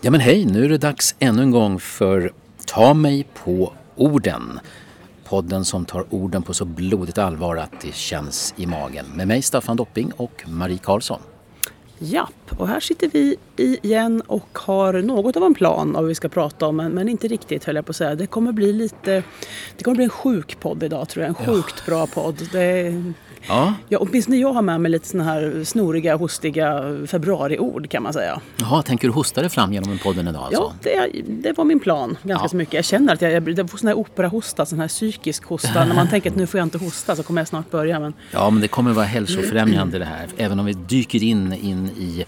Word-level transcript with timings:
Ja 0.00 0.10
men 0.10 0.20
hej, 0.20 0.44
nu 0.44 0.64
är 0.64 0.68
det 0.68 0.78
dags 0.78 1.14
ännu 1.18 1.42
en 1.42 1.50
gång 1.50 1.80
för 1.80 2.32
Ta 2.66 2.94
mig 2.94 3.26
på 3.44 3.72
orden. 3.96 4.60
Podden 5.24 5.64
som 5.64 5.84
tar 5.84 6.14
orden 6.14 6.42
på 6.42 6.54
så 6.54 6.64
blodigt 6.64 7.18
allvar 7.18 7.56
att 7.56 7.80
det 7.82 7.94
känns 7.94 8.54
i 8.56 8.66
magen. 8.66 9.06
Med 9.14 9.28
mig 9.28 9.42
Staffan 9.42 9.76
Dopping 9.76 10.12
och 10.16 10.44
Marie 10.46 10.78
Karlsson. 10.78 11.20
Japp, 11.98 12.52
och 12.58 12.68
här 12.68 12.80
sitter 12.80 13.10
vi 13.12 13.36
igen 13.56 14.22
och 14.26 14.58
har 14.58 14.92
något 14.92 15.36
av 15.36 15.42
en 15.42 15.54
plan 15.54 15.96
av 15.96 16.02
vad 16.02 16.08
vi 16.08 16.14
ska 16.14 16.28
prata 16.28 16.66
om, 16.66 16.76
men, 16.76 16.92
men 16.92 17.08
inte 17.08 17.28
riktigt 17.28 17.64
höll 17.64 17.76
jag 17.76 17.86
på 17.86 17.90
att 17.90 17.96
säga. 17.96 18.14
Det 18.14 18.26
kommer 18.26 18.52
bli 18.52 18.72
lite, 18.72 19.22
det 19.76 19.84
kommer 19.84 19.94
bli 19.94 20.04
en 20.04 20.10
sjuk 20.10 20.60
podd 20.60 20.82
idag 20.82 21.08
tror 21.08 21.24
jag, 21.24 21.28
en 21.28 21.46
sjukt 21.46 21.86
bra 21.86 22.06
podd. 22.06 22.48
Det, 22.52 23.02
Ja, 23.48 23.74
ja, 23.88 23.98
åtminstone 23.98 24.36
jag 24.36 24.52
har 24.52 24.62
med 24.62 24.80
mig 24.80 24.90
lite 24.90 25.08
såna 25.08 25.24
här 25.24 25.64
snoriga, 25.64 26.16
hostiga 26.16 26.82
februariord 27.06 27.90
kan 27.90 28.02
man 28.02 28.12
säga. 28.12 28.40
Jaha, 28.56 28.82
tänker 28.82 29.08
du 29.08 29.14
hosta 29.14 29.40
dig 29.40 29.50
fram 29.50 29.72
genom 29.72 29.98
podden 29.98 30.28
idag 30.28 30.42
alltså? 30.42 30.72
Ja, 30.84 31.06
det, 31.12 31.22
det 31.28 31.52
var 31.58 31.64
min 31.64 31.80
plan 31.80 32.16
ganska 32.22 32.44
Ja. 32.44 32.48
så 32.48 32.56
mycket. 32.56 32.74
Jag 32.74 32.84
känner 32.84 33.12
att 33.14 33.22
jag, 33.22 33.32
jag, 33.32 33.48
jag 33.58 33.70
får 33.70 33.78
sån 33.78 33.88
här 33.88 33.96
operahosta, 33.98 34.66
sån 34.66 34.80
här 34.80 34.88
psykisk 34.88 35.44
hosta. 35.44 35.84
När 35.84 35.94
man 35.94 36.08
tänker 36.08 36.30
att 36.30 36.36
nu 36.36 36.46
får 36.46 36.58
jag 36.58 36.66
inte 36.66 36.78
hosta 36.78 37.16
så 37.16 37.22
kommer 37.22 37.40
jag 37.40 37.48
snart 37.48 37.70
börja. 37.70 38.00
Men 38.00 38.12
Ja, 38.30 38.50
men 38.50 38.62
det 38.62 38.68
kommer 38.68 38.92
vara 38.92 39.06
hälsofrämjande 39.06 39.98
det 39.98 40.04
här. 40.04 40.26
Även 40.36 40.60
om 40.60 40.66
vi 40.66 40.72
dyker 40.72 41.22
in, 41.22 41.52
in 41.52 41.86
i, 41.98 42.24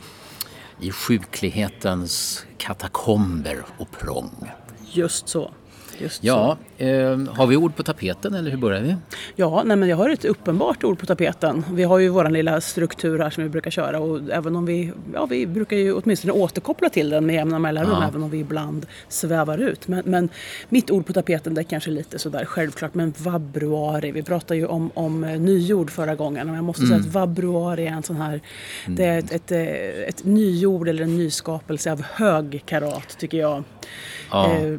i 0.80 0.91
sjuklighetens 0.91 2.44
katakomber 2.58 3.56
och 3.78 3.91
prång. 3.91 4.50
just 4.92 5.28
så. 5.28 5.50
Just. 5.98 6.24
Ja, 6.24 6.56
eh, 6.78 7.18
har 7.28 7.46
vi 7.46 7.56
ord 7.56 7.76
på 7.76 7.82
tapeten 7.82 8.34
eller 8.34 8.50
hur 8.50 8.58
börjar 8.58 8.80
vi? 8.80 8.96
Ja, 9.36 9.62
nej 9.66 9.76
men 9.76 9.88
jag 9.88 9.96
har 9.96 10.10
ett 10.10 10.24
uppenbart 10.24 10.84
ord 10.84 10.98
på 10.98 11.06
tapeten. 11.06 11.64
Vi 11.72 11.82
har 11.82 11.98
ju 11.98 12.08
vår 12.08 12.28
lilla 12.30 12.60
struktur 12.60 13.18
här 13.18 13.30
som 13.30 13.42
vi 13.42 13.48
brukar 13.50 13.70
köra 13.70 14.00
och 14.00 14.20
även 14.32 14.56
om 14.56 14.66
vi, 14.66 14.92
ja 15.14 15.26
vi 15.26 15.46
brukar 15.46 15.76
ju 15.76 15.92
åtminstone 15.92 16.32
återkoppla 16.32 16.88
till 16.88 17.10
den 17.10 17.26
med 17.26 17.34
jämna 17.34 17.58
mellanrum 17.58 17.92
Ja. 18.00 18.08
även 18.08 18.22
om 18.22 18.30
vi 18.30 18.38
ibland 18.38 18.86
svävar 19.08 19.58
ut. 19.58 19.88
Men, 19.88 20.02
men 20.06 20.28
mitt 20.69 20.91
ord 20.91 21.06
på 21.06 21.12
tapeten 21.12 21.54
det 21.54 21.60
är 21.60 21.62
kanske 21.62 21.91
lite 21.91 22.19
sådär 22.19 22.44
självklart 22.44 22.94
men 22.94 23.14
vabruari. 23.19 24.10
Vi 24.12 24.22
pratade 24.22 24.60
ju 24.60 24.66
om, 24.66 24.91
om 24.94 25.24
eh, 25.24 25.41
nyord 25.41 25.91
förra 25.91 26.14
gången 26.14 26.50
och 26.50 26.56
jag 26.56 26.64
måste 26.64 26.86
säga 26.86 27.00
att 27.00 27.06
vabruari 27.06 27.86
är 27.86 27.92
en 27.92 28.02
sån 28.02 28.16
här, 28.16 28.41
det 28.86 29.04
är 29.04 29.19
ett, 29.19 29.32
ett, 29.32 29.52
eh, 29.52 30.08
ett 30.08 30.24
nyord 30.24 30.88
eller 30.88 31.02
en 31.04 31.16
nyskapelse 31.16 31.92
av 31.92 32.02
hög 32.02 32.62
karat 32.66 33.19
tycker 33.19 33.38
jag. 33.38 33.64
Ja. 34.30 34.52
Eh, 34.54 34.78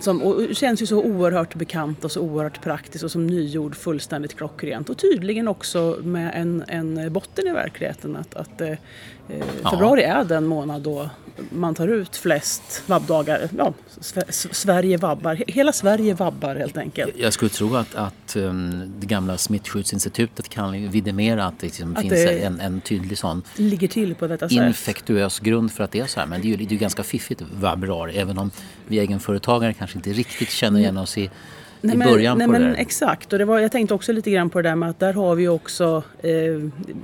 som, 0.00 0.22
och 0.22 0.53
känns 0.54 0.82
ju 0.82 0.86
så 0.86 1.02
oerhört 1.02 1.54
bekant 1.54 2.04
och 2.04 2.12
så 2.12 2.20
oerhört 2.20 2.62
praktiskt 2.62 3.04
och 3.04 3.10
som 3.10 3.26
nyord 3.26 3.76
fullständigt 3.76 4.36
klockrent. 4.36 4.88
Och 4.90 4.98
tydligen 4.98 5.48
också 5.48 5.98
med 6.02 6.32
en, 6.34 6.64
en 6.68 7.12
botten 7.12 7.46
i 7.46 7.52
verkligheten 7.52 8.16
att, 8.16 8.34
att 8.34 8.60
eh, 8.60 8.68
eh, 8.68 8.76
Ja. 9.62 9.70
februari 9.70 10.02
är 10.02 10.24
den 10.24 10.46
månad 10.46 10.82
då 10.82 11.10
man 11.50 11.74
tar 11.74 11.88
ut 11.88 12.16
flest 12.16 12.82
vabbdagar. 12.86 13.48
Ja, 13.58 13.72
Sverige 14.30 14.96
vabbar. 14.96 15.34
He- 15.34 15.44
Hela 15.52 15.72
Sverige 15.72 16.14
vabbar 16.14 16.56
helt 16.56 16.76
enkelt. 16.76 17.14
Jag 17.18 17.32
skulle 17.32 17.48
tro 17.48 17.76
att, 17.76 17.94
att 17.94 18.36
um, 18.36 18.92
det 19.00 19.06
gamla 19.06 19.38
smittskyddsinstitutet 19.38 20.48
kan 20.48 20.90
vidimera 20.90 21.44
att 21.44 21.60
det 21.60 21.66
liksom 21.66 21.92
Att 21.96 22.00
finns 22.00 22.12
det- 22.12 22.38
en, 22.38 22.60
en 22.60 22.80
tydlig 22.80 23.18
sån 23.18 23.42
Det 23.56 23.62
ligger 23.62 23.88
till 23.88 24.14
på 24.14 24.26
detta 24.26 24.48
sätt. 24.48 24.58
infektuös 24.58 25.38
grund 25.40 25.72
för 25.72 25.84
att 25.84 25.90
det 25.92 26.00
är 26.00 26.06
så 26.06 26.20
här. 26.20 26.26
Men 26.26 26.40
det 26.40 26.46
är 26.46 26.50
ju, 26.50 26.56
det 26.56 26.64
är 26.64 26.68
ju 26.70 26.76
ganska 26.76 27.02
fiffigt 27.02 27.42
vabruari 27.60 28.16
även 28.16 28.38
om 28.38 28.50
vi 28.86 28.98
egenföretagare 28.98 29.72
kanske 29.72 29.98
inte 29.98 30.10
riktigt 30.10 30.50
känner 30.50 30.80
igen 30.80 30.96
oss 30.96 31.18
i, 31.18 31.30
i 31.92 31.96
början 31.96 32.38
nej, 32.38 32.46
på 32.46 32.52
men 32.52 32.62
det 32.62 32.68
där. 32.68 32.74
Exakt, 32.74 33.32
och 33.32 33.38
det 33.38 33.44
var, 33.44 33.58
jag 33.58 33.72
tänkte 33.72 33.94
också 33.94 34.12
lite 34.12 34.30
grann 34.30 34.50
på 34.50 34.62
det 34.62 34.68
där 34.68 34.76
med 34.76 34.90
att 34.90 35.00
där 35.00 35.12
har 35.12 35.34
vi 35.34 35.48
också 35.48 36.02
eh, 36.22 36.30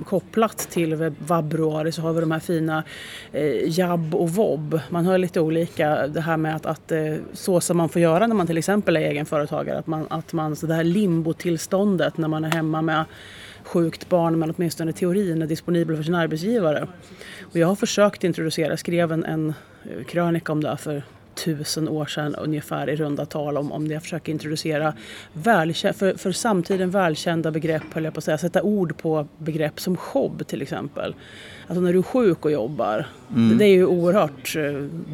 kopplat 0.05 0.57
till 0.57 1.13
vabruari 1.19 1.91
så 1.91 2.01
har 2.01 2.13
vi 2.13 2.21
de 2.21 2.31
här 2.31 2.39
fina 2.39 2.83
eh, 3.31 3.79
jabb 3.79 4.15
och 4.15 4.29
vobb. 4.29 4.79
Man 4.89 5.05
har 5.05 5.17
lite 5.17 5.39
olika 5.39 6.07
det 6.07 6.21
här 6.21 6.37
med 6.37 6.55
att, 6.55 6.65
att 6.65 6.91
eh, 6.91 7.15
så 7.33 7.61
som 7.61 7.77
man 7.77 7.89
får 7.89 8.01
göra 8.01 8.27
när 8.27 8.35
man 8.35 8.47
till 8.47 8.57
exempel 8.57 8.95
är 8.95 9.01
egenföretagare. 9.01 9.79
Att 9.79 9.87
man, 9.87 10.07
att 10.09 10.33
man 10.33 10.55
så 10.55 10.65
det 10.67 10.73
här 10.73 10.83
limbotillståndet 10.83 12.17
när 12.17 12.27
man 12.27 12.45
är 12.45 12.51
hemma 12.51 12.81
med 12.81 13.05
sjukt 13.63 14.09
barn 14.09 14.39
men 14.39 14.53
åtminstone 14.57 14.93
teorin 14.93 15.41
är 15.41 15.47
disponibel 15.47 15.95
för 15.95 16.03
sin 16.03 16.15
arbetsgivare. 16.15 16.87
Och 17.41 17.57
jag 17.57 17.67
har 17.67 17.75
försökt 17.75 18.23
introducera, 18.23 18.77
skrev 18.77 19.11
en, 19.11 19.25
en 19.25 19.53
eh, 19.83 20.03
krönika 20.03 20.51
om 20.51 20.63
det 20.63 20.69
här 20.69 20.75
för 20.75 21.03
tusen 21.43 21.89
år 21.89 22.05
sedan 22.05 22.35
ungefär 22.35 22.89
i 22.89 22.95
runda 22.95 23.25
tal 23.25 23.57
om, 23.57 23.71
om 23.71 23.87
det 23.87 23.93
jag 23.93 24.03
försöker 24.03 24.31
introducera 24.31 24.93
välkä- 25.33 25.93
för, 25.93 26.13
för 26.13 26.31
samtiden 26.31 26.89
välkända 26.91 27.51
begrepp, 27.51 27.83
höll 27.93 28.03
jag 28.03 28.13
på 28.13 28.17
att 28.17 28.23
säga, 28.23 28.37
sätta 28.37 28.61
ord 28.61 28.97
på 28.97 29.27
begrepp 29.37 29.79
som 29.79 29.97
jobb 30.15 30.47
till 30.47 30.61
exempel. 30.61 31.15
Alltså 31.67 31.81
när 31.81 31.93
du 31.93 31.99
är 31.99 32.03
sjuk 32.03 32.45
och 32.45 32.51
jobbar, 32.51 33.07
det, 33.27 33.55
det 33.55 33.65
är 33.65 33.69
ju 33.69 33.85
oerhört 33.85 34.55
eh, 34.55 34.63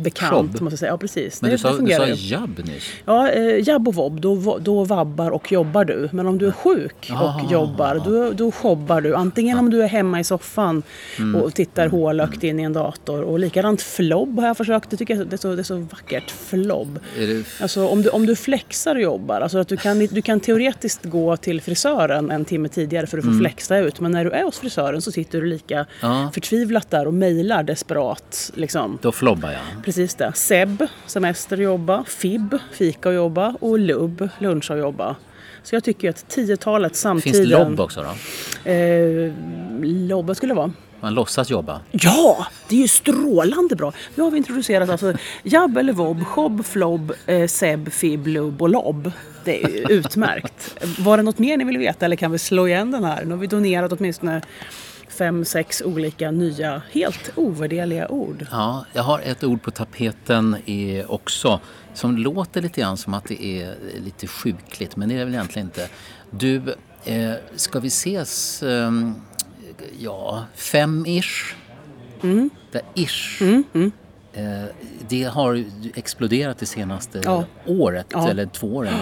bekant 0.04 0.32
Mm. 0.34 0.46
Jobb? 0.54 0.62
måste 0.62 0.74
jag 0.74 0.80
säga. 0.80 0.92
Ja 0.92 0.98
precis, 0.98 1.42
Men 1.42 1.50
det, 1.50 1.56
du 1.56 1.58
sa, 1.60 1.72
det 1.78 1.86
du 1.86 1.94
sa 1.96 2.08
jabb 2.08 2.60
nyss. 2.66 2.90
Ja, 3.06 3.30
eh, 3.32 3.68
jabb 3.68 3.88
och 3.88 3.96
vobb, 3.96 4.22
då, 4.22 4.58
då 4.62 4.84
vabbar 4.84 5.32
och 5.32 5.52
jobbar 5.52 5.86
du. 5.86 6.10
Men 6.14 6.28
om 6.28 6.38
du 6.38 6.48
är 6.48 6.52
sjuk 6.52 7.12
Ah, 7.14 7.36
och 7.46 7.52
jobbar, 7.52 8.02
då, 8.06 8.32
då 8.32 8.52
jobbar 8.64 9.02
du. 9.02 9.16
Antingen 9.16 9.58
om 9.60 9.70
du 9.70 9.84
är 9.84 9.88
hemma 9.88 10.20
i 10.20 10.24
soffan 10.24 10.84
Mm. 11.20 11.42
och 11.42 11.54
tittar 11.54 11.88
hålögt 11.88 12.44
in 12.44 12.60
i 12.60 12.64
en 12.64 12.74
dator. 12.74 13.22
Och 13.22 13.40
likadant 13.40 13.82
flobb 13.82 14.40
har 14.40 14.48
jag 14.48 14.58
försökt. 14.58 14.90
Det 14.90 14.98
tycker 14.98 15.16
jag 15.16 15.28
det 15.28 15.36
är 15.36 15.38
så, 15.38 15.56
det 15.56 15.62
är 15.62 15.64
så 15.64 15.76
vackert. 15.78 16.17
Flobb. 16.32 17.00
Är 17.18 17.28
det, 17.28 17.44
Alltså 17.62 17.88
om 17.88 18.02
du, 18.02 18.10
om 18.10 18.26
du 18.26 18.36
flexar 18.36 18.96
och 18.96 19.02
jobbar, 19.02 19.42
alltså 19.42 19.58
att 19.58 19.68
du 19.68 19.78
kan, 19.78 20.00
du 20.00 20.22
kan 20.22 20.40
teoretiskt 20.40 21.06
gå 21.06 21.38
till 21.38 21.62
frisören 21.62 22.32
en 22.32 22.46
timme 22.46 22.70
tidigare 22.70 23.08
för 23.08 23.18
att 23.18 23.26
få 23.26 23.34
flexa 23.40 23.78
ut. 23.78 24.00
Men 24.00 24.12
när 24.12 24.26
du 24.26 24.32
är 24.32 24.44
hos 24.44 24.60
frisören 24.60 25.02
så 25.02 25.12
sitter 25.12 25.42
du 25.42 25.48
lika 25.48 25.78
Mm. 25.78 25.88
Ja. 26.02 26.32
förtvivlat 26.34 26.90
där 26.92 27.08
och 27.08 27.14
mejlar 27.14 27.64
desperat. 27.64 28.52
Liksom. 28.56 28.98
då 29.02 29.12
flobbar 29.12 29.50
jag. 29.52 29.84
Precis 29.86 30.16
det. 30.16 30.32
Seb, 30.36 30.86
semester 31.06 31.58
och 31.58 31.64
jobba. 31.64 32.04
Fib, 32.08 32.58
fika 32.72 33.10
och 33.10 33.16
jobba. 33.16 33.56
Och 33.60 33.80
lubb, 33.80 34.30
luncha 34.40 34.74
och 34.74 34.80
jobba. 34.80 35.16
Så 35.64 35.76
jag 35.76 35.84
tycker 35.84 36.10
att 36.10 36.30
tiotalet 36.30 36.96
samtiden... 36.96 37.34
Finns 37.34 37.50
det 37.50 37.58
lobb 37.58 37.80
också 37.80 38.02
då? 38.64 38.72
Eh, 38.72 40.24
vad 40.24 40.38
skulle 40.38 40.54
det 40.54 40.58
vara? 40.58 40.72
Man 41.02 41.14
låtsas 41.14 41.50
jobba. 41.50 41.82
Ja, 41.92 42.48
det 42.68 42.76
är 42.76 42.80
ju 42.80 42.88
strålande 42.88 43.76
bra. 43.76 43.94
Nu 44.16 44.24
har 44.24 44.32
vi 44.32 44.38
introducerat 44.38 44.90
alltså 44.90 45.14
jabb 45.44 45.78
eller 45.78 45.94
vobb, 45.94 46.24
jobb, 46.38 46.66
flobb, 46.66 47.14
eh, 47.26 47.48
seb, 47.48 47.92
fib, 47.92 48.28
lubb 48.28 48.62
och 48.62 48.70
lobb. 48.70 49.12
Det 49.44 49.64
är 49.64 49.70
ju 49.70 49.86
utmärkt. 49.90 50.86
Var 51.00 51.18
det 51.18 51.24
något 51.24 51.40
mer 51.40 51.58
ni 51.58 51.64
vill 51.64 51.78
veta 51.78 52.06
eller 52.06 52.16
kan 52.16 52.32
vi 52.32 52.38
slå 52.38 52.68
igen 52.68 52.92
den 52.92 53.04
här? 53.04 53.26
Nu 53.26 53.32
har 53.32 53.38
vi 53.38 53.48
donerat 53.48 53.92
åtminstone 53.92 54.42
fem, 55.10 55.46
sex 55.46 55.82
olika 55.82 56.32
nya, 56.32 56.82
helt 56.92 57.32
ovärderliga 57.36 58.08
ord. 58.08 58.46
Ja, 58.52 58.86
jag 58.94 59.04
har 59.04 59.20
ett 59.20 59.44
ord 59.44 59.62
på 59.62 59.72
tapeten 59.72 60.58
också 61.08 61.60
som 61.94 62.18
låter 62.18 62.62
lite 62.62 62.82
grann 62.82 62.98
som 62.98 63.14
att 63.14 63.26
det 63.26 63.46
är 63.46 63.76
lite 64.06 64.28
sjukligt, 64.28 64.96
men 64.96 65.10
det 65.10 65.16
är 65.16 65.20
det 65.20 65.26
väl 65.26 65.34
egentligen 65.34 65.68
inte. 65.68 65.90
Du, 66.32 66.76
eh, 67.06 67.34
ska 67.56 67.80
vi 67.80 67.88
ses, 67.88 68.64
ehm, 68.64 69.16
ja, 70.00 70.46
fem-ish? 70.56 71.56
Mm. 72.24 72.50
Det 72.72 72.82
ish. 72.96 73.42
Eh, 74.34 74.64
det 75.10 75.24
har 75.24 75.64
exploderat 75.96 76.58
det 76.60 76.66
senaste 76.66 77.22
Ja. 77.26 77.44
året, 77.66 78.06
Ja. 78.12 78.30
eller 78.30 78.46
två 78.46 78.76
åren. 78.76 78.94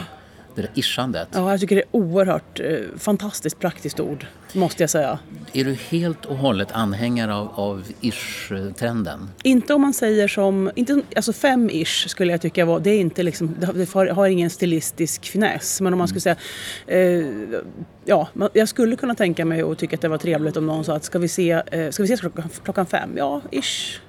Det 0.55 0.61
där 0.61 0.71
ischandet. 0.73 1.27
Ja, 1.31 1.51
jag 1.51 1.59
tycker 1.59 1.75
det 1.75 1.81
är 1.81 1.87
oerhört 1.91 2.59
eh, 2.59 2.65
fantastiskt 2.97 3.59
praktiskt 3.59 3.99
ord, 3.99 4.25
måste 4.53 4.83
jag 4.83 4.89
säga. 4.89 5.19
Är 5.53 5.63
du 5.65 5.73
helt 5.89 6.25
och 6.25 6.37
hållet 6.37 6.71
anhängare 6.71 7.33
av, 7.35 7.51
av 7.55 7.83
ish-trenden? 8.01 9.27
Inte 9.43 9.73
om 9.73 9.81
man 9.81 9.93
säger 9.93 10.27
som, 10.27 10.71
inte, 10.75 11.01
alltså 11.15 11.33
fem-ish 11.33 12.07
skulle 12.07 12.31
jag 12.31 12.41
tycka 12.41 12.65
var, 12.65 12.79
det 12.79 12.89
är 12.89 12.99
inte 12.99 13.23
liksom, 13.23 13.55
det 13.59 13.65
har- 13.93 14.07
har, 14.07 14.27
ingen 14.27 14.49
stilistisk 14.49 15.25
finess. 15.25 15.81
Men 15.81 15.93
om 15.93 15.97
man 15.99 16.07
skulle 16.07 16.21
säga, 16.21 16.35
eh, 16.87 17.25
ja, 18.05 18.27
jag 18.53 18.69
skulle 18.69 18.95
kunna 18.95 19.15
tänka 19.15 19.45
mig 19.45 19.63
och 19.63 19.77
tycka 19.77 19.95
att 19.95 20.01
det 20.01 20.07
var 20.07 20.17
trevligt 20.17 20.57
om 20.57 20.65
någon 20.67 20.83
sa 20.83 20.95
att 20.95 21.03
ska 21.03 21.19
vi 21.19 21.27
se, 21.27 21.51
eh, 21.51 21.89
ska 21.91 22.03
vi 22.03 22.07
ses 22.07 22.19
klockan, 22.19 22.49
klockan 22.63 22.85
fem? 22.85 23.09
Ja, 23.17 23.41
ish. 23.51 23.99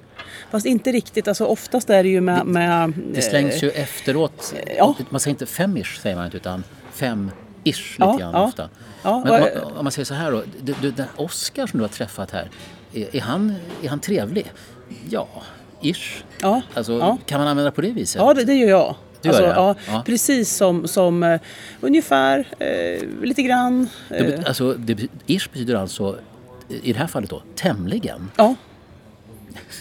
Fast 0.51 0.65
inte 0.65 0.91
riktigt, 0.91 1.27
alltså 1.27 1.45
oftast 1.45 1.89
är 1.89 2.03
det 2.03 2.09
ju 2.09 2.21
med... 2.21 2.45
med 2.45 2.93
Det 3.13 3.21
slängs 3.21 3.63
ju 3.63 3.69
efteråt. 3.69 4.53
ja. 4.77 4.95
Man 5.09 5.19
säger 5.19 5.33
inte 5.33 5.45
fem-ish 5.45 5.99
säger 6.01 6.15
man 6.15 6.25
inte 6.25 6.37
utan 6.37 6.63
fem-ish 6.93 7.65
lite 7.65 7.95
Ja, 7.99 8.17
grann 8.19 8.33
ja. 8.33 8.43
ofta. 8.47 8.69
Ja, 9.03 9.19
Men 9.25 9.33
om, 9.33 9.39
man, 9.39 9.77
om 9.77 9.85
man 9.85 9.91
säger 9.91 10.05
så 10.05 10.13
här 10.13 10.31
då. 10.31 10.43
Du, 10.61 10.75
du, 10.81 10.91
den 10.91 11.05
Oscar 11.15 11.67
som 11.67 11.77
du 11.79 11.83
har 11.83 11.89
träffat 11.89 12.31
här. 12.31 12.49
Är, 12.93 13.15
är, 13.15 13.21
han, 13.21 13.55
är 13.83 13.89
han 13.89 13.99
trevlig? 13.99 14.51
Ja, 15.09 15.27
ish. 15.81 16.23
Ja, 16.41 16.61
Alltså, 16.73 16.93
ja. 16.99 17.17
Kan 17.25 17.39
man 17.39 17.47
använda 17.47 17.71
på 17.71 17.81
det 17.81 17.91
viset? 17.91 18.21
Ja, 18.21 18.33
det, 18.33 18.43
det 18.43 18.53
gör 18.53 18.69
jag. 18.69 18.95
Du 19.21 19.29
gör 19.29 19.41
det, 19.41 19.47
ja, 19.47 19.75
ja. 19.87 20.03
Precis 20.05 20.53
som, 20.55 20.87
som 20.87 21.23
eh, 21.23 21.39
ungefär, 21.81 22.47
eh, 22.59 23.07
lite 23.23 23.41
grann. 23.43 23.89
Det, 24.09 24.15
Eh, 24.17 24.25
bet- 24.25 24.47
alltså, 24.47 24.73
det, 24.73 25.07
ish 25.27 25.49
betyder 25.53 25.75
alltså, 25.75 26.17
i 26.83 26.93
det 26.93 26.99
här 26.99 27.07
fallet 27.07 27.29
då, 27.29 27.41
tämligen. 27.55 28.31
ja. 28.37 28.55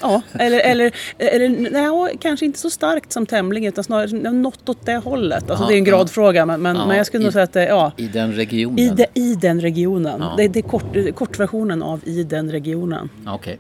Ja, 0.03 0.23
eller, 0.39 0.59
eller, 0.61 0.93
eller 1.19 1.49
nej, 1.71 2.17
kanske 2.21 2.47
inte 2.47 2.59
så 2.59 2.71
starkt 2.71 3.13
som 3.13 3.27
tämligen 3.27 3.69
utan 3.73 3.85
snarare 3.85 4.31
något 4.33 4.69
åt 4.69 4.87
det 4.87 4.97
hållet. 4.97 5.51
Alltså 5.51 5.65
Ja, 5.65 5.69
det 5.69 5.75
är 5.75 5.79
en 5.79 5.85
gradfråga 5.85 6.47
men, 6.47 6.63
men, 6.63 6.77
Ja, 6.77 6.87
men 6.87 6.97
jag 6.97 7.07
skulle 7.07 7.23
i- 7.23 7.25
nog 7.25 7.33
säga 7.33 7.43
att 7.45 7.53
det, 7.53 7.67
ja, 7.67 7.93
I 7.97 8.09
den 8.09 8.33
regionen? 8.33 8.79
i, 8.79 8.89
de, 8.91 9.07
i 9.21 9.35
den 9.35 9.61
regionen. 9.61 10.21
Ja. 10.21 10.35
Det, 10.37 10.49
det 10.49 10.59
är 10.59 10.63
kort, 10.63 10.97
kortversionen 11.15 11.83
av 11.83 12.01
i 12.05 12.23
den 12.23 12.51
regionen. 12.53 13.09
Okej. 13.27 13.59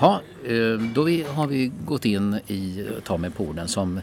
Ja, 0.00 0.20
eh, 0.46 0.52
då 0.94 1.00
har 1.34 1.46
vi 1.46 1.72
gått 1.86 2.04
in 2.04 2.34
i 2.46 2.86
Ta 3.04 3.16
mig 3.16 3.30
på 3.30 3.44
orden 3.44 3.68
som 3.68 4.00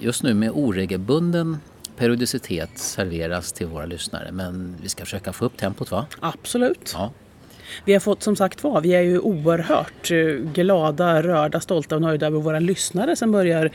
just 0.00 0.22
nu 0.22 0.34
med 0.34 0.50
oregelbunden 0.54 1.56
periodicitet 1.96 2.70
serveras 2.74 3.52
till 3.52 3.66
våra 3.66 3.86
lyssnare. 3.86 4.32
Men 4.32 4.76
vi 4.82 4.88
ska 4.88 5.04
försöka 5.04 5.32
få 5.32 5.44
upp 5.44 5.56
tempot 5.56 5.90
va? 5.90 6.06
Absolut. 6.20 6.90
Ja. 6.94 7.10
Vi 7.84 7.92
har 7.92 8.00
fått 8.00 8.22
som 8.22 8.36
sagt 8.36 8.64
var, 8.64 8.80
vi 8.80 8.94
är 8.94 9.00
ju 9.00 9.18
oerhört 9.18 10.10
eh, 10.10 10.18
glada, 10.52 11.22
rörda, 11.22 11.60
stolta 11.60 11.94
och 11.94 12.02
nöjda 12.02 12.26
över 12.26 12.40
våra 12.40 12.58
lyssnare 12.58 13.16
som 13.16 13.32
börjar 13.32 13.70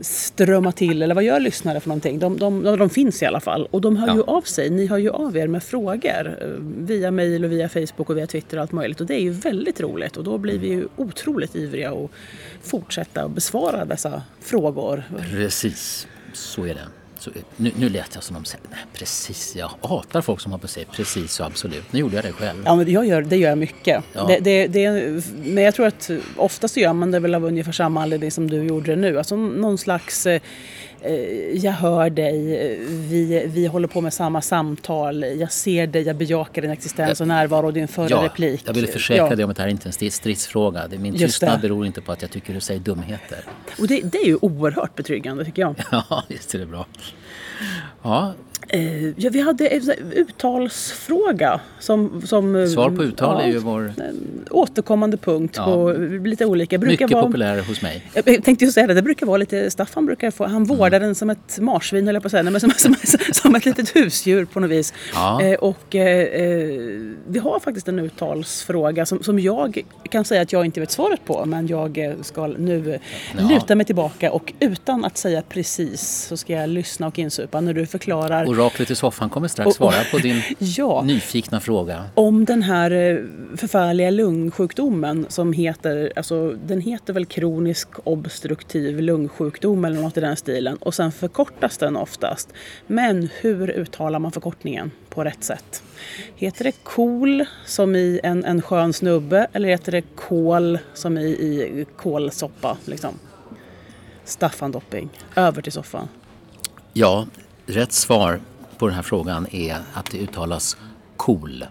strömma 0.00 0.72
till, 0.72 1.02
eller 1.02 1.14
vad 1.14 1.24
gör 1.24 1.40
lyssnare 1.40 1.80
för 1.80 1.88
någonting? 1.88 2.18
De, 2.18 2.38
de, 2.38 2.62
de 2.62 2.90
finns 2.90 3.22
i 3.22 3.26
alla 3.26 3.40
fall 3.40 3.66
och 3.70 3.80
de 3.80 3.96
hör 3.96 4.08
ja. 4.08 4.14
ju 4.14 4.22
av 4.22 4.42
sig, 4.42 4.70
ni 4.70 4.86
hör 4.86 4.98
ju 4.98 5.10
av 5.10 5.36
er 5.36 5.46
med 5.46 5.62
frågor 5.62 6.38
eh, 6.40 6.48
via 6.78 7.10
mail 7.10 7.44
och 7.44 7.52
via 7.52 7.68
Facebook 7.68 8.10
och 8.10 8.16
via 8.16 8.26
Twitter 8.26 8.56
och 8.56 8.62
allt 8.62 8.72
möjligt 8.72 9.00
och 9.00 9.06
det 9.06 9.14
är 9.14 9.22
ju 9.22 9.30
väldigt 9.30 9.80
roligt 9.80 10.16
och 10.16 10.24
då 10.24 10.38
blir 10.38 10.58
vi 10.58 10.68
ju 10.68 10.88
otroligt 10.96 11.56
ivriga 11.56 11.90
att 11.90 12.10
fortsätta 12.62 13.28
besvara 13.28 13.84
dessa 13.84 14.22
frågor. 14.40 15.02
Precis, 15.30 16.06
så 16.32 16.64
är 16.64 16.74
det. 16.74 16.86
Så, 17.26 17.32
nu, 17.56 17.70
nu 17.76 17.88
lät 17.88 18.14
jag 18.14 18.24
som 18.24 18.34
de 18.34 18.44
säger, 18.44 18.64
nej 18.70 18.78
precis, 18.92 19.56
jag 19.56 19.70
hatar 19.82 20.20
folk 20.20 20.40
som 20.40 20.52
har 20.52 20.58
på 20.58 20.68
sig 20.68 20.84
precis 20.84 21.40
och 21.40 21.46
absolut. 21.46 21.92
Nu 21.92 22.00
gjorde 22.00 22.16
jag 22.16 22.24
det 22.24 22.32
själv. 22.32 22.62
Ja, 22.64 22.76
men 22.76 22.90
jag 22.90 23.06
gör, 23.06 23.22
det 23.22 23.36
gör 23.36 23.48
jag 23.48 23.58
mycket. 23.58 24.04
Ja. 24.12 24.26
Det, 24.26 24.38
det, 24.38 24.66
det, 24.66 24.90
men 25.36 25.64
jag 25.64 25.74
tror 25.74 25.86
att 25.86 26.10
oftast 26.36 26.76
gör 26.76 26.92
man 26.92 27.10
det 27.10 27.20
väl 27.20 27.34
av 27.34 27.44
ungefär 27.44 27.72
samma 27.72 28.02
anledning 28.02 28.30
som 28.30 28.50
du 28.50 28.64
gjorde 28.64 28.90
det 28.90 28.96
nu. 28.96 29.18
Alltså 29.18 29.36
någon 29.36 29.78
slags 29.78 30.26
eh, 30.26 30.40
jag 31.54 31.72
hör 31.72 32.10
dig, 32.10 32.36
vi, 32.88 33.46
vi 33.46 33.66
håller 33.66 33.88
på 33.88 34.00
med 34.00 34.12
samma 34.12 34.40
samtal, 34.40 35.22
jag 35.22 35.52
ser 35.52 35.86
dig, 35.86 36.02
jag 36.02 36.16
bejakar 36.16 36.62
din 36.62 36.70
existens 36.70 37.20
och 37.20 37.28
närvaro 37.28 37.66
och 37.66 37.72
din 37.72 37.88
förra 37.88 38.10
ja, 38.10 38.24
replik. 38.24 38.62
Jag 38.66 38.74
vill 38.74 38.86
försäkra 38.86 39.28
ja. 39.30 39.36
dig 39.36 39.44
om 39.44 39.50
att 39.50 39.56
det 39.56 39.62
här 39.62 39.70
inte 39.70 39.88
är 39.88 40.04
en 40.04 40.10
stridsfråga. 40.10 40.88
Min 40.98 41.18
tystnad 41.18 41.60
beror 41.60 41.86
inte 41.86 42.00
på 42.00 42.12
att 42.12 42.22
jag 42.22 42.30
tycker 42.30 42.54
du 42.54 42.60
säger 42.60 42.80
dumheter. 42.80 43.44
Och 43.78 43.86
det, 43.86 44.00
det 44.00 44.18
är 44.18 44.26
ju 44.26 44.38
oerhört 44.40 44.94
betryggande 44.94 45.44
tycker 45.44 45.62
jag. 45.62 45.74
Ja, 45.90 46.24
visst 46.28 46.54
är 46.54 46.58
det 46.58 46.66
bra. 46.66 46.86
Ja, 48.06 48.34
Eh, 48.68 49.08
ja, 49.08 49.30
vi 49.30 49.40
hade 49.40 49.66
en 49.66 49.90
uttalsfråga. 50.12 51.60
Som, 51.80 52.22
som, 52.24 52.56
eh, 52.56 52.66
Svar 52.66 52.90
på 52.90 53.04
uttal 53.04 53.36
ja, 53.38 53.46
är 53.46 53.52
ju 53.52 53.58
vår... 53.58 53.92
återkommande 54.50 55.16
punkt 55.16 55.54
ja. 55.56 55.64
på 55.64 55.92
lite 56.24 56.46
olika. 56.46 56.78
Brukar 56.78 56.92
Mycket 56.92 57.10
vara, 57.10 57.26
populär 57.26 57.62
hos 57.62 57.82
mig. 57.82 58.10
Jag 58.14 58.24
tänkte 58.24 58.64
ju 58.64 58.72
säga 58.72 58.86
det, 58.86 58.94
det 58.94 59.02
brukar 59.02 59.26
vara 59.26 59.36
lite, 59.36 59.70
Staffan 59.70 60.06
brukar 60.06 60.30
få, 60.30 60.46
han 60.46 60.64
vårdar 60.64 60.86
mm. 60.86 61.02
den 61.02 61.14
som 61.14 61.30
ett 61.30 61.58
marsvin 61.60 62.06
höll 62.06 62.14
jag 62.14 62.22
på 62.22 62.26
att 62.26 62.30
säga, 62.30 62.42
men 62.42 62.60
som, 62.60 62.70
som, 62.70 62.94
som, 63.04 63.20
som 63.32 63.54
ett 63.54 63.64
litet 63.64 63.96
husdjur 63.96 64.44
på 64.44 64.60
något 64.60 64.70
vis. 64.70 64.92
Ja. 65.14 65.42
Eh, 65.42 65.54
och 65.54 65.94
eh, 65.94 66.28
vi 67.28 67.38
har 67.38 67.60
faktiskt 67.60 67.88
en 67.88 67.98
uttalsfråga 67.98 69.06
som, 69.06 69.22
som 69.22 69.38
jag 69.38 69.82
kan 70.10 70.24
säga 70.24 70.42
att 70.42 70.52
jag 70.52 70.64
inte 70.64 70.80
vet 70.80 70.90
svaret 70.90 71.24
på, 71.24 71.44
men 71.44 71.66
jag 71.66 72.14
ska 72.22 72.46
nu 72.46 72.98
ja. 73.38 73.48
luta 73.48 73.74
mig 73.74 73.86
tillbaka 73.86 74.32
och 74.32 74.52
utan 74.60 75.04
att 75.04 75.18
säga 75.18 75.42
precis 75.48 76.26
så 76.28 76.36
ska 76.36 76.52
jag 76.52 76.68
lyssna 76.68 77.06
och 77.06 77.18
insupa 77.18 77.60
när 77.60 77.74
du 77.74 77.86
förklarar 77.98 78.48
Oraklet 78.48 78.90
i 78.90 78.94
soffan 78.94 79.30
kommer 79.30 79.48
strax 79.48 79.76
svara 79.76 80.04
på 80.10 80.18
din 80.18 80.42
ja, 80.58 81.02
nyfikna 81.02 81.60
fråga. 81.60 82.04
Om 82.14 82.44
den 82.44 82.62
här 82.62 82.90
eh, 82.90 83.16
förfärliga 83.56 84.10
lungsjukdomen 84.10 85.26
som 85.28 85.52
heter, 85.52 86.12
alltså 86.16 86.52
den 86.52 86.80
heter 86.80 87.12
väl 87.12 87.26
kronisk 87.26 87.88
obstruktiv 88.04 89.00
lungsjukdom 89.00 89.84
eller 89.84 90.00
något 90.00 90.16
i 90.16 90.20
den 90.20 90.36
stilen 90.36 90.76
och 90.76 90.94
sen 90.94 91.12
förkortas 91.12 91.78
den 91.78 91.96
oftast. 91.96 92.52
Men 92.86 93.28
hur 93.40 93.70
uttalar 93.70 94.18
man 94.18 94.32
förkortningen 94.32 94.90
på 95.08 95.24
rätt 95.24 95.44
sätt? 95.44 95.82
Heter 96.34 96.64
det 96.64 96.72
KOL 96.84 97.44
som 97.66 97.96
i 97.96 98.20
en, 98.22 98.44
en 98.44 98.62
skön 98.62 98.92
snubbe 98.92 99.46
eller 99.52 99.68
heter 99.68 99.92
det 99.92 100.02
KOL 100.02 100.78
som 100.94 101.18
i, 101.18 101.26
i 101.26 101.86
kålsoppa? 101.96 102.76
Liksom? 102.84 103.18
Staffan 104.24 104.72
Dopping, 104.72 105.08
över 105.36 105.62
till 105.62 105.72
soffan. 105.72 106.08
Ja, 106.92 107.26
Rätt 107.68 107.92
svar 107.92 108.40
på 108.78 108.86
den 108.86 108.94
här 108.94 109.02
frågan 109.02 109.46
är 109.50 109.78
att 109.92 110.10
det 110.10 110.18
uttalas 110.18 110.76
KOL. 111.16 111.64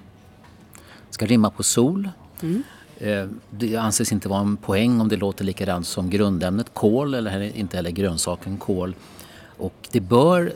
ska 1.09 1.25
rimma 1.25 1.49
på 1.49 1.63
sol. 1.63 2.09
Mm. 2.41 2.63
Eh, 2.97 3.27
det 3.49 3.75
anses 3.75 4.11
inte 4.11 4.29
vara 4.29 4.39
en 4.39 4.57
poäng 4.57 5.01
om 5.01 5.09
det 5.09 5.15
låter 5.15 5.45
likadant 5.45 5.87
som 5.87 6.09
grundämnet 6.09 6.73
kol 6.73 7.13
eller 7.13 7.57
inte 7.57 7.77
heller 7.77 7.91
grönsaken 7.91 8.57
kol. 8.57 8.95
Och 9.57 9.73
det 9.91 9.99
bör 9.99 10.53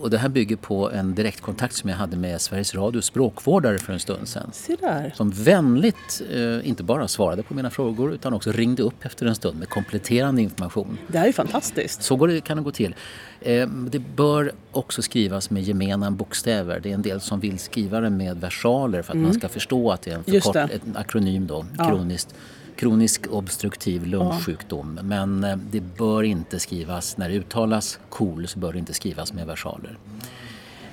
och 0.00 0.10
det 0.10 0.18
här 0.18 0.28
bygger 0.28 0.56
på 0.56 0.90
en 0.90 1.14
direktkontakt 1.14 1.74
som 1.74 1.90
jag 1.90 1.96
hade 1.96 2.16
med 2.16 2.40
Sveriges 2.40 2.74
Radios 2.74 3.04
språkvårdare 3.04 3.78
för 3.78 3.92
en 3.92 4.00
stund 4.00 4.28
sedan. 4.28 4.50
Se 4.52 4.76
där. 4.80 5.12
Som 5.16 5.30
vänligt 5.30 6.22
eh, 6.32 6.68
inte 6.68 6.82
bara 6.82 7.08
svarade 7.08 7.42
på 7.42 7.54
mina 7.54 7.70
frågor 7.70 8.14
utan 8.14 8.32
också 8.32 8.52
ringde 8.52 8.82
upp 8.82 9.04
efter 9.04 9.26
en 9.26 9.34
stund 9.34 9.58
med 9.58 9.68
kompletterande 9.68 10.42
information. 10.42 10.98
Det 11.06 11.18
här 11.18 11.28
är 11.28 11.32
fantastiskt. 11.32 12.02
Så 12.02 12.16
går 12.16 12.28
det, 12.28 12.40
kan 12.40 12.56
det 12.56 12.62
gå 12.62 12.70
till. 12.70 12.94
Eh, 13.40 13.68
det 13.68 13.98
bör 13.98 14.52
också 14.70 15.02
skrivas 15.02 15.50
med 15.50 15.62
gemena 15.62 16.10
bokstäver. 16.10 16.80
Det 16.80 16.90
är 16.90 16.94
en 16.94 17.02
del 17.02 17.20
som 17.20 17.40
vill 17.40 17.58
skriva 17.58 18.00
det 18.00 18.10
med 18.10 18.40
versaler 18.40 19.02
för 19.02 19.12
att 19.12 19.14
mm. 19.14 19.26
man 19.26 19.34
ska 19.34 19.48
förstå 19.48 19.90
att 19.90 20.02
det 20.02 20.10
är 20.10 20.14
en, 20.14 20.24
förkort, 20.24 20.56
en 20.56 20.96
akronym 20.96 21.46
då, 21.46 21.66
ja. 21.78 21.88
kroniskt 21.88 22.34
kronisk 22.78 23.26
obstruktiv 23.30 24.06
lungsjukdom. 24.06 24.98
Men 25.02 25.44
eh, 25.44 25.56
det 25.70 25.80
bör 25.80 26.22
inte 26.22 26.60
skrivas, 26.60 27.16
när 27.16 27.28
det 27.28 27.34
uttalas 27.34 27.98
KOL 28.08 28.48
så 28.48 28.58
bör 28.58 28.72
det 28.72 28.78
inte 28.78 28.94
skrivas 28.94 29.32
med 29.32 29.46
versaler. 29.46 29.98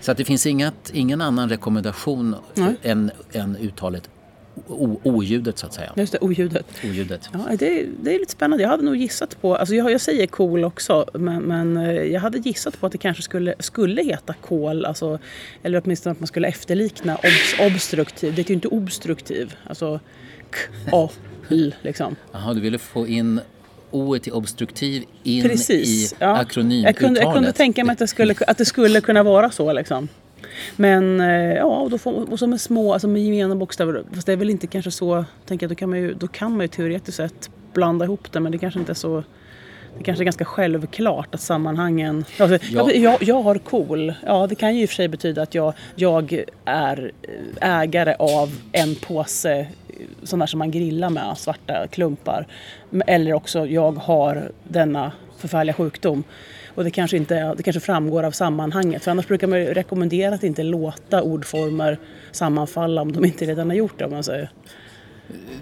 Så 0.02 0.12
att 0.12 0.18
det 0.18 0.26
finns 0.26 0.46
inget, 0.46 0.92
ingen 0.94 1.22
annan 1.22 1.50
rekommendation 1.50 2.36
än, 2.84 3.12
än 3.32 3.56
uttalet 3.56 4.10
oljudet 5.04 5.58
så 5.58 5.66
att 5.66 5.74
säga. 5.74 5.94
Just 5.96 6.12
det, 6.12 6.20
oljudet. 6.20 6.66
oljudet. 6.84 7.30
Ja, 7.34 7.40
det, 7.60 7.86
det 8.02 8.16
är 8.16 8.20
lite 8.20 8.32
spännande. 8.32 8.64
Jag 8.64 8.70
hade 8.70 8.84
nog 8.84 8.96
gissat 8.96 9.42
på, 9.42 9.56
alltså 9.56 9.76
jag, 9.76 9.92
jag 9.92 10.02
säger 10.02 10.28
kol 10.28 10.64
också, 10.64 11.06
men, 11.14 11.44
men, 11.44 11.78
eh, 11.78 12.04
jag 12.04 12.22
hade 12.22 12.38
gissat 12.38 12.80
på 12.80 12.86
att 12.86 12.92
det 12.92 12.98
kanske 12.98 13.24
skulle, 13.24 13.56
skulle 13.60 14.04
heta 14.04 14.34
kol, 14.34 14.86
alltså, 14.86 15.20
eller 15.64 15.82
åtminstone 15.86 16.12
att 16.12 16.20
man 16.20 16.28
skulle 16.28 16.48
efterlikna 16.48 17.16
obs, 17.16 17.56
obstruktiv. 17.60 18.36
Det 18.36 18.42
är 18.42 18.50
ju 18.50 18.54
inte 18.56 18.68
obstruktiv, 18.68 19.56
alltså 19.68 20.00
k, 20.52 20.60
a, 20.92 21.10
Liksom. 21.82 22.16
Jaha, 22.32 22.54
du 22.54 22.62
ville 22.62 22.78
få 22.78 23.08
in 23.08 23.40
O 23.92 24.18
till 24.20 24.34
obstruktiv 24.34 25.04
in 25.24 25.44
Precis, 25.44 26.14
i 26.14 26.16
ja. 26.20 26.38
akronymuttalet. 26.38 26.96
Jag 26.96 27.08
kunde, 27.08 27.22
jag 27.22 27.34
kunde 27.34 27.52
tänka 27.52 27.84
mig 27.84 27.94
att 27.94 28.00
det 28.00 28.08
skulle, 28.08 28.36
att 28.48 28.58
det 28.58 28.66
skulle 28.66 29.02
kunna 29.02 29.24
vara 29.24 29.52
så. 29.52 29.74
Liksom. 29.74 30.08
Men 30.76 31.20
eh, 31.20 31.56
ja, 31.56 31.64
och, 31.66 31.90
då 31.90 31.98
får, 31.98 32.32
och 32.32 32.40
så 32.40 32.48
med 32.48 32.62
små, 32.62 32.94
alltså 32.94 33.08
med 33.08 33.24
gemena 33.24 33.56
bokstäver. 33.56 34.04
Fast 34.14 34.28
det 34.28 34.34
är 34.34 34.38
väl 34.38 34.50
inte 34.50 34.68
kanske 34.68 34.92
så, 34.92 35.26
tänker 35.46 35.64
jag, 35.64 35.72
då 35.72 35.76
kan 35.76 35.90
man 35.90 36.00
ju, 36.00 36.14
då 36.14 36.28
kan 36.28 36.52
man 36.52 36.62
ju 36.62 36.68
teoretiskt 36.68 37.18
sett 37.18 37.50
blanda 37.74 38.06
ihop 38.06 38.32
det 38.32 38.40
men 38.40 38.52
det 38.52 38.58
kanske 38.58 38.80
inte 38.80 38.92
är 38.92 38.94
så 38.94 39.24
det 39.98 40.04
kanske 40.04 40.24
är 40.24 40.26
ganska 40.26 40.46
självklart 40.46 41.36
att 41.36 41.42
sammanhangen... 41.42 42.26
Alltså, 42.40 42.68
ja. 42.72 42.92
jag, 42.92 43.24
jag 43.24 43.42
har 43.42 43.58
cool. 43.58 44.14
Ja, 44.26 44.48
det 44.48 44.56
kan 44.56 44.76
ju 44.76 44.82
i 44.82 44.86
och 44.86 44.90
för 44.90 44.96
sig 44.96 45.08
betyda 45.08 45.42
att 45.42 45.56
jag, 45.56 45.74
jag 45.96 46.44
är 46.66 47.12
ägare 47.62 48.16
av 48.20 48.56
en 48.72 48.96
påse 48.96 49.68
sådana 50.24 50.44
där 50.44 50.48
som 50.48 50.58
man 50.58 50.72
grillar 50.72 51.10
med, 51.10 51.38
svarta 51.38 51.88
klumpar. 51.88 52.48
Eller 53.08 53.34
också 53.34 53.66
jag 53.66 53.92
har 53.92 54.52
denna 54.64 55.12
förfärliga 55.38 55.74
sjukdom. 55.74 56.24
Och 56.76 56.84
det 56.84 56.92
kanske, 56.92 57.18
inte, 57.18 57.54
det 57.58 57.64
kanske 57.64 57.80
framgår 57.80 58.24
av 58.24 58.32
sammanhanget. 58.32 59.04
För 59.04 59.12
annars 59.12 59.28
brukar 59.28 59.48
man 59.48 59.60
rekommendera 59.60 60.36
att 60.36 60.44
inte 60.44 60.64
låta 60.64 61.22
ordformer 61.22 61.98
sammanfalla 62.32 63.02
om 63.02 63.12
de 63.12 63.26
inte 63.26 63.46
redan 63.46 63.70
har 63.70 63.78
gjort 63.78 64.00
det. 64.00 64.06
Om 64.06 64.12
man 64.12 64.24
säger. 64.24 64.50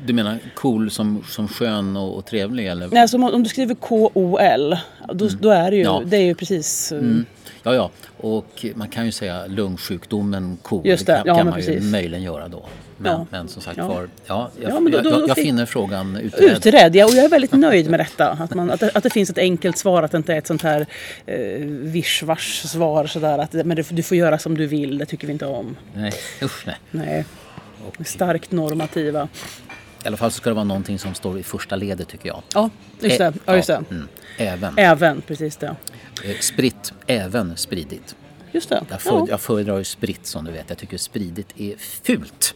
Du 0.06 0.14
menar 0.14 0.40
cool 0.56 0.92
som, 0.92 1.24
som 1.30 1.48
skön 1.48 1.98
och, 1.98 2.18
och 2.18 2.26
trevlig? 2.26 2.68
Eller? 2.68 2.88
Nej, 2.88 3.02
alltså 3.02 3.18
om, 3.18 3.44
du 3.44 3.50
skriver 3.50 3.76
K-O-L, 3.76 4.78
då, 5.14 5.26
mm. 5.26 5.38
då, 5.42 5.50
är 5.50 5.72
det 5.72 5.78
ju, 5.78 5.84
ja. 5.84 6.02
det 6.06 6.18
är 6.18 6.22
ju 6.22 6.36
precis... 6.36 6.92
Eh, 6.92 6.98
mm. 6.98 7.26
Ja, 7.66 7.76
ja, 7.76 7.92
och 8.18 8.66
man 8.76 8.88
kan 8.88 9.06
ju 9.06 9.12
säga 9.12 9.48
lungsjukdomen 9.48 10.58
KOL, 10.62 10.88
Just 10.88 11.06
det, 11.06 11.24
ja, 11.26 11.36
kan 11.36 11.46
man 11.46 11.56
precis. 11.56 11.84
ju 11.84 11.90
möjligen 11.92 12.24
göra 12.24 12.48
då. 12.48 12.66
Men, 12.98 13.12
ja. 13.12 13.26
men 13.30 13.48
som 13.48 13.62
sagt 13.62 13.78
var, 13.78 14.10
ja, 14.26 14.52
jag, 14.62 14.72
ja, 14.72 14.80
då, 14.80 15.10
då, 15.10 15.10
jag, 15.10 15.30
jag 15.30 15.38
finner 15.38 15.66
frågan 15.66 16.18
utredd. 16.18 16.58
Utredd, 16.58 16.96
ja, 16.96 17.06
och 17.06 17.12
jag 17.12 17.26
är 17.26 17.30
väldigt 17.30 17.52
nöjd 17.52 17.90
med 17.90 18.00
detta. 18.00 18.30
Att, 18.30 18.54
man, 18.54 18.72
att, 18.72 18.80
det, 18.80 18.92
att 18.94 19.04
det 19.04 19.10
finns 19.10 19.30
ett 19.30 19.38
enkelt 19.38 19.78
svar, 19.78 20.04
att 20.04 20.12
det 20.12 20.18
inte 20.18 20.34
är 20.34 20.38
ett 20.38 20.48
sånt 20.48 20.62
här 20.62 20.86
eh, 21.26 21.38
vischvars 21.68 22.62
svar 22.62 23.06
sådär 23.06 23.38
att 23.38 23.54
men 23.54 23.76
det, 23.76 23.90
du 23.90 24.04
får 24.04 24.18
göra 24.18 24.40
som 24.40 24.58
du 24.58 24.68
vill, 24.68 24.98
det 24.98 25.06
tycker 25.06 25.28
vi 25.28 25.34
inte 25.34 25.46
om. 25.46 25.76
Nej, 25.94 26.12
usch 26.42 26.68
nej. 26.68 26.76
nej. 26.92 27.26
Och, 27.88 28.08
Starkt 28.08 28.52
normativa. 28.52 29.28
I 30.04 30.08
alla 30.08 30.18
fall 30.18 30.32
så 30.32 30.38
ska 30.38 30.50
det 30.50 30.54
vara 30.54 30.64
någonting 30.64 31.00
som 31.00 31.14
står 31.14 31.40
i 31.40 31.44
första 31.44 31.76
ledet 31.76 32.08
tycker 32.08 32.28
jag. 32.30 32.42
Ja, 32.54 32.70
just 33.00 33.18
det. 33.18 33.34
Ja, 33.46 33.56
just 33.56 33.68
det. 33.68 33.84
Mm. 33.92 34.08
Även. 34.38 34.78
Även, 34.78 35.22
precis 35.22 35.58
det. 35.58 35.76
Eh, 36.24 36.38
spritt, 36.40 36.94
även 37.08 37.58
spridit. 37.58 38.16
Just 38.52 38.70
det. 38.70 38.84
Jag, 38.90 39.02
för, 39.02 39.12
ja. 39.12 39.26
jag 39.30 39.42
föredrar 39.42 39.78
ju 39.78 39.84
spritt 39.84 40.26
som 40.26 40.46
du 40.46 40.52
vet. 40.52 40.70
Jag 40.70 40.78
tycker 40.78 40.98
spridit 40.98 41.48
är 41.58 41.76
fult. 41.78 42.56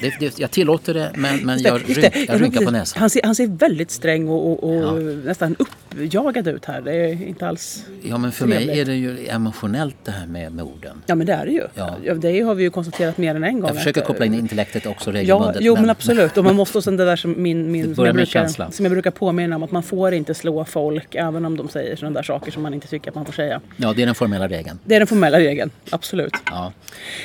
Det, 0.00 0.14
det, 0.20 0.38
jag 0.38 0.50
tillåter 0.50 0.94
det 0.94 1.10
men, 1.14 1.38
men 1.46 1.62
jag, 1.62 1.80
ryn, 1.96 2.10
jag 2.28 2.40
rynkar 2.42 2.64
på 2.64 2.70
näsan. 2.70 3.00
Han 3.00 3.10
ser, 3.10 3.20
han 3.24 3.34
ser 3.34 3.46
väldigt 3.46 3.90
sträng 3.90 4.28
och, 4.28 4.46
och, 4.52 4.64
och 4.70 4.74
Ja. 4.82 4.92
nästan 5.24 5.56
uppjagad 5.58 6.48
ut 6.48 6.64
här. 6.64 6.80
Det 6.80 6.92
är 6.94 7.22
inte 7.28 7.48
alls... 7.48 7.84
Ja 8.02 8.18
men 8.18 8.32
för 8.32 8.46
mig 8.46 8.56
Trevligt. 8.58 8.78
är 8.78 8.84
det 8.84 8.94
ju 8.96 9.26
emotionellt 9.28 9.96
det 10.04 10.10
här 10.10 10.26
med, 10.26 10.52
med 10.52 10.64
orden. 10.64 11.02
Ja 11.06 11.14
men 11.14 11.26
det 11.26 11.32
är 11.32 11.46
det 11.46 11.52
ju. 11.52 11.62
Ja. 11.74 11.96
Ja. 12.04 12.14
Det 12.14 12.40
har 12.40 12.54
vi 12.54 12.62
ju 12.62 12.70
konstaterat 12.70 13.18
mer 13.18 13.34
än 13.34 13.44
en 13.44 13.60
gång. 13.60 13.68
Jag 13.68 13.76
försöker 13.76 14.00
att- 14.00 14.06
koppla 14.06 14.26
in 14.26 14.34
intellektet 14.34 14.86
också 14.86 15.10
Ja, 15.10 15.14
regelbundet. 15.16 15.56
jo 15.60 15.74
men 15.76 15.90
absolut. 15.90 16.36
Och 16.36 16.44
man 16.44 16.56
måste 16.56 16.78
också 16.78 16.90
det 16.90 17.04
där 17.04 17.16
som, 17.16 17.42
min, 17.42 17.72
min, 17.72 17.94
som, 17.94 18.04
jag 18.06 18.14
brukar, 18.14 18.70
som 18.70 18.84
jag 18.84 18.92
brukar 18.92 19.10
påminna 19.10 19.56
om 19.56 19.62
att 19.62 19.70
man 19.70 19.82
får 19.82 20.14
inte 20.14 20.34
slå 20.34 20.64
folk 20.64 21.14
även 21.14 21.44
om 21.44 21.56
de 21.56 21.68
säger 21.68 21.96
sådana 21.96 22.14
där 22.14 22.22
saker 22.22 22.52
som 22.52 22.62
man 22.62 22.74
inte 22.74 22.88
tycker 22.88 23.08
att 23.10 23.14
man 23.14 23.24
får 23.24 23.32
säga. 23.32 23.60
Ja, 23.76 23.92
det 23.96 24.02
är 24.02 24.06
den 24.06 24.14
formella 24.14 24.48
regeln. 24.48 24.78
Det 24.84 24.94
är 24.94 25.00
den 25.00 25.06
formella 25.06 25.38
regeln, 25.38 25.70
absolut. 25.90 26.34
Ja. 26.46 26.72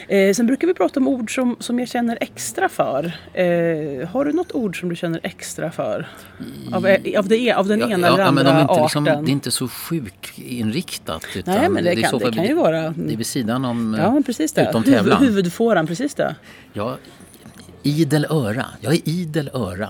Eh, 0.07 0.33
sen 0.33 0.47
brukar 0.47 0.67
vi 0.67 0.73
prata 0.73 0.99
om 0.99 1.07
ord 1.07 1.35
som, 1.35 1.55
som 1.59 1.79
jag 1.79 1.87
känner 1.87 2.17
extra 2.21 2.58
för. 2.67 3.05
Eh, 3.33 4.07
har 4.09 4.25
du 4.25 4.31
något 4.33 4.51
ord 4.51 4.79
som 4.79 4.89
du 4.89 4.95
känner 4.95 5.19
extra 5.23 5.71
för? 5.71 6.07
Av, 6.73 6.87
eh, 6.87 7.19
av, 7.19 7.27
det, 7.27 7.53
av 7.53 7.67
den 7.67 7.79
Ja, 7.79 7.89
ena 7.89 8.07
ja, 8.07 8.13
eller 8.13 8.23
andra 8.25 8.43
de 8.43 8.49
inte, 8.61 8.71
arten? 8.73 8.83
liksom, 8.83 9.03
det 9.03 9.11
är 9.11 9.29
inte 9.29 9.51
så 9.51 9.67
sjukinriktat. 9.67 11.25
Utan 11.35 11.55
Nej, 11.55 11.69
men 11.69 11.83
det 11.83 11.93
i 11.93 12.03
kan- 12.03 12.19
det 12.19 12.31
kan 12.31 12.45
ju 12.45 12.53
vara- 12.53 12.89
Det 12.97 13.13
är 13.13 13.17
vid 13.17 13.25
sidan 13.25 13.65
om... 13.65 13.95
ja, 13.99 14.21
precis 14.25 14.53
det. 14.53 14.69
Utom 14.69 14.83
tävlan. 14.83 15.23
huvudfåran, 15.23 15.87
precis 15.87 16.15
det. 16.15 16.35
Ja, 16.73 16.97
idel 17.83 18.25
öra. 18.29 18.65
Jag 18.81 18.93
är 18.93 19.09
idel 19.09 19.49
öra. 19.53 19.89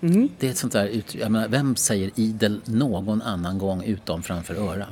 Mm. 0.00 0.28
Det 0.38 0.46
är 0.46 0.50
ett 0.50 0.56
sånt 0.56 0.72
där 0.72 0.86
uttryck. 0.86 1.22
Vem 1.48 1.76
säger 1.76 2.10
idel 2.14 2.60
någon 2.64 3.22
annan 3.22 3.58
gång 3.58 3.82
utom 3.84 4.22
framför 4.22 4.54
öra? 4.54 4.86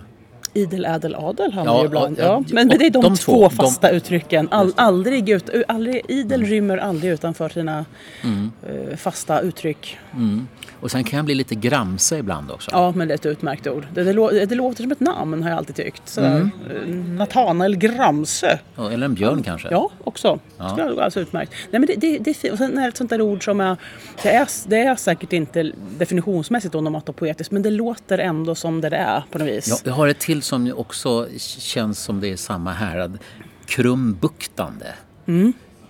Idel, 0.55 0.85
ädel, 0.85 1.15
adel 1.15 1.53
har 1.53 1.65
Ja, 1.65 1.73
man 1.73 1.81
ju 1.81 1.87
ibland. 1.87 2.17
ja, 2.19 2.25
Ja, 2.25 2.43
ja, 2.49 2.55
men 2.55 2.69
det 2.69 2.75
är 2.87 2.91
de, 2.91 3.03
de 3.03 3.17
två, 3.17 3.33
två, 3.33 3.49
de- 3.49 3.51
fasta 3.57 3.91
uttrycken. 3.91 4.49
All, 4.51 4.73
aldrig 4.77 5.29
ut, 5.29 5.51
aldrig, 5.69 6.03
idel 6.09 6.45
rymmer 6.45 6.79
aldrig 6.79 7.13
utanför 7.13 7.49
sina 7.49 7.85
eh, 8.23 8.97
fasta 8.97 9.41
uttryck. 9.41 9.97
Mm. 10.15 10.49
Och 10.81 10.91
sen 10.91 11.05
kan 11.05 11.17
jag 11.17 11.25
bli 11.27 11.35
lite 11.35 11.55
gramse 11.55 12.19
ibland 12.19 12.51
också. 12.51 12.71
Ja, 12.75 12.93
men 12.97 13.09
det 13.09 13.15
är 13.15 13.19
ett 13.19 13.27
utmärkt 13.27 13.67
ord. 13.67 13.87
Det, 13.95 14.05
det, 14.05 14.47
det 14.47 14.55
låter 14.55 14.83
som 14.83 14.93
ett 14.93 15.01
namn 15.01 15.43
har 15.43 15.51
jag 15.51 15.59
alltid 15.59 15.77
tyckt. 15.77 16.09
Sådär. 16.09 16.51
Eh, 16.87 16.95
Nathanael 16.95 17.77
Gramse. 17.77 18.59
Ja, 18.77 18.91
Eller 18.91 19.05
en 19.07 19.15
björn 19.15 19.43
kanske. 19.43 19.69
Ja, 19.71 19.91
också. 20.13 20.39
Ja. 20.59 20.69
Skulle 20.69 20.83
jag 20.83 20.91
alldeles 20.91 21.17
utmärkt. 21.17 21.53
Nej, 21.71 21.81
men 21.81 21.87
det, 21.87 21.97
det, 21.97 22.19
det. 22.43 22.53
Och 22.53 22.59
sen 22.59 22.79
är 22.79 22.83
det 22.83 22.89
ett 22.89 22.97
sånt 22.97 23.11
där 23.11 23.21
ord 23.21 23.45
som 23.45 23.61
är 23.61 23.77
det, 24.23 24.29
är... 24.29 24.49
det 24.67 24.79
är 24.79 24.97
säkert 24.97 25.33
inte 25.33 25.73
definitionsmässigt 25.99 26.75
onomatopoetiskt 26.75 27.53
men 27.53 27.63
det 27.63 27.71
låter 27.71 28.19
ändå 28.19 28.55
som 28.55 28.81
det 28.81 28.89
det 28.89 28.97
är 28.97 29.23
på 29.31 29.39
något 29.39 29.49
vis. 29.49 29.69
Ja, 29.69 29.77
jag 29.85 29.93
har 29.93 30.09
ett 30.09 30.19
till 30.19 30.43
som 30.43 30.73
också 30.77 31.27
känns 31.39 31.99
som 31.99 32.21
det 32.21 32.29
är 32.29 32.37
samma 32.37 32.73
härad. 32.73 33.19
Krumbuktande. 33.67 34.87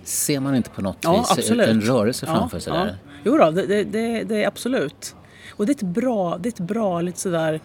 Ser 0.04 0.40
man 0.40 0.54
inte 0.54 0.70
på 0.70 0.82
något 0.82 1.04
Mm. 1.04 1.16
Ja, 1.16 1.20
vis 1.20 1.38
absolut. 1.38 1.68
en 1.68 1.80
rörelse 1.80 2.26
framför 2.26 2.58
sig 2.58 2.72
där? 2.72 2.96
Jo 3.24 3.38
då, 3.38 3.50
det, 3.50 3.84
det, 3.84 4.22
det, 4.24 4.42
är 4.42 4.46
absolut. 4.46 5.14
Och 5.50 5.66
det 5.66 5.72
är 5.72 5.74
ett 5.74 5.94
bra, 5.94 6.38
det 6.38 6.48
är 6.48 6.52
ett 6.52 6.68
bra 6.68 7.00
lite 7.00 7.20
sådär 7.20 7.60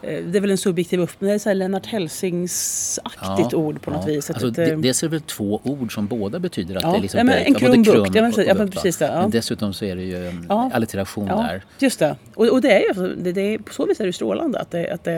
det 0.00 0.36
är 0.36 0.40
väl 0.40 0.50
en 0.50 0.58
subjektiv 0.58 1.00
upp, 1.00 1.10
men 1.18 1.28
det 1.28 1.34
är 1.34 1.38
så 1.38 1.48
här 1.48 1.54
Lennart 1.54 1.86
Hellsings-aktigt 1.86 3.54
ord 3.54 3.82
på 3.82 3.90
något 3.90 4.00
ja. 4.08 4.14
vis. 4.14 4.30
Alltså, 4.30 4.50
det, 4.50 4.70
eh, 4.72 4.78
det 4.78 5.02
väl 5.02 5.20
två 5.20 5.60
ord 5.64 5.94
som 5.94 6.06
båda 6.06 6.38
betyder 6.38 6.76
att 6.76 6.82
Ja, 6.82 6.90
det 6.90 6.96
är 6.96 7.00
liksom 7.02 7.18
ja, 7.18 7.24
men 7.24 7.38
en 7.38 7.54
krum 7.54 7.84
ja, 8.14 8.22
men 8.22 8.32
precis- 8.32 8.46
ja, 8.48 8.54
men 8.54 8.70
precis 8.70 8.96
det, 8.96 9.04
ja. 9.06 9.20
Men 9.22 9.30
dessutom 9.30 9.72
så 9.74 9.84
är 9.84 9.96
det 9.96 10.02
ju 10.02 10.28
en 10.28 10.46
Ja. 10.48 10.70
allitteration 10.74 11.26
Ja, 11.26 11.36
där. 11.36 11.62
just 11.78 11.98
det. 11.98 12.16
Och, 12.34 12.46
och 12.48 12.60
det 12.60 12.70
är 12.72 12.80
ju 12.94 13.14
det, 13.16 13.32
det 13.32 13.58
på 13.58 13.72
så 13.72 13.86
vis 13.86 14.00
är 14.00 14.04
det 14.04 14.08
ju 14.08 14.12
strålande 14.12 14.58
att 14.58 14.70
det, 14.70 14.90
att 14.90 15.04
det 15.04 15.12
är 15.12 15.16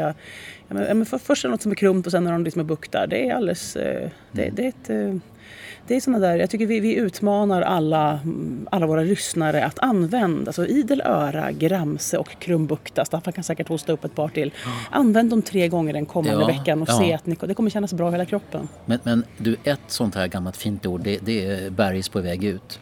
ja, 0.68 0.74
men, 0.74 0.82
ja, 0.88 0.94
men 0.94 1.06
för, 1.06 1.18
först 1.18 1.44
är 1.44 1.48
det 1.48 1.52
något 1.52 1.62
som 1.62 1.70
är 1.72 1.76
krumt 1.76 2.06
och 2.06 2.12
sen 2.12 2.26
är 2.26 2.32
det 2.32 2.38
något 2.38 2.52
som 2.52 2.60
är 2.60 2.64
buktar. 2.64 3.06
Det 3.06 3.28
är 3.28 3.34
alldeles, 3.34 3.76
eh, 3.76 4.08
det, 4.32 4.42
Mm. 4.42 4.54
det 4.54 4.64
är 4.64 4.68
ett 4.68 4.90
eh, 4.90 5.20
det 5.88 5.96
är 5.96 6.00
såna 6.00 6.18
där, 6.18 6.36
jag 6.36 6.50
tycker 6.50 6.66
vi, 6.66 6.80
vi 6.80 6.94
utmanar 6.94 7.62
alla, 7.62 8.20
alla 8.70 8.86
våra 8.86 9.02
lyssnare 9.02 9.64
att 9.64 9.78
använda, 9.78 10.48
alltså 10.48 10.66
idel 10.66 11.00
öra, 11.00 11.52
gramse 11.52 12.18
och 12.18 12.28
krumbukta. 12.38 13.04
Staffan 13.04 13.32
kan 13.32 13.44
säkert 13.44 13.68
hosta 13.68 13.92
upp 13.92 14.04
ett 14.04 14.14
par 14.14 14.28
till. 14.28 14.52
Använd 14.90 15.30
dem 15.30 15.42
tre 15.42 15.68
gånger 15.68 15.92
den 15.92 16.06
kommande 16.06 16.40
Ja, 16.40 16.46
veckan 16.46 16.82
och 16.82 16.88
ja. 16.88 16.98
se 16.98 17.12
att 17.14 17.26
ni, 17.26 17.36
det 17.40 17.54
kommer 17.54 17.70
kännas 17.70 17.92
bra 17.92 18.08
i 18.08 18.12
hela 18.12 18.24
kroppen. 18.24 18.68
Men, 18.86 18.98
men 19.02 19.24
du, 19.38 19.56
ett 19.64 19.80
sånt 19.86 20.14
här 20.14 20.26
gammalt 20.26 20.56
fint 20.56 20.86
ord, 20.86 21.00
det, 21.00 21.18
det 21.22 21.46
är 21.46 21.70
bergis 21.70 22.08
på 22.08 22.20
väg 22.20 22.44
ut. 22.44 22.80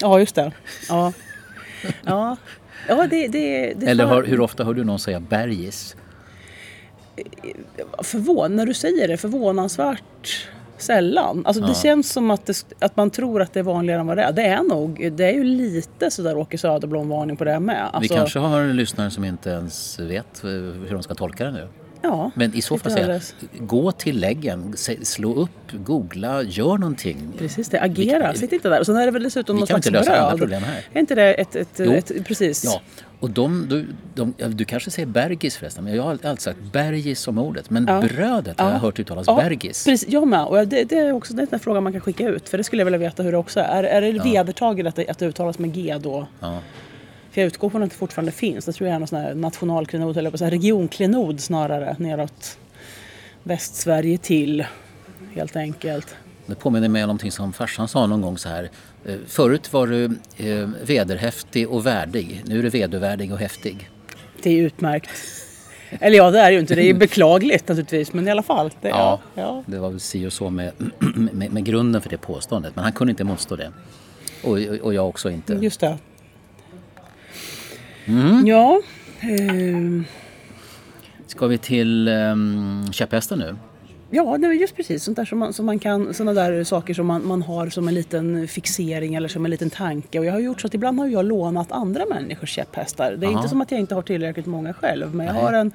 Ja, 0.00 0.18
just 0.18 0.34
det. 0.34 0.52
Ja, 0.88 1.12
ja. 2.04 2.36
ja 2.88 3.06
det, 3.10 3.28
det, 3.28 3.74
det 3.74 3.86
Eller 3.86 4.04
har, 4.04 4.22
hur 4.22 4.40
ofta 4.40 4.64
hör 4.64 4.74
du 4.74 4.84
någon 4.84 4.98
säga 4.98 5.20
bergis? 5.20 5.96
förvån, 8.02 8.56
när 8.56 8.66
du 8.66 8.74
säger 8.74 9.08
det, 9.08 9.16
förvånansvärt 9.16 10.48
sällan. 10.78 11.46
Alltså 11.46 11.62
det 11.62 11.68
Ja. 11.68 11.74
känns 11.74 12.12
som 12.12 12.30
att, 12.30 12.46
det, 12.46 12.64
att 12.78 12.96
man 12.96 13.10
tror 13.10 13.42
att 13.42 13.52
det 13.52 13.60
är 13.60 13.64
vanligare 13.64 14.00
än 14.00 14.06
vad 14.06 14.16
det 14.16 14.22
är. 14.22 14.32
Det 14.32 14.42
är 14.42 14.62
nog, 14.62 15.12
det 15.12 15.24
är 15.24 15.32
ju 15.32 15.44
lite 15.44 16.10
sådär 16.10 16.36
Åke 16.36 16.58
Söderblom-varning 16.58 17.36
på 17.36 17.44
det 17.44 17.60
med. 17.60 17.88
Vi 17.92 17.96
Alltså, 17.96 18.14
kanske 18.14 18.38
har 18.38 18.64
lyssnare 18.66 19.10
som 19.10 19.24
inte 19.24 19.50
ens 19.50 19.98
vet 19.98 20.44
hur 20.44 20.90
de 20.92 21.02
ska 21.02 21.14
tolka 21.14 21.44
det 21.44 21.50
nu. 21.52 21.68
Ja, 22.04 22.30
Men 22.34 22.54
i 22.54 22.62
så 22.62 22.78
fall 22.78 22.92
säga, 22.92 23.20
gå 23.58 23.92
till 23.92 24.20
läggen, 24.20 24.74
slå 25.02 25.34
upp, 25.34 25.50
googla, 25.72 26.42
gör 26.42 26.78
någonting. 26.78 27.32
Precis 27.38 27.68
det, 27.68 27.80
agera, 27.80 28.32
Vi- 28.32 28.38
sitt 28.38 28.52
inte 28.52 28.68
där. 28.68 28.80
Och 28.80 28.86
sen 28.86 28.96
är 28.96 29.04
det 29.06 29.10
väl 29.12 29.22
dessutom 29.22 29.56
Vi 29.56 29.60
någon 29.60 29.66
kan 29.66 29.76
inte 29.76 29.88
slags 29.88 30.06
lösa 30.08 30.18
alla 30.20 30.28
bröd. 30.36 30.40
problem 30.40 30.62
här. 30.62 30.82
Är 30.92 31.00
inte 31.00 31.14
det 31.14 31.34
ett, 31.34 31.56
ett, 31.56 31.80
ett 31.80 32.24
precis? 32.26 32.64
Ja, 32.64 32.80
och 33.20 33.30
de, 33.30 33.66
du, 33.68 33.86
de, 34.14 34.34
ja, 34.36 34.48
du 34.48 34.64
kanske 34.64 34.90
säger 34.90 35.06
bergis 35.06 35.56
förresten, 35.56 35.84
men 35.84 35.94
jag 35.96 36.02
har 36.02 36.10
alltid 36.10 36.40
sagt 36.40 36.58
bergis 36.72 37.20
som 37.20 37.38
ordet. 37.38 37.70
Men 37.70 37.86
Ja. 37.88 38.00
brödet 38.00 38.60
har 38.60 38.66
Ja. 38.68 38.72
jag 38.72 38.78
hört 38.80 38.98
uttalas 38.98 39.26
Ja, 39.26 39.36
bergis. 39.36 39.84
Precis, 39.84 40.08
jag 40.08 40.28
med. 40.28 40.44
Och 40.44 40.68
det, 40.68 40.84
det 40.84 40.98
är 40.98 41.12
också 41.12 41.34
är 41.34 41.46
en 41.50 41.58
fråga 41.60 41.80
man 41.80 41.92
kan 41.92 42.00
skicka 42.00 42.28
ut. 42.28 42.48
För 42.48 42.58
det 42.58 42.64
skulle 42.64 42.80
jag 42.80 42.84
vilja 42.84 42.98
veta 42.98 43.22
hur 43.22 43.32
det 43.32 43.38
också 43.38 43.60
är. 43.60 43.84
Är 43.84 44.00
det 44.00 44.12
vedertaget 44.24 44.86
att 44.86 44.96
det, 44.96 45.08
att 45.08 45.18
det 45.18 45.26
uttalas 45.26 45.58
med 45.58 45.72
G 45.74 45.96
då? 46.02 46.26
Ja. 46.40 46.58
För 47.34 47.40
jag 47.40 47.46
utgår 47.46 47.70
från 47.70 47.82
att 47.82 47.90
det 47.90 47.96
fortfarande 47.96 48.32
finns. 48.32 48.64
Det 48.64 48.72
tror 48.72 48.88
jag 48.88 48.94
är 48.94 48.98
någon 48.98 49.08
sån 49.08 49.18
här 49.20 49.34
nationalklenod, 49.34 50.16
eller 50.16 50.30
på 50.30 50.38
så 50.38 50.44
här 50.44 50.50
regionklenod 50.50 51.40
snarare, 51.40 51.96
neråt 51.98 52.58
Västsverige 53.42 54.18
till. 54.18 54.64
Helt 55.34 55.56
enkelt. 55.56 56.16
Det 56.46 56.54
påminner 56.54 56.88
mig 56.88 57.02
om 57.02 57.06
någonting 57.08 57.32
som 57.32 57.52
farsan 57.52 57.88
sa 57.88 58.06
någon 58.06 58.20
gång 58.22 58.38
så 58.38 58.48
här. 58.48 58.70
eh, 59.04 59.14
Förut 59.26 59.72
var 59.72 59.86
du 59.86 60.04
eh, 60.36 60.68
vederhäftig 60.84 61.68
och 61.70 61.86
värdig, 61.86 62.42
nu 62.46 62.58
är 62.58 62.62
du 62.62 62.68
vedervärdig 62.70 63.32
och 63.32 63.38
häftig. 63.38 63.90
Det 64.42 64.50
är 64.50 64.62
utmärkt. 64.62 65.10
Eller 65.90 66.16
ja, 66.16 66.30
det 66.30 66.38
är 66.40 66.50
ju 66.50 66.58
inte. 66.60 66.74
Det 66.74 66.90
är 66.90 66.94
beklagligt 66.94 67.68
naturligtvis, 67.68 68.12
men 68.12 68.28
i 68.28 68.30
alla 68.30 68.42
fall. 68.42 68.70
Det, 68.80 68.88
Ja, 68.88 69.20
ja. 69.34 69.62
det 69.66 69.78
var 69.78 69.90
väl 69.90 70.00
si 70.00 70.26
och 70.26 70.32
så 70.32 70.50
med, 70.50 70.72
med, 71.32 71.52
med 71.52 71.64
grunden 71.64 72.02
för 72.02 72.10
det 72.10 72.18
påståendet. 72.18 72.76
Men 72.76 72.84
han 72.84 72.92
kunde 72.92 73.10
inte 73.10 73.24
motstå 73.24 73.56
det. 73.56 73.72
Och, 74.44 74.58
och 74.82 74.94
jag 74.94 75.08
också 75.08 75.30
inte. 75.30 75.52
Just 75.52 75.80
det. 75.80 75.98
Mm. 78.06 78.46
Ja. 78.46 78.80
ehm, 79.20 80.04
Ska 81.26 81.46
vi 81.46 81.58
till 81.58 82.08
um, 82.08 82.92
käpphästen 82.92 83.38
nu? 83.38 83.56
Ja, 84.10 84.38
det 84.38 84.46
är 84.46 84.52
just 84.52 84.76
precis 84.76 85.04
sånt 85.04 85.16
där 85.16 85.24
som 85.24 85.38
man, 85.38 85.52
som 85.52 85.66
man 85.66 85.78
kan, 85.78 86.14
såna 86.14 86.32
där 86.32 86.64
saker 86.64 86.94
som 86.94 87.06
man, 87.06 87.26
man 87.26 87.42
har 87.42 87.68
som 87.68 87.88
en 87.88 87.94
liten 87.94 88.48
fixering 88.48 89.14
eller 89.14 89.28
som 89.28 89.44
en 89.44 89.50
liten 89.50 89.70
tanke. 89.70 90.18
Och 90.18 90.24
jag 90.24 90.32
har 90.32 90.40
gjort 90.40 90.60
så 90.60 90.66
att 90.66 90.74
ibland 90.74 90.98
har 90.98 91.06
jag 91.06 91.24
lånat 91.24 91.72
andra 91.72 92.06
människors 92.06 92.50
käpphästar. 92.50 93.12
Det 93.12 93.26
är 93.26 93.28
Aha. 93.28 93.38
inte 93.38 93.48
som 93.48 93.60
att 93.60 93.70
jag 93.70 93.80
inte 93.80 93.94
har 93.94 94.02
tillräckligt 94.02 94.46
många 94.46 94.72
själv. 94.72 95.14
Men 95.14 95.26
jag 95.26 95.34
Nej. 95.34 95.44
har 95.44 95.52
en, 95.52 95.72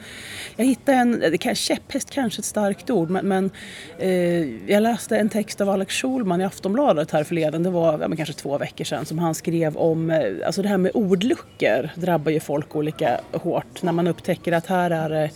jag 0.56 0.66
hittade 0.66 0.98
en, 0.98 1.20
det 1.20 1.38
kan, 1.38 1.56
käpphäst 1.56 2.10
kanske 2.10 2.40
ett 2.40 2.46
starkt 2.46 2.90
ord, 2.90 3.10
men, 3.10 3.28
men 3.28 3.52
eh, 3.98 4.72
jag 4.72 4.84
läste 4.84 5.18
en 5.18 5.30
text 5.30 5.62
av 5.62 5.70
Alex 5.70 5.96
Schulman 5.96 6.42
i 6.42 6.46
Aftonbladet 6.46 7.12
här 7.12 7.24
förleden. 7.24 7.64
Det 7.64 7.70
var 7.70 8.00
ja, 8.00 8.16
kanske 8.16 8.34
två 8.34 8.58
veckor 8.58 8.86
sedan 8.86 9.06
som 9.06 9.20
han 9.20 9.36
skrev 9.36 9.78
om, 9.78 10.10
eh, 10.10 10.20
alltså 10.46 10.62
det 10.62 10.68
här 10.68 10.78
med 10.78 10.92
ordluckor 10.94 11.90
drabbar 11.96 12.32
ju 12.32 12.40
folk 12.40 12.76
olika 12.76 13.20
hårt. 13.32 13.84
När 13.84 13.92
man 13.92 14.08
upptäcker 14.08 14.52
att 14.52 14.66
här 14.66 14.92
är 14.92 15.10
det 15.10 15.30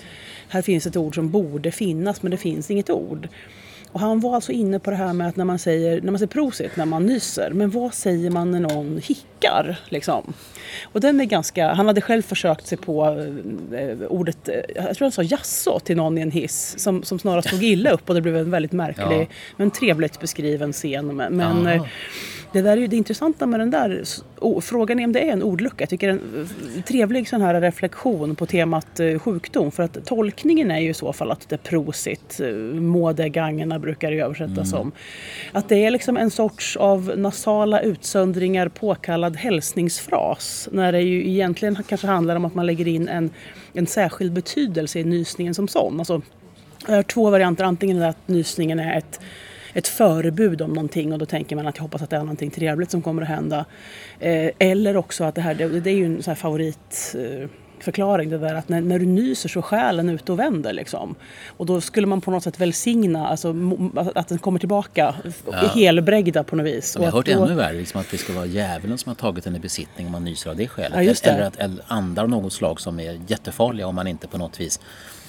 här 0.54 0.62
finns 0.62 0.86
ett 0.88 0.98
ord 0.98 1.16
som 1.16 1.30
borde 1.30 1.72
finnas 1.72 2.22
men 2.24 2.32
det 2.32 2.38
finns 2.38 2.72
inget 2.72 2.90
ord. 2.90 3.28
Och 3.92 4.00
han 4.00 4.20
var 4.20 4.36
alltså 4.36 4.52
inne 4.52 4.80
på 4.80 4.92
det 4.92 4.98
här 4.98 5.14
med 5.14 5.28
att 5.28 5.36
när 5.36 5.46
man 5.46 5.60
säger, 5.60 6.02
när 6.02 6.12
man 6.12 6.20
säger 6.20 6.28
prosit 6.28 6.76
när 6.76 6.86
man 6.86 7.06
nyser, 7.06 7.52
men 7.54 7.70
vad 7.70 7.94
säger 7.94 8.30
man 8.30 8.52
när 8.52 8.60
någon 8.60 9.02
hickar? 9.04 9.80
Liksom? 9.90 10.34
Och 10.84 11.02
den 11.02 11.22
är 11.22 11.26
ganska, 11.26 11.74
han 11.74 11.88
hade 11.88 12.02
själv 12.02 12.22
försökt 12.22 12.68
sig 12.68 12.78
på 12.78 13.06
eh, 13.74 13.98
ordet, 14.10 14.50
eh, 14.50 14.56
jag 14.76 14.96
tror 14.96 15.06
han 15.06 15.12
sa 15.12 15.24
jaså 15.24 15.80
till 15.80 15.98
någon 15.98 16.18
i 16.18 16.22
en 16.22 16.32
hiss 16.32 16.76
som, 16.78 17.04
som 17.04 17.20
snarast 17.20 17.50
tog 17.50 17.64
illa 17.64 17.92
upp 17.92 18.10
och 18.10 18.16
det 18.16 18.22
blev 18.22 18.38
en 18.38 18.52
väldigt 18.52 18.72
märklig, 18.72 19.22
Ja. 19.22 19.26
men 19.58 19.72
trevligt 19.72 20.20
beskriven 20.20 20.74
scen. 20.74 21.16
Men, 21.16 21.38
men 21.38 21.68
Aha. 21.68 21.88
Det 22.54 22.62
där 22.62 22.72
är 22.72 22.82
ju 22.82 22.88
det 22.88 22.96
intressanta 22.96 23.46
med 23.46 23.60
den 23.60 23.70
där 23.72 24.00
s- 24.02 24.24
o- 24.40 24.62
frågan 24.62 25.00
är 25.00 25.04
om 25.06 25.12
det 25.12 25.20
är 25.30 25.34
en 25.34 25.44
ordlucka. 25.44 25.76
Jag 25.82 25.90
tycker 25.90 26.08
det 26.08 26.14
är 26.14 26.18
en 26.20 26.48
eh, 26.78 26.84
trevlig 26.84 27.30
sån 27.30 27.42
här 27.42 27.62
reflektion 27.62 28.36
på 28.36 28.46
temat 28.46 29.00
eh, 29.00 29.20
sjukdom. 29.20 29.72
För 29.72 29.84
att 29.84 30.06
tolkningen 30.06 30.72
är 30.72 30.80
ju 30.80 30.90
i 30.90 30.94
så 30.94 31.14
fall 31.14 31.32
att 31.32 31.50
det 31.50 31.56
är 31.56 31.58
prosit, 31.70 32.40
eh, 32.44 32.48
mådegangerna 32.82 33.80
brukar 33.80 34.12
det 34.12 34.20
översättas 34.20 34.70
som. 34.70 34.92
Att 35.52 35.70
det 35.70 35.86
är 35.86 35.92
liksom 35.92 36.18
en 36.18 36.30
sorts 36.32 36.78
av 36.78 37.14
nasala 37.18 37.82
utsöndringar 37.82 38.68
påkallad 38.68 39.36
hälsningsfras. 39.36 40.70
När 40.72 40.92
det 40.92 41.02
ju 41.02 41.30
egentligen 41.30 41.78
kanske 41.88 42.08
handlar 42.08 42.36
om 42.36 42.46
att 42.46 42.56
man 42.56 42.66
lägger 42.66 42.88
in 42.88 43.08
en, 43.08 43.30
en 43.74 43.88
särskild 43.88 44.34
betydelse 44.34 45.00
i 45.00 45.04
nysningen 45.04 45.54
som 45.54 45.68
sån. 45.68 46.00
Alltså, 46.00 46.22
jag 46.88 46.96
har 46.96 47.04
två 47.04 47.30
varianter. 47.30 47.64
Antingen 47.64 48.02
att 48.04 48.28
nysningen 48.28 48.80
är 48.80 48.98
ett 48.98 49.20
ett 49.74 49.88
förebud 49.88 50.62
om 50.62 50.74
någonting 50.74 51.14
och 51.14 51.20
då 51.20 51.26
tänker 51.26 51.56
man 51.56 51.68
att 51.68 51.78
jag 51.78 51.84
hoppas 51.84 52.02
att 52.02 52.10
det 52.10 52.16
är 52.16 52.20
någonting 52.20 52.52
trevligt 52.52 52.92
som 52.92 53.02
kommer 53.02 53.22
att 53.22 53.28
hända. 53.28 53.66
Eh, 54.20 54.52
eller 54.60 54.98
också 54.98 55.24
att 55.24 55.36
det 55.36 55.42
här, 55.42 55.56
det, 55.56 55.80
det 55.80 55.90
är 55.90 55.96
ju 55.96 56.06
en 56.06 56.24
här 56.26 56.36
favorit 56.36 57.16
eh, 57.16 57.50
förklaring 57.84 58.30
det 58.30 58.38
där 58.38 58.56
att 58.56 58.70
när, 58.70 58.82
när 58.82 59.00
du 59.00 59.06
nyser 59.06 59.50
så 59.50 59.60
är 59.60 59.64
själen 59.64 60.10
ute 60.10 60.32
och 60.32 60.40
vänder 60.40 60.74
liksom. 60.74 61.16
Och 61.48 61.66
då 61.66 61.82
skulle 61.82 62.08
man 62.08 62.22
på 62.22 62.32
något 62.32 62.44
sätt 62.44 62.60
välsigna, 62.60 63.28
alltså 63.28 63.56
att 64.16 64.28
den 64.28 64.40
kommer 64.40 64.60
tillbaka 64.60 65.16
ja. 65.52 65.58
helbrägda 65.76 66.44
på 66.44 66.56
något 66.56 66.66
vis. 66.66 66.96
jag 67.00 67.04
har 67.04 67.12
hört 67.12 67.26
då... 67.26 67.44
ännu 67.44 67.54
värre, 67.54 67.74
liksom 67.74 68.02
att 68.02 68.12
det 68.12 68.18
ska 68.18 68.34
vara 68.34 68.46
djävulen 68.46 68.98
som 68.98 69.10
har 69.10 69.16
tagit 69.16 69.48
en 69.48 69.56
i 69.56 69.60
besittning 69.60 70.06
om 70.06 70.12
man 70.12 70.24
nyser 70.24 70.50
av 70.50 70.56
det 70.56 70.68
skälet. 70.68 71.24
Ja, 71.24 71.32
eller, 71.32 71.52
eller 71.58 71.82
att 71.82 71.92
andar 71.92 72.24
av 72.24 72.30
något 72.30 72.54
slag 72.54 72.82
som 72.82 73.00
är 73.00 73.20
jättefarliga 73.28 73.88
om 73.88 73.96
man 73.96 74.08
inte 74.08 74.28
på 74.28 74.38
något 74.38 74.60
vis 74.60 74.80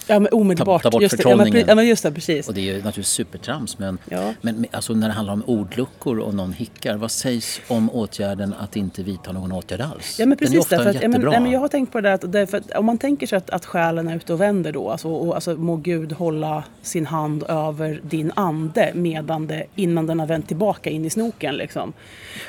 Ja, 0.06 0.18
men 0.18 0.32
omedelbart. 0.32 0.82
Ta, 0.82 0.90
ta 0.90 0.94
bort 0.94 1.02
just 1.02 1.16
förtrollningen. 1.16 1.64
Ja, 1.68 1.75
men 1.75 1.87
just 1.87 2.02
det, 2.02 2.12
precis. 2.12 2.49
Och 2.49 2.54
det 2.54 2.61
är 2.61 2.64
ju 2.64 2.73
naturligtvis 2.73 3.08
supertrams. 3.08 3.78
Men, 3.78 3.99
ja. 4.08 4.34
men 4.40 4.66
alltså 4.70 4.94
när 4.94 5.08
det 5.08 5.14
handlar 5.14 5.32
om 5.32 5.42
ordluckor 5.46 6.18
och 6.18 6.34
någon 6.34 6.52
hickar, 6.52 6.96
vad 6.96 7.11
sägs 7.11 7.61
om 7.68 7.90
åtgärden 7.90 8.54
att 8.58 8.76
inte 8.76 9.02
vidta 9.02 9.32
någon 9.32 9.52
åtgärd 9.52 9.80
alls? 9.80 10.18
Ja, 10.18 10.26
men 10.26 10.38
precis. 10.38 10.50
Den 10.50 10.58
är 10.58 10.61
ofta 10.61 10.76
därför 10.76 10.90
att, 10.90 11.02
jättebra. 11.02 11.32
Ja, 11.32 11.40
men, 11.40 11.52
jag 11.52 11.61
har 11.61 11.68
tänkt 11.68 11.92
på 11.92 12.00
det 12.00 12.08
där 12.08 12.42
att, 12.42 12.54
att 12.54 12.76
om 12.76 12.87
man 12.87 12.99
tänker 12.99 13.26
sig 13.26 13.37
att, 13.37 13.50
att 13.50 13.64
själen 13.66 14.08
är 14.08 14.16
ute 14.16 14.32
och 14.32 14.40
vänder 14.40 14.73
då, 14.73 14.90
alltså, 14.90 15.08
och, 15.08 15.34
alltså 15.34 15.54
må 15.54 15.76
Gud 15.76 16.12
hålla 16.12 16.64
sin 16.82 17.06
hand 17.06 17.44
över 17.49 18.00
din 18.02 18.32
ande 18.37 18.90
medan 18.94 19.46
det, 19.46 19.66
innan 19.75 20.06
den 20.06 20.20
har 20.20 20.26
vänt 20.26 20.49
tillbaka 20.49 20.90
in 20.90 21.04
i 21.04 21.11
snoken. 21.11 21.56
Liksom. 21.56 21.92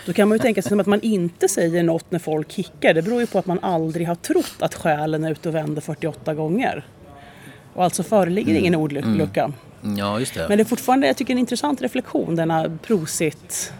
Då 0.05 0.13
kan 0.13 0.29
man 0.29 0.35
ju 0.35 0.39
tänka 0.39 0.61
sig 0.61 0.79
att 0.79 0.87
man 0.87 1.01
inte 1.01 1.47
säger 1.47 1.83
något 1.83 2.11
när 2.11 2.19
folk 2.19 2.53
hickar. 2.53 2.93
Det 2.93 3.01
beror 3.01 3.19
ju 3.19 3.27
på 3.27 3.39
att 3.39 3.45
man 3.45 3.59
aldrig 3.61 4.07
har 4.07 4.15
trott 4.15 4.55
att 4.59 4.75
själen 4.75 5.23
är 5.23 5.31
ute 5.31 5.49
och 5.49 5.55
vänder 5.55 5.81
48 5.81 6.33
gånger. 6.33 6.85
Och 7.75 7.83
alltså 7.83 8.03
föreligger 8.03 8.51
mm. 8.51 8.61
ingen 8.61 8.75
ordlucka. 8.75 9.51
Mm. 9.83 9.97
Ja, 9.97 10.19
just 10.19 10.33
det. 10.33 10.45
Men 10.49 10.57
det 10.57 10.63
är 10.63 10.65
fortfarande, 10.65 11.07
jag 11.07 11.17
tycker 11.17 11.33
en 11.33 11.39
intressant 11.39 11.81
reflektion, 11.81 12.35
denna 12.35 12.77
prosit. 12.81 13.73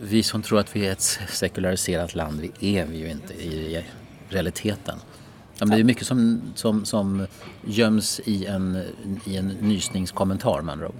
Vi 0.00 0.22
som 0.22 0.42
tror 0.42 0.58
att 0.58 0.76
vi 0.76 0.86
är 0.86 0.92
ett 0.92 1.18
sekulariserat 1.28 2.14
land, 2.14 2.40
vi 2.40 2.76
är 2.76 2.86
vi 2.86 2.98
ju 2.98 3.10
inte 3.10 3.34
i 3.34 3.84
realiteten. 4.28 4.98
Ja, 5.58 5.66
men 5.66 5.70
det 5.70 5.82
är 5.82 5.84
mycket 5.84 6.06
som, 6.06 6.40
som, 6.54 6.84
som 6.84 7.26
göms 7.66 8.20
i 8.24 8.46
en, 8.46 8.82
i 9.24 9.36
en 9.36 9.48
nysningskommentar 9.48 10.62
med 10.62 10.72
andra 10.72 10.88
ord. 10.88 10.94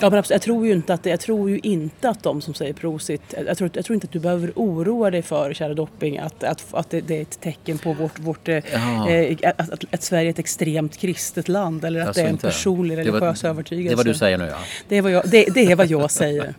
Ja, 0.00 0.10
men 0.10 0.22
jag 0.28 0.42
tror 0.42 0.66
ju 0.66 0.72
inte 0.72 0.94
att, 0.94 1.06
jag 1.06 1.20
tror 1.20 1.50
ju 1.50 1.60
inte 1.62 2.08
att 2.08 2.22
de 2.22 2.40
som 2.40 2.54
säger 2.54 2.72
prosit, 2.72 3.34
jag 3.46 3.58
tror, 3.58 3.70
jag 3.74 3.84
tror 3.84 3.94
inte 3.94 4.04
att 4.04 4.12
du 4.12 4.18
behöver 4.18 4.52
oroa 4.56 5.10
dig 5.10 5.22
för, 5.22 5.54
kära 5.54 5.74
Dopping, 5.74 6.18
att, 6.18 6.44
att, 6.44 6.64
att 6.70 6.90
det, 6.90 7.00
det 7.00 7.16
är 7.16 7.22
ett 7.22 7.40
tecken 7.40 7.78
på 7.78 7.92
vårt, 7.92 8.18
vårt 8.18 8.48
eh, 8.48 8.56
att, 9.42 9.70
att, 9.72 9.84
att, 9.94 10.02
Sverige 10.02 10.28
är 10.28 10.30
ett 10.30 10.38
extremt 10.38 10.96
kristet 10.96 11.48
land 11.48 11.84
eller 11.84 12.00
att 12.00 12.06
alltså 12.06 12.20
det 12.20 12.24
är 12.24 12.28
en 12.28 12.34
inte. 12.34 12.46
personlig 12.46 12.96
religiös 12.96 13.44
övertygelse. 13.44 13.88
Det 13.88 13.94
är 13.94 13.96
vad 13.96 14.06
du 14.06 14.14
säger 14.14 14.38
nu 14.38 14.46
ja. 14.50 14.58
Det 14.88 14.96
är 14.96 15.02
vad 15.02 15.12
jag, 15.12 15.22
det, 15.30 15.44
det 15.54 15.72
är 15.72 15.76
vad 15.76 15.86
jag 15.86 16.10
säger. 16.10 16.54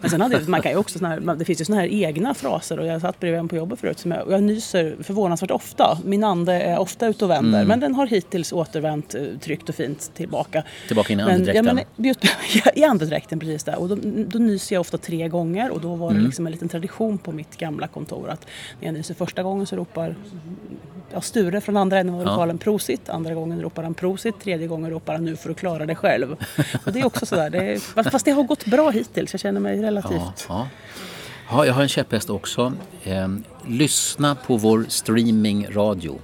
Men 0.00 0.10
sen 0.10 0.20
hade, 0.20 0.40
man 0.40 0.62
kan 0.62 0.72
ju 0.72 0.78
också, 0.78 1.06
här, 1.06 1.34
det 1.36 1.44
finns 1.44 1.60
ju 1.60 1.64
såna 1.64 1.80
här 1.80 1.88
egna 1.88 2.34
fraser 2.34 2.80
och 2.80 2.86
jag 2.86 3.00
satt 3.00 3.20
bredvid 3.20 3.40
en 3.40 3.48
på 3.48 3.56
jobbet 3.56 3.80
förut 3.80 3.98
som 3.98 4.10
jag, 4.10 4.30
jag 4.30 4.42
nyser 4.42 4.96
förvånansvärt 5.02 5.50
ofta. 5.50 5.98
Min 6.04 6.24
ande 6.24 6.52
är 6.52 6.78
ofta 6.78 7.06
ute 7.06 7.24
och 7.24 7.30
vänder 7.30 7.58
mm. 7.58 7.68
men 7.68 7.80
den 7.80 7.94
har 7.94 8.06
hittills 8.06 8.52
återvänt 8.52 9.14
eh, 9.14 9.22
tryggt 9.40 9.68
och 9.68 9.74
fint 9.74 10.10
tillbaka. 10.14 10.62
Tillbaka 10.86 11.12
in 11.12 11.20
i 11.20 11.22
andedräkten? 11.22 11.80
Ja, 11.96 12.55
i 12.74 12.84
andedräkten 12.84 13.40
precis 13.40 13.64
där. 13.64 13.78
Och 13.78 13.88
då, 13.88 13.96
då 14.26 14.38
nyser 14.38 14.76
jag 14.76 14.80
ofta 14.80 14.98
tre 14.98 15.28
gånger 15.28 15.70
och 15.70 15.80
då 15.80 15.94
var 15.94 16.08
det 16.08 16.14
mm. 16.14 16.26
liksom 16.26 16.46
en 16.46 16.52
liten 16.52 16.68
tradition 16.68 17.18
på 17.18 17.32
mitt 17.32 17.56
gamla 17.56 17.88
kontor 17.88 18.28
att 18.28 18.46
när 18.80 18.86
jag 18.86 18.94
nyser 18.94 19.14
första 19.14 19.42
gången 19.42 19.66
så 19.66 19.76
ropar 19.76 20.16
ja, 21.12 21.20
Sture 21.20 21.60
från 21.60 21.76
andra 21.76 21.98
änden 21.98 22.14
av 22.14 22.24
lokalen 22.24 22.56
ja. 22.60 22.64
prosit, 22.64 23.08
andra 23.08 23.34
gången 23.34 23.60
ropar 23.60 23.82
han 23.82 23.94
prosit, 23.94 24.40
tredje 24.40 24.66
gången 24.66 24.90
ropar 24.90 25.12
han 25.12 25.24
nu 25.24 25.36
får 25.36 25.48
du 25.48 25.54
klara 25.54 25.86
dig 25.86 25.96
själv. 25.96 26.36
Och 26.86 26.92
det 26.92 27.00
är 27.00 27.06
också 27.06 27.26
sådär, 27.26 27.50
det 27.50 27.58
är, 27.58 28.10
fast 28.10 28.24
det 28.24 28.30
har 28.30 28.42
gått 28.42 28.64
bra 28.64 28.90
hittills, 28.90 29.32
jag 29.32 29.40
känner 29.40 29.60
mig 29.60 29.82
relativt 29.82 30.20
ja, 30.20 30.32
ja. 30.48 30.68
Ja, 31.50 31.66
jag 31.66 31.74
har 31.74 31.82
en 31.82 31.88
käpphäst 31.88 32.30
också. 32.30 32.72
Eh, 33.04 33.28
lyssna 33.66 34.34
på 34.34 34.56
vår 34.56 34.86
streamingradio. 34.88 36.18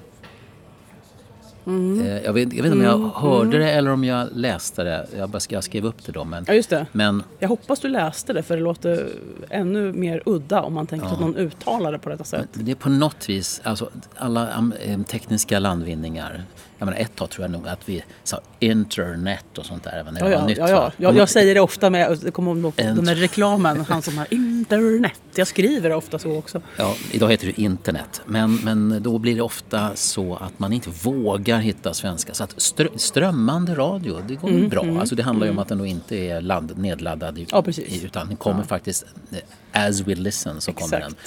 Mm. 1.66 2.06
Jag, 2.24 2.32
vet, 2.32 2.52
jag 2.52 2.62
vet 2.62 2.72
inte 2.72 2.72
om 2.72 2.82
jag 2.82 2.94
mm. 2.94 3.10
hörde 3.14 3.58
det 3.58 3.70
eller 3.70 3.90
om 3.90 4.04
jag 4.04 4.28
läste 4.32 4.84
det. 4.84 5.06
Jag, 5.16 5.30
bara, 5.30 5.40
jag 5.48 5.64
skrev 5.64 5.84
upp 5.84 6.06
det 6.06 6.12
då. 6.12 6.24
Men, 6.24 6.44
ja, 6.48 6.54
just 6.54 6.70
det. 6.70 6.86
Men, 6.92 7.22
jag 7.38 7.48
hoppas 7.48 7.80
du 7.80 7.88
läste 7.88 8.32
det 8.32 8.42
för 8.42 8.56
det 8.56 8.62
låter 8.62 9.08
ännu 9.50 9.92
mer 9.92 10.22
udda 10.26 10.60
om 10.60 10.74
man 10.74 10.86
tänker 10.86 11.06
ja. 11.06 11.12
att 11.12 11.20
någon 11.20 11.36
uttalar 11.36 11.92
det 11.92 11.98
på 11.98 12.08
detta 12.08 12.24
sätt. 12.24 12.48
Men 12.52 12.64
det 12.64 12.70
är 12.70 12.76
på 12.76 12.88
något 12.88 13.28
vis, 13.28 13.60
alltså 13.64 13.90
alla 14.16 14.72
tekniska 15.08 15.58
landvinningar 15.58 16.44
jag 16.82 16.86
menar, 16.86 17.00
ett 17.00 17.16
tag 17.16 17.30
tror 17.30 17.44
jag 17.44 17.50
nog 17.50 17.68
att 17.68 17.88
vi 17.88 18.04
sa 18.24 18.40
internet 18.58 19.58
och 19.58 19.66
sånt 19.66 19.84
där. 19.84 19.92
Även 19.92 20.16
ja, 20.20 20.30
ja, 20.30 20.46
nytt, 20.46 20.58
ja, 20.58 20.70
ja. 20.70 20.92
Jag, 20.96 21.16
jag, 21.16 21.28
säger 21.28 21.54
det 21.54 21.60
ofta 21.60 21.90
med, 21.90 22.18
det 22.22 22.30
kommer 22.30 22.56
ihåg 22.56 22.72
den 22.76 23.04
där 23.04 23.14
reklamen, 23.14 23.84
han 23.88 24.02
som 24.02 24.18
har 24.18 24.26
internet. 24.62 25.20
Jag 25.34 25.46
skriver 25.46 25.92
ofta 25.92 26.18
så 26.18 26.36
också. 26.36 26.62
Ja, 26.76 26.94
idag 27.12 27.30
heter 27.30 27.46
det 27.46 27.60
internet. 27.60 28.20
Men, 28.26 28.54
men 28.54 29.02
då 29.02 29.18
blir 29.18 29.34
det 29.34 29.42
ofta 29.42 29.90
så 29.94 30.36
att 30.36 30.58
man 30.58 30.72
inte 30.72 30.90
vågar 30.90 31.58
hitta 31.58 31.94
svenska. 31.94 32.34
Så 32.34 32.44
att 32.44 32.54
strö, 32.56 32.88
strömmande 32.96 33.74
radio, 33.74 34.20
det 34.28 34.34
går 34.34 34.48
mm, 34.48 34.68
bra. 34.68 34.82
Mm, 34.82 34.98
alltså 34.98 35.14
det 35.14 35.22
handlar 35.22 35.46
ju 35.46 35.50
mm. 35.50 35.58
om 35.58 35.62
att 35.62 35.68
den 35.68 35.78
då 35.78 35.86
inte 35.86 36.16
är 36.16 36.40
ladd, 36.40 36.78
nedladdad 36.78 37.46
ja, 37.50 37.64
utan 38.02 38.28
den 38.28 38.36
kommer 38.36 38.62
faktiskt 38.62 39.04
eh, 39.30 39.86
as 39.88 40.00
we 40.00 40.14
listen 40.14 40.60
så 40.60 40.72
kommer 40.72 40.96
Exakt. 40.96 41.16
den. 41.16 41.26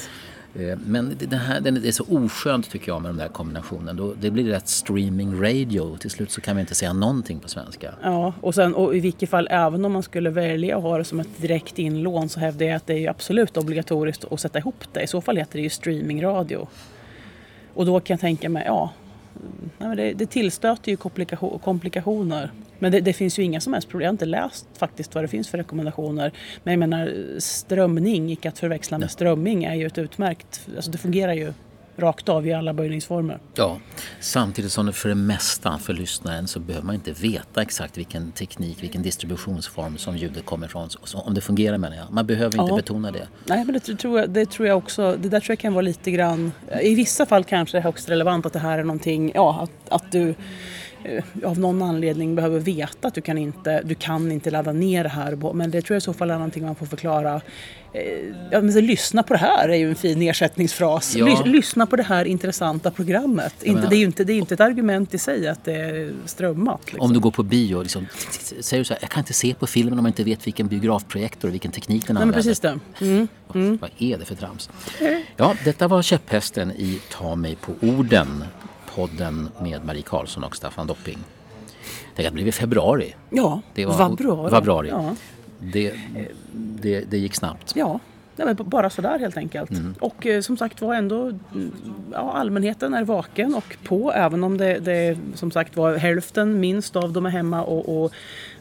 Eh, 0.60 0.78
men 0.86 1.18
det, 1.20 1.36
här, 1.36 1.62
det 1.62 1.88
är 1.88 1.92
så 1.92 2.06
oskönt 2.10 2.70
tycker 2.70 2.92
jag 2.92 3.02
med 3.02 3.10
den 3.10 3.18
där 3.18 3.28
kombinationen. 3.28 4.14
det 4.22 4.32
blir 4.32 4.44
rätt 4.44 4.68
streaming 4.68 5.44
radio. 5.44 5.98
Till 5.98 6.10
slut 6.12 6.32
så 6.32 6.42
kan 6.42 6.56
vi 6.56 6.62
inte 6.62 6.76
säga 6.76 6.94
någonting 6.94 7.40
på 7.40 7.50
svenska. 7.50 7.94
Ja, 8.04 8.34
och, 8.42 8.56
sen, 8.56 8.76
och 8.76 8.96
i 8.96 9.00
vilket 9.00 9.30
fall 9.30 9.48
även 9.52 9.86
om 9.86 9.92
man 9.92 10.04
skulle 10.04 10.30
välja 10.30 10.78
att 10.78 10.84
ha 10.84 10.98
det 10.98 11.04
som 11.04 11.20
ett 11.20 11.38
direkt 11.38 11.80
inlån 11.80 12.30
så 12.30 12.40
hävdar 12.40 12.66
jag 12.66 12.76
att 12.76 12.88
det 12.88 13.06
är 13.06 13.10
absolut 13.10 13.58
obligatoriskt 13.58 14.26
att 14.32 14.40
sätta 14.40 14.60
ihop 14.60 14.84
det. 14.94 15.02
I 15.02 15.08
så 15.08 15.22
fall 15.22 15.38
heter 15.38 15.58
det 15.58 15.64
ju 15.64 15.70
streaming 15.70 16.24
radio. 16.24 16.68
Och 17.74 17.86
då 17.86 18.00
kan 18.00 18.14
jag 18.14 18.22
tänka 18.22 18.50
mig, 18.50 18.64
ja, 18.66 18.94
det, 19.96 20.14
det 20.14 20.26
tillstöter 20.26 20.92
ju 20.92 20.98
komplikationer. 21.60 22.52
Men 22.80 22.92
det, 22.92 23.02
det, 23.02 23.14
finns 23.14 23.40
ju 23.40 23.44
inga 23.44 23.62
som 23.62 23.74
helst 23.74 23.90
problem. 23.90 24.06
Jag 24.06 24.10
har 24.10 24.14
inte 24.14 24.26
läst 24.26 24.68
faktiskt 24.78 25.16
vad 25.16 25.24
det 25.24 25.28
finns 25.28 25.50
för 25.50 25.58
rekommendationer. 25.58 26.32
Men 26.64 26.72
jag 26.72 26.80
menar 26.80 27.14
strömning, 27.40 28.32
icke 28.32 28.50
att 28.50 28.60
förväxla 28.60 28.98
med 28.98 29.12
strömming, 29.12 29.64
är 29.64 29.76
ju 29.76 29.86
ett 29.86 29.98
utmärkt... 29.98 30.68
Alltså 30.76 30.92
det 30.92 30.98
fungerar 30.98 31.34
ju 31.34 31.54
rakt 31.98 32.30
av 32.30 32.48
i 32.48 32.54
alla 32.54 32.74
böjningsformer. 32.74 33.40
Ja, 33.56 33.78
samtidigt 34.20 34.72
som 34.72 34.86
det 34.86 34.94
för 34.94 35.10
det 35.10 35.16
mesta 35.16 35.78
för 35.78 35.94
lyssnaren 35.94 36.48
så 36.48 36.60
behöver 36.60 36.86
man 36.86 36.96
inte 36.96 37.12
veta 37.12 37.62
exakt 37.62 37.98
vilken 37.98 38.32
teknik, 38.32 38.84
vilken 38.84 39.02
distributionsform 39.02 39.98
som 39.98 40.18
ljudet 40.18 40.46
kommer 40.46 40.68
ifrån. 40.68 40.90
Så 40.90 41.20
om 41.20 41.34
det 41.34 41.42
fungerar 41.42 41.78
menar 41.78 41.98
jag. 41.98 42.06
Man 42.12 42.26
behöver 42.26 42.62
inte 42.62 42.72
ja. 42.72 42.76
betona 42.76 43.12
det. 43.12 43.28
Nej, 43.46 43.66
men 43.66 43.74
det 43.74 43.80
tror, 43.80 44.20
jag, 44.20 44.30
det 44.30 44.46
tror 44.46 44.68
jag 44.68 44.78
också. 44.78 45.18
Det 45.22 45.30
där 45.30 45.40
tror 45.40 45.52
jag 45.52 45.60
kan 45.60 45.74
vara 45.74 45.82
lite 45.82 46.12
grann... 46.12 46.52
I 46.82 46.96
vissa 46.96 47.26
fall 47.26 47.44
kanske 47.44 47.78
det 47.78 47.80
är 47.80 47.84
högst 47.84 48.10
relevant 48.10 48.46
att 48.46 48.54
det 48.54 48.60
här 48.60 48.78
är 48.78 48.84
någonting, 48.84 49.32
ja, 49.36 49.62
att, 49.64 50.04
att 50.04 50.12
du 50.12 50.36
av 51.44 51.60
någon 51.60 51.82
anledning 51.82 52.36
behöver 52.36 52.60
veta 52.60 53.08
att 53.08 53.14
du 53.14 53.22
kan 53.22 53.38
inte, 53.38 53.82
du 53.82 53.96
kan 53.96 54.32
inte 54.32 54.52
ladda 54.52 54.72
ner 54.72 55.04
det 55.04 55.10
här. 55.10 55.54
Men 55.54 55.72
det 55.72 55.82
tror 55.82 55.96
jag 55.96 56.02
i 56.02 56.02
så 56.02 56.14
fall 56.14 56.30
är 56.30 56.36
någonting 56.36 56.66
man 56.66 56.76
får 56.76 56.86
förklara. 56.86 57.42
Eh, 57.94 58.02
ja, 58.52 58.62
men 58.62 58.74
så, 58.74 58.82
lyssna 58.82 59.24
på 59.24 59.34
det 59.34 59.40
här 59.40 59.70
är 59.70 59.76
ju 59.76 59.90
en 59.90 59.96
fin 59.96 60.22
ersättningsfras. 60.22 61.16
Ja. 61.16 61.44
Lyssna 61.46 61.86
på 61.86 61.96
det 61.96 62.04
här 62.04 62.26
intressanta 62.26 62.92
programmet. 62.92 63.64
Inte, 63.64 63.88
det 63.88 63.96
är 63.96 63.98
ju 63.98 64.06
inte, 64.06 64.24
det 64.24 64.34
är 64.34 64.38
inte 64.38 64.54
ett 64.54 64.60
argument 64.60 65.14
i 65.14 65.18
sig 65.18 65.48
att 65.48 65.66
det 65.66 65.76
är 65.76 66.14
strömmat. 66.26 66.82
Liksom. 66.86 67.02
Om 67.02 67.14
du 67.14 67.20
går 67.20 67.32
på 67.32 67.44
bio, 67.44 67.82
liksom, 67.82 68.08
säger 68.60 68.82
du 68.82 68.86
så 68.86 68.94
här, 68.94 69.00
jag 69.02 69.10
kan 69.10 69.22
inte 69.22 69.34
se 69.34 69.54
på 69.54 69.68
filmen 69.68 70.00
om 70.00 70.06
jag 70.06 70.10
inte 70.10 70.24
vet 70.24 70.48
vilken 70.48 70.68
biografprojektor 70.68 71.48
och 71.48 71.54
vilken 71.54 71.72
teknik 71.72 72.08
den 72.08 72.18
använder. 72.18 72.36
Nej, 72.36 72.44
precis 72.44 72.60
det. 72.60 72.80
Mm. 73.06 73.28
Mm. 73.54 73.78
Vad 73.82 73.90
är 73.98 74.18
det 74.18 74.26
för 74.26 74.36
trams? 74.36 74.70
Ja, 75.38 75.56
detta 75.64 75.88
var 75.88 76.02
käpphästen 76.02 76.72
i 76.72 77.02
Ta 77.12 77.36
mig 77.36 77.56
på 77.56 77.72
orden 77.82 78.44
podden 78.96 79.50
med 79.62 79.86
Marie 79.86 80.02
Karlsson 80.02 80.44
och 80.44 80.56
Staffan 80.56 80.88
Dopping. 80.88 81.18
Tänk 82.16 82.28
att 82.28 82.34
det 82.34 82.36
blev 82.36 82.48
i 82.48 82.52
februari. 82.52 83.16
Ja, 83.30 83.62
det 83.74 83.86
var, 83.86 84.10
februari. 84.10 84.50
februari. 84.50 84.90
Ja. 84.90 85.16
Det, 85.60 85.94
det, 86.54 87.00
det 87.00 87.18
gick 87.18 87.36
snabbt. 87.36 87.74
Ja, 87.76 88.00
Nej, 88.36 88.54
bara 88.54 88.90
sådär 88.90 89.20
helt 89.20 89.38
enkelt. 89.38 89.72
Mm. 89.72 89.96
Och 90.00 90.26
eh, 90.26 90.42
som 90.42 90.58
sagt 90.58 90.82
var 90.82 90.96
ändå 90.96 91.32
ja, 92.12 92.34
allmänheten 92.34 92.94
är 92.94 93.04
vaken 93.04 93.56
och 93.56 93.78
på 93.84 94.12
även 94.12 94.44
om 94.44 94.58
det, 94.58 94.80
det 94.80 95.18
som 95.34 95.52
sagt 95.52 95.78
var 95.78 95.96
hälften 95.96 96.60
minst 96.60 96.96
av 96.96 97.14
dem 97.14 97.26
är 97.26 97.30
hemma 97.30 97.64
och, 97.64 98.04
och 98.04 98.12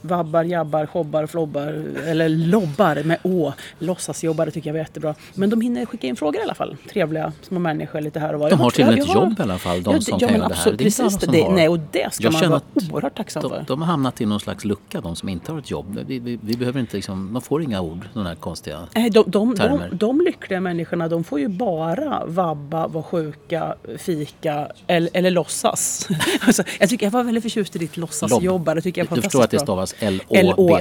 vabbar, 0.04 0.44
jabbar, 0.44 0.88
jobbar, 0.94 1.26
flobbar 1.26 1.68
eller 2.06 2.28
lobbar 2.28 3.02
med 3.04 3.18
å. 3.22 3.52
Låtsasjobbare 3.78 4.50
tycker 4.50 4.70
jag 4.70 4.74
var 4.74 4.78
jättebra. 4.78 5.14
Men 5.34 5.50
de 5.50 5.60
hinner 5.60 5.86
skicka 5.86 6.06
in 6.06 6.16
frågor 6.16 6.40
i 6.40 6.42
alla 6.42 6.54
fall. 6.54 6.76
Trevliga 6.92 7.32
små 7.42 7.58
människor 7.58 8.00
lite 8.00 8.20
här 8.20 8.34
och 8.34 8.40
var. 8.40 8.50
De 8.50 8.60
har 8.60 8.70
till 8.70 8.84
och 8.84 8.90
med 8.90 8.98
ett 8.98 9.14
jobb 9.14 9.34
i 9.38 9.42
alla 9.42 9.58
fall, 9.58 9.82
de 9.82 9.94
ja, 9.94 10.00
som 10.00 10.18
ja, 10.20 10.28
kan 10.28 10.38
göra 10.38 10.48
det 10.48 10.54
här. 10.54 10.72
Det 10.72 10.74
är 10.74 10.76
precis, 10.76 11.16
det, 11.16 11.26
det, 11.26 11.48
nej, 11.48 11.68
och 11.68 11.78
det 11.90 12.14
ska 12.14 12.24
jag 12.24 12.32
man 12.32 12.50
vara 12.50 12.60
oerhört 12.92 13.16
tacksam 13.16 13.42
de, 13.42 13.48
för. 13.48 13.64
De 13.68 13.82
har 13.82 13.86
hamnat 13.86 14.20
i 14.20 14.26
någon 14.26 14.40
slags 14.40 14.64
lucka, 14.64 15.00
de 15.00 15.16
som 15.16 15.28
inte 15.28 15.52
har 15.52 15.58
ett 15.58 15.70
jobb. 15.70 15.98
Vi, 16.06 16.18
vi, 16.18 16.38
vi 16.42 16.56
behöver 16.56 16.80
inte 16.80 16.96
liksom, 16.96 17.32
de 17.32 17.42
får 17.42 17.62
inga 17.62 17.80
ord, 17.80 18.08
de 18.14 18.26
här 18.26 18.34
konstiga 18.34 18.78
Nej, 18.94 19.10
de, 19.10 19.24
de, 19.26 19.56
termer. 19.56 19.88
de, 19.90 19.96
de 19.96 20.20
lyckliga 20.20 20.60
människorna 20.60 21.08
de 21.08 21.24
får 21.24 21.40
ju 21.40 21.48
bara 21.48 22.22
vabba, 22.26 22.86
vara 22.86 23.04
sjuka, 23.04 23.74
fika 23.98 24.68
eller, 24.86 25.10
eller 25.12 25.30
låtsas. 25.30 26.08
alltså, 26.40 26.62
jag, 26.80 26.88
tycker, 26.88 27.06
jag 27.06 27.10
var 27.10 27.24
väldigt 27.24 27.44
förtjust 27.44 27.76
i 27.76 27.78
ditt 27.78 27.96
låtsasjobb. 27.96 28.68
Jag 28.68 28.82
tycker 28.82 29.00
jag 29.00 29.12
är 29.12 29.16
du 29.16 29.22
förstår 29.22 29.42
att 29.42 29.50
det 29.50 29.58
fantastiskt 29.58 29.93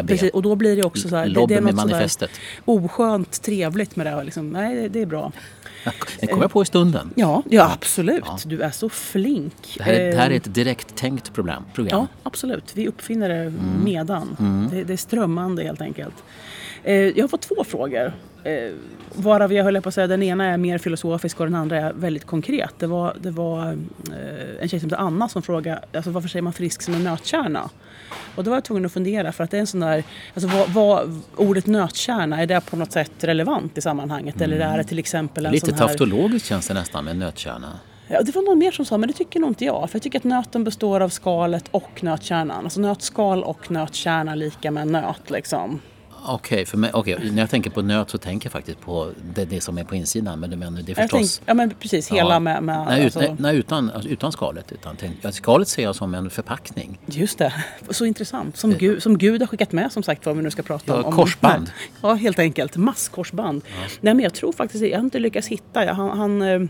precis. 0.07 0.31
Och 0.31 0.41
då 0.41 0.55
blir 0.55 0.75
det 0.75 0.83
också 0.83 1.09
så 1.09 1.15
här, 1.15 1.27
det, 1.27 1.45
det 1.47 1.55
är 1.55 1.61
något 1.61 1.75
manifestet. 1.75 2.31
oskönt 2.65 3.41
trevligt 3.41 3.95
med 3.95 4.05
det. 4.05 4.09
här, 4.09 4.23
Liksom. 4.23 4.49
Nej, 4.49 4.75
det, 4.75 4.87
det 4.87 5.01
är 5.01 5.05
bra. 5.05 5.31
Det 6.19 6.27
kom 6.27 6.41
jag 6.41 6.51
på 6.51 6.61
i 6.61 6.65
stunden. 6.65 7.09
Ja, 7.15 7.43
ja 7.49 7.71
absolut. 7.73 8.23
Du 8.45 8.61
är 8.61 8.71
så 8.71 8.89
flink. 8.89 9.75
Det 9.77 9.83
här 9.83 9.93
är, 9.93 10.11
det 10.11 10.17
här 10.17 10.25
är 10.27 10.31
Eh, 10.31 10.37
ett 10.37 10.53
direkt 10.55 10.95
tänkt 10.95 11.33
program. 11.33 11.63
program. 11.73 11.99
Ja, 11.99 12.07
absolut. 12.23 12.71
Vi 12.75 12.87
uppfinner 12.87 13.29
det 13.29 13.35
Mm. 13.35 13.55
medan. 13.83 14.37
Det, 14.71 14.83
det 14.83 14.93
är 14.93 14.97
strömmande 14.97 15.63
helt 15.63 15.81
enkelt. 15.81 16.15
Eh, 16.83 16.95
jag 16.95 17.23
har 17.23 17.27
fått 17.27 17.41
två 17.41 17.63
frågor. 17.63 18.13
Eh, 18.43 18.71
varav 19.15 19.53
jag 19.53 19.63
höll 19.63 19.81
på 19.81 19.89
att 19.89 19.95
säga 19.95 20.07
den 20.07 20.23
ena 20.23 20.45
är 20.45 20.57
mer 20.57 20.77
filosofisk 20.77 21.39
och 21.39 21.45
den 21.45 21.55
andra 21.55 21.77
är 21.79 21.93
väldigt 21.93 22.25
konkret. 22.25 22.73
Det 22.79 22.87
var, 22.87 23.15
det 23.21 23.31
var 23.31 23.77
en 24.59 24.69
tjej 24.69 24.79
som 24.79 24.89
heter 24.89 24.97
Anna 25.03 25.29
som 25.29 25.41
frågade 25.41 25.81
alltså, 25.93 26.11
varför 26.11 26.29
säger 26.29 26.43
man 26.43 26.53
frisk 26.53 26.81
som 26.81 26.93
en 26.93 27.03
nötkärna? 27.03 27.69
Och 28.35 28.43
då 28.43 28.49
var 28.49 28.57
jag 28.57 28.63
tvungen 28.63 28.85
att 28.85 28.91
fundera 28.91 29.31
för 29.31 29.43
att 29.43 29.51
det 29.51 29.57
är 29.57 29.61
en 29.61 29.67
sån 29.67 29.79
där, 29.79 30.03
alltså 30.33 30.57
vad, 30.57 30.69
vad, 30.69 31.21
ordet 31.35 31.65
nötkärna, 31.65 32.41
är 32.41 32.45
det 32.45 32.61
på 32.61 32.75
något 32.75 32.91
sätt 32.91 33.11
relevant 33.19 33.77
i 33.77 33.81
sammanhanget? 33.81 34.41
Eller 34.41 34.59
är 34.59 34.77
det 34.77 34.83
till 34.83 34.99
exempel 34.99 35.45
en 35.45 35.51
Lite 35.51 35.65
sån 35.65 35.75
här... 35.79 35.87
tautologiskt 35.87 36.47
känns 36.47 36.67
det 36.67 36.73
nästan 36.73 37.05
med 37.05 37.17
nötkärna. 37.17 37.79
Ja, 38.07 38.21
det 38.21 38.35
var 38.35 38.41
någon 38.41 38.59
mer 38.59 38.71
som 38.71 38.85
sa, 38.85 38.97
men 38.97 39.07
det 39.07 39.13
tycker 39.13 39.39
nog 39.39 39.49
inte 39.49 39.65
jag. 39.65 39.89
För 39.89 39.95
jag 39.95 40.03
tycker 40.03 40.19
att 40.19 40.23
nöten 40.23 40.63
består 40.63 40.99
av 40.99 41.09
skalet 41.09 41.65
och 41.71 42.03
nötkärnan. 42.03 42.63
Alltså 42.63 42.81
nötskal 42.81 43.43
och 43.43 43.71
nötkärna 43.71 44.35
lika 44.35 44.71
med 44.71 44.87
nöt 44.87 45.29
liksom. 45.29 45.79
Okej, 46.25 46.65
mig, 46.73 46.89
okej, 46.93 47.31
när 47.31 47.41
jag 47.41 47.49
tänker 47.49 47.69
på 47.69 47.81
nöt 47.81 48.09
så 48.09 48.17
tänker 48.17 48.45
jag 48.47 48.51
faktiskt 48.51 48.79
på 48.81 49.09
det, 49.35 49.45
det 49.45 49.61
som 49.61 49.77
är 49.77 49.83
på 49.83 49.95
insidan. 49.95 50.39
Men, 50.39 50.59
men 50.59 50.75
det 50.85 50.91
är 50.91 50.95
förstås... 50.95 51.37
tänk, 51.37 51.49
ja 51.49 51.53
men 51.53 51.69
precis, 51.79 52.11
hela 52.11 52.33
Ja. 52.33 52.39
med... 52.39 52.63
med 52.63 52.85
nej, 52.87 53.03
alltså, 53.03 53.19
nej, 53.19 53.35
nej, 53.39 53.55
utan, 53.57 53.89
alltså, 53.91 54.09
utan 54.09 54.31
skalet. 54.31 54.71
Utan, 54.71 54.95
tänk, 54.99 55.15
ja, 55.21 55.31
skalet 55.31 55.67
ser 55.67 55.83
jag 55.83 55.95
som 55.95 56.13
en 56.13 56.29
förpackning. 56.29 56.99
Just 57.05 57.37
det, 57.37 57.53
så 57.89 58.05
intressant. 58.05 58.57
Som, 58.57 58.73
Gud, 58.73 59.03
som 59.03 59.17
Gud 59.17 59.41
har 59.41 59.47
skickat 59.47 59.71
med 59.71 59.91
som 59.91 60.03
sagt 60.03 60.25
vad 60.25 60.35
vi 60.37 60.43
nu 60.43 60.51
ska 60.51 60.61
prata 60.63 60.83
Ja, 60.87 60.97
om. 60.99 61.05
om. 61.05 61.11
korsband. 61.11 61.71
Ja, 62.01 62.13
helt 62.13 62.39
enkelt. 62.39 62.77
Masskorsband. 62.77 63.61
Nej, 64.01 64.13
men 64.13 64.19
jag 64.23 64.33
tror 64.33 64.51
faktiskt, 64.51 64.83
jag 64.85 64.97
har 64.97 65.03
inte 65.03 65.19
lyckats 65.19 65.47
hitta. 65.47 65.85
Jag, 65.85 65.93
han, 65.93 66.17
han, 66.17 66.41
eh, 66.41 66.61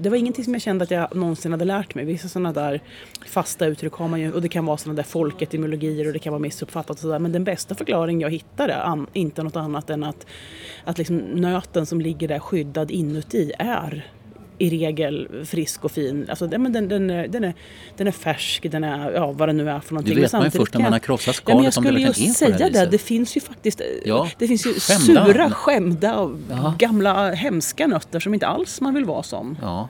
det 0.00 0.10
var 0.10 0.16
ingenting 0.16 0.44
som 0.44 0.52
jag 0.52 0.62
kände 0.62 0.84
att 0.84 0.90
jag 0.90 1.16
någonsin 1.16 1.52
hade 1.52 1.64
lärt 1.64 1.94
mig. 1.94 2.04
Vissa 2.04 2.28
sådana 2.28 2.52
där 2.52 2.80
fasta 3.26 3.66
uttryck 3.66 3.92
har 3.92 4.08
man 4.08 4.20
ju. 4.20 4.32
Och 4.32 4.42
det 4.42 4.48
kan 4.48 4.66
vara 4.66 4.76
sådana 4.76 4.96
där 4.96 5.02
folketymologier 5.02 6.06
och 6.06 6.12
det 6.12 6.18
kan 6.18 6.32
vara 6.32 6.40
missuppfattat 6.42 6.90
och 6.90 6.98
sådär. 6.98 7.18
Men 7.18 7.32
den 7.32 7.44
bästa 7.44 7.74
förklaring 7.74 8.20
jag 8.20 8.30
hittade, 8.30 8.82
an, 8.92 9.06
inte 9.12 9.42
något 9.42 9.56
annat 9.56 9.90
än 9.90 10.04
att, 10.04 10.26
att 10.84 10.98
liksom 10.98 11.16
nöten 11.18 11.86
som 11.86 12.00
ligger 12.00 12.28
där 12.28 12.38
skyddad 12.38 12.90
inuti 12.90 13.52
är 13.58 14.06
i 14.58 14.70
regel 14.70 15.28
frisk 15.46 15.84
och 15.84 15.90
fin. 15.92 16.26
Alltså, 16.30 16.46
den, 16.46 16.72
den, 16.72 16.88
den, 16.88 17.10
är, 17.10 17.28
den, 17.28 17.44
är, 17.44 17.54
den 17.96 18.06
är 18.06 18.10
färsk, 18.12 18.66
den 18.70 18.84
är 18.84 19.10
ja, 19.12 19.32
vad 19.32 19.48
det 19.48 19.52
nu 19.52 19.70
är 19.70 19.80
för 19.80 19.94
någonting. 19.94 20.14
Det 20.14 20.20
vet 20.20 20.32
man 20.32 20.44
ju 20.44 20.50
först 20.50 20.74
när 20.74 20.80
man 20.80 20.84
jag- 20.84 20.92
har 20.92 20.98
krossat 20.98 21.26
Ja, 21.26 21.32
skalet 21.32 21.48
jag 21.48 21.58
om 21.58 21.64
det 21.64 21.72
skulle 21.72 22.06
verkligen 22.06 22.12
ju 22.12 22.30
är 22.30 22.34
på 22.34 22.52
det 22.52 22.56
säga 22.58 22.68
det. 22.68 22.72
viset. 22.78 22.90
Det 22.90 22.98
finns 22.98 23.36
ju 23.36 23.40
faktiskt 23.40 23.80
Ja, 24.04 24.28
det 24.38 24.48
finns 24.48 24.66
ju 24.66 24.72
skämda. 24.74 25.26
sura, 25.26 25.50
skämda, 25.50 26.30
Ja. 26.50 26.74
gamla 26.78 27.30
hemska 27.30 27.86
nötter 27.86 28.20
som 28.20 28.34
inte 28.34 28.46
alls 28.46 28.80
man 28.80 28.94
vill 28.94 29.04
vara 29.04 29.22
som. 29.22 29.58
Ja. 29.62 29.88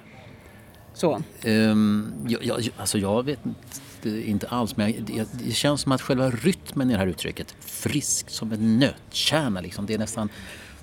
Så. 0.95 1.23
Ehm, 1.45 2.13
jag, 2.29 2.45
jag, 2.45 2.69
alltså 2.77 2.99
jag 2.99 3.23
vet 3.25 3.47
inte, 3.47 3.61
inte 4.07 4.47
alls, 4.49 4.77
men 4.77 4.93
det, 5.07 5.29
det 5.45 5.53
känns 5.53 5.81
som 5.81 5.93
att 5.93 6.01
själva 6.03 6.31
rytmen 6.31 6.91
i 6.91 6.93
det 6.93 6.99
här 6.99 7.07
uttrycket, 7.07 7.55
frisk 7.61 8.31
som 8.31 8.53
en 8.53 8.79
nötkärna, 8.79 9.61
liksom, 9.61 9.87
det, 9.87 9.95
är 9.95 9.99
nästan, 9.99 10.29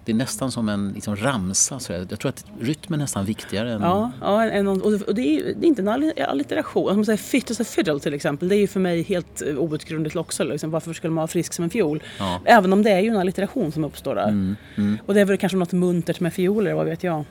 det 0.06 0.12
är 0.12 0.16
nästan 0.16 0.52
som 0.52 0.70
en 0.70 0.92
liksom, 0.96 1.16
ramsa. 1.16 1.80
Så 1.80 1.94
jag, 1.94 2.20
tror 2.20 2.30
att 2.30 2.46
rytmen 2.62 3.00
är 3.00 3.04
nästan 3.04 3.26
viktigare 3.26 3.74
än... 3.74 3.82
Ja, 3.82 4.12
ja 4.22 4.44
en, 4.44 4.68
och 4.68 5.16
det- 5.16 5.22
är, 5.38 5.44
det 5.56 5.66
är 5.66 5.68
inte 5.68 5.82
en 5.82 5.88
alli- 5.90 6.22
allitteration. 6.24 6.94
Som 6.94 7.06
säger 7.06 7.18
fit 7.18 7.52
as 7.52 7.60
a 7.60 7.64
fiddle 7.64 8.00
till 8.00 8.14
exempel. 8.14 8.48
Det 8.50 8.56
är 8.56 8.60
ju 8.60 8.68
för 8.68 8.80
mig 8.80 9.02
helt 9.04 9.42
eh, 9.42 9.58
outgrundligt 9.58 10.16
också. 10.16 10.44
Liksom. 10.44 10.72
Varför 10.72 10.94
skulle 10.94 11.12
man 11.12 11.22
vara 11.22 11.28
frisk 11.28 11.54
som 11.54 11.64
en 11.64 11.70
fiol? 11.70 12.04
Ja. 12.20 12.42
Även 12.46 12.74
om 12.74 12.84
det 12.84 12.92
är 12.92 13.00
ju 13.00 13.10
en 13.10 13.18
allitteration 13.18 13.72
som 13.72 13.84
uppstår 13.84 14.16
där. 14.16 14.28
Mm, 14.28 14.98
Och 15.06 15.14
det 15.14 15.22
är 15.22 15.26
väl 15.26 15.38
kanske 15.38 15.58
något 15.58 15.72
muntert 15.72 16.20
med 16.20 16.34
fioler, 16.34 16.74
vad 16.74 16.86
vet 16.86 17.04
jag. 17.04 17.24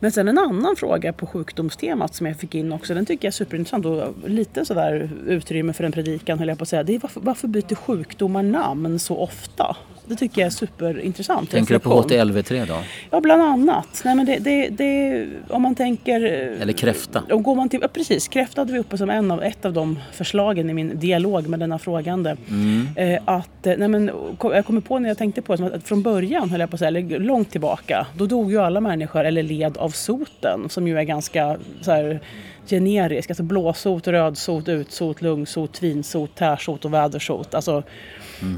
Men 0.00 0.12
sen 0.12 0.28
en 0.28 0.38
annan 0.38 0.76
fråga 0.76 1.12
på 1.12 1.26
sjukdomstemat 1.26 2.14
som 2.14 2.26
jag 2.26 2.36
fick 2.36 2.54
in 2.54 2.72
också, 2.72 2.94
den 2.94 3.06
tycker 3.06 3.26
jag 3.26 3.30
är 3.30 3.32
superintressant 3.32 3.86
och 3.86 4.14
lite 4.26 4.64
sådär 4.64 5.10
utrymme 5.26 5.72
för 5.72 5.84
en 5.84 5.92
predikan 5.92 6.38
höll 6.38 6.48
jag 6.48 6.58
på 6.58 6.62
att 6.62 6.68
säga. 6.68 6.82
Det 6.82 6.94
är 6.94 6.98
varför, 6.98 7.20
varför 7.20 7.48
byter 7.48 7.74
sjukdomar 7.74 8.42
namn 8.42 8.98
så 8.98 9.16
ofta? 9.16 9.76
Det 10.12 10.18
tycker 10.18 10.40
jag 10.40 10.46
är 10.46 10.50
superintressant. 10.50 11.50
Tänker 11.50 11.74
du 11.74 11.80
på 11.80 12.02
reflektion. 12.02 12.30
HTLV-3 12.30 12.66
då? 12.66 12.78
Ja, 13.10 13.20
bland 13.20 13.42
annat. 13.42 14.02
Nej, 14.04 14.14
men 14.14 14.26
det, 14.26 14.38
det, 14.38 14.68
det, 14.68 15.26
om 15.48 15.62
man 15.62 15.74
tänker... 15.74 16.20
Eller 16.22 16.72
kräfta? 16.72 17.22
Och 17.30 17.42
går 17.42 17.54
man 17.54 17.68
till, 17.68 17.78
ja, 17.82 17.88
precis, 17.88 18.28
kräfta 18.28 18.60
hade 18.60 18.72
vi 18.72 18.78
uppe 18.78 18.98
som 18.98 19.10
en 19.10 19.30
av, 19.30 19.42
ett 19.42 19.64
av 19.64 19.72
de 19.72 19.98
förslagen 20.12 20.70
i 20.70 20.74
min 20.74 20.98
dialog 20.98 21.48
med 21.48 21.60
denna 21.60 21.78
frågande. 21.78 22.36
Mm. 22.48 22.88
Eh, 22.96 23.22
att, 23.24 23.66
eh, 23.66 23.74
nej 23.78 23.88
men, 23.88 24.10
jag 24.42 24.66
kommer 24.66 24.80
på 24.80 24.98
när 24.98 25.08
jag 25.08 25.18
tänkte 25.18 25.42
på 25.42 25.56
det, 25.56 25.74
att 25.74 25.88
från 25.88 26.02
början, 26.02 26.50
höll 26.50 26.60
jag 26.60 26.70
på 26.70 26.74
att 26.74 26.78
säga, 26.78 26.88
eller 26.88 27.18
långt 27.18 27.50
tillbaka, 27.50 28.06
då 28.16 28.26
dog 28.26 28.50
ju 28.50 28.58
alla 28.58 28.80
människor 28.80 29.24
eller 29.24 29.42
led 29.42 29.76
av 29.76 29.90
soten 29.90 30.68
som 30.68 30.88
ju 30.88 30.98
är 30.98 31.02
ganska 31.02 31.56
så 31.80 31.90
här, 31.90 32.20
generisk. 32.66 33.30
Alltså 33.30 33.42
blåsot, 33.42 34.08
rödsot, 34.08 34.68
utsot, 34.68 35.22
lungsot, 35.22 35.72
tvinsot, 35.72 36.34
tärsot 36.34 36.84
och 36.84 36.94
vädersot. 36.94 37.54
Alltså, 37.54 37.82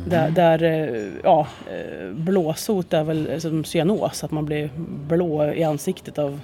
där, 0.06 0.30
där 0.30 0.62
eh, 0.62 1.02
ja, 1.22 1.46
eh, 1.70 2.10
blåsot 2.12 2.92
är 2.92 3.04
väl 3.04 3.40
som 3.40 3.64
cyanos, 3.64 4.24
att 4.24 4.30
man 4.30 4.44
blir 4.44 4.70
blå 5.08 5.44
i 5.52 5.64
ansiktet 5.64 6.18
av 6.18 6.40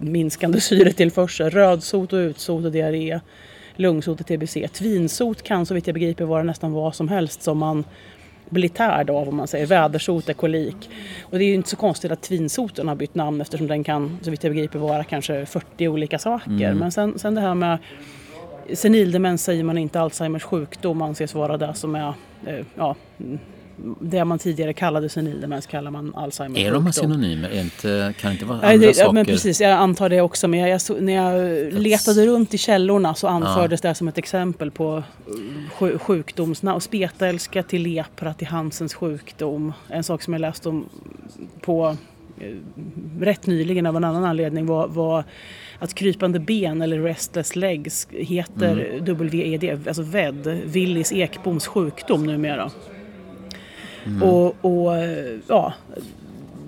minskande 0.00 0.60
syretillförsel. 0.60 1.50
Rödsot 1.50 2.12
och 2.12 2.16
utsot 2.16 2.64
och 2.64 2.72
diarré. 2.72 3.20
Lungsot 3.76 4.20
och 4.20 4.26
tbc. 4.26 4.68
Tvinsot 4.72 5.42
kan 5.42 5.66
så 5.66 5.74
vitt 5.74 5.86
jag 5.86 5.94
begriper 5.94 6.24
vara 6.24 6.42
nästan 6.42 6.72
vad 6.72 6.94
som 6.94 7.08
helst 7.08 7.42
som 7.42 7.58
man 7.58 7.84
blir 8.48 8.68
tärd 8.68 9.10
av 9.10 9.28
om 9.28 9.36
man 9.36 9.48
säger. 9.48 9.66
Vädersot 9.66 10.28
är 10.28 10.32
kolik. 10.32 10.90
Och 11.22 11.38
det 11.38 11.44
är 11.44 11.48
ju 11.48 11.54
inte 11.54 11.68
så 11.68 11.76
konstigt 11.76 12.12
att 12.12 12.22
tvinsoten 12.22 12.88
har 12.88 12.94
bytt 12.94 13.14
namn 13.14 13.40
eftersom 13.40 13.66
den 13.66 13.84
kan 13.84 14.18
så 14.22 14.30
vitt 14.30 14.44
jag 14.44 14.52
begriper 14.52 14.78
vara 14.78 15.04
kanske 15.04 15.46
40 15.46 15.88
olika 15.88 16.18
saker. 16.18 16.50
Men 16.74 16.92
sen, 16.92 17.18
sen 17.18 17.34
det 17.34 17.40
här 17.40 17.54
med 17.54 17.78
senildemens 18.74 19.44
säger 19.44 19.64
man 19.64 19.78
inte 19.78 20.00
Alzheimers 20.00 20.42
sjukdom 20.42 21.02
anses 21.02 21.34
vara 21.34 21.56
det 21.56 21.74
som 21.74 21.94
är 21.94 22.14
eh, 22.46 22.64
ja, 22.74 22.96
det 24.00 24.24
man 24.24 24.38
tidigare 24.38 24.72
kallade 24.72 25.08
senildemens 25.08 25.66
kallar 25.66 25.90
man 25.90 26.14
Alzheimers 26.14 26.58
Är 26.58 26.72
de 26.72 26.86
här 26.86 26.92
synonymer? 26.92 27.48
Är 27.50 27.60
inte, 27.60 28.14
kan 28.20 28.30
det 28.30 28.32
inte 28.32 28.44
vara 28.44 28.60
Nej, 28.60 28.74
andra 28.74 28.86
det, 28.86 28.94
saker? 28.94 29.08
ja, 29.08 29.12
men 29.12 29.26
precis, 29.26 29.60
jag 29.60 29.72
antar 29.72 30.08
det 30.08 30.20
också. 30.20 30.48
Men 30.48 30.60
jag, 30.60 30.70
jag, 30.70 31.02
när 31.02 31.12
jag 31.12 31.72
letade 31.72 32.26
runt 32.26 32.54
i 32.54 32.58
källorna 32.58 33.14
så 33.14 33.28
anfördes 33.28 33.80
det 33.80 33.94
som 33.94 34.08
ett 34.08 34.18
exempel 34.18 34.70
på 34.70 34.96
eh, 34.96 35.72
sju, 35.72 35.98
sjukdomsnamn. 35.98 36.80
Spetälska 36.80 37.62
till 37.62 37.82
lepra 37.82 38.34
till 38.34 38.46
Hansens 38.46 38.94
sjukdom. 38.94 39.72
En 39.88 40.04
sak 40.04 40.22
som 40.22 40.32
jag 40.32 40.40
läste 40.40 40.68
om 40.68 40.88
på 41.60 41.96
rätt 43.20 43.46
nyligen 43.46 43.86
av 43.86 43.96
en 43.96 44.04
annan 44.04 44.24
anledning 44.24 44.66
var, 44.66 44.88
var 44.88 45.24
att 45.78 45.94
krypande 45.94 46.38
ben 46.38 46.82
eller 46.82 47.00
restless 47.00 47.56
legs 47.56 48.08
heter 48.10 49.00
WED, 49.14 49.88
alltså 49.88 50.02
VED, 50.02 50.60
Willis 50.64 51.12
Ekboms 51.12 51.66
sjukdom 51.66 52.26
numera. 52.26 52.70
Och, 54.22 54.56
och 54.60 54.96
eh, 54.96 55.38
ja, 55.48 55.74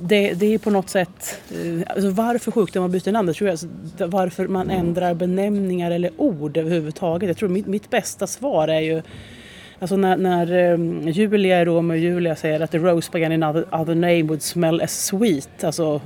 det, 0.01 0.33
det 0.33 0.55
är 0.55 0.59
på 0.59 0.71
något 0.71 0.89
sätt, 0.89 1.41
eh, 1.51 1.83
alltså 1.95 2.11
varför 2.11 2.51
sjukdomar 2.51 2.89
byter 2.89 3.13
namn, 3.13 3.27
det 3.27 3.35
tror 3.35 3.49
jag, 3.49 3.53
alltså, 3.53 3.67
varför 4.07 4.49
man 4.49 4.71
ändrar 4.71 5.15
benämningar 5.15 5.91
eller 5.91 6.11
ord 6.17 6.57
överhuvudtaget. 6.57 7.29
Jag 7.29 7.37
tror 7.37 7.49
mitt, 7.49 7.67
mitt 7.67 7.91
bästa 7.91 8.27
svar 8.27 8.69
är 8.69 8.81
ju 8.81 9.03
Alltså 9.81 9.97
när, 9.97 10.17
när 10.17 10.73
um, 10.73 11.09
Julia, 11.09 11.65
Romeo 11.65 11.95
och 11.95 11.99
Julia 11.99 12.37
säger 12.37 12.61
att 12.61 12.71
the 12.71 12.79
rose 12.79 13.11
by 13.13 13.25
any 13.25 13.37
other, 13.37 13.75
other 13.75 13.95
name 13.95 14.23
would 14.23 14.43
smell 14.43 14.81
as 14.81 15.05
sweet. 15.07 15.65
Alltså 15.65 16.01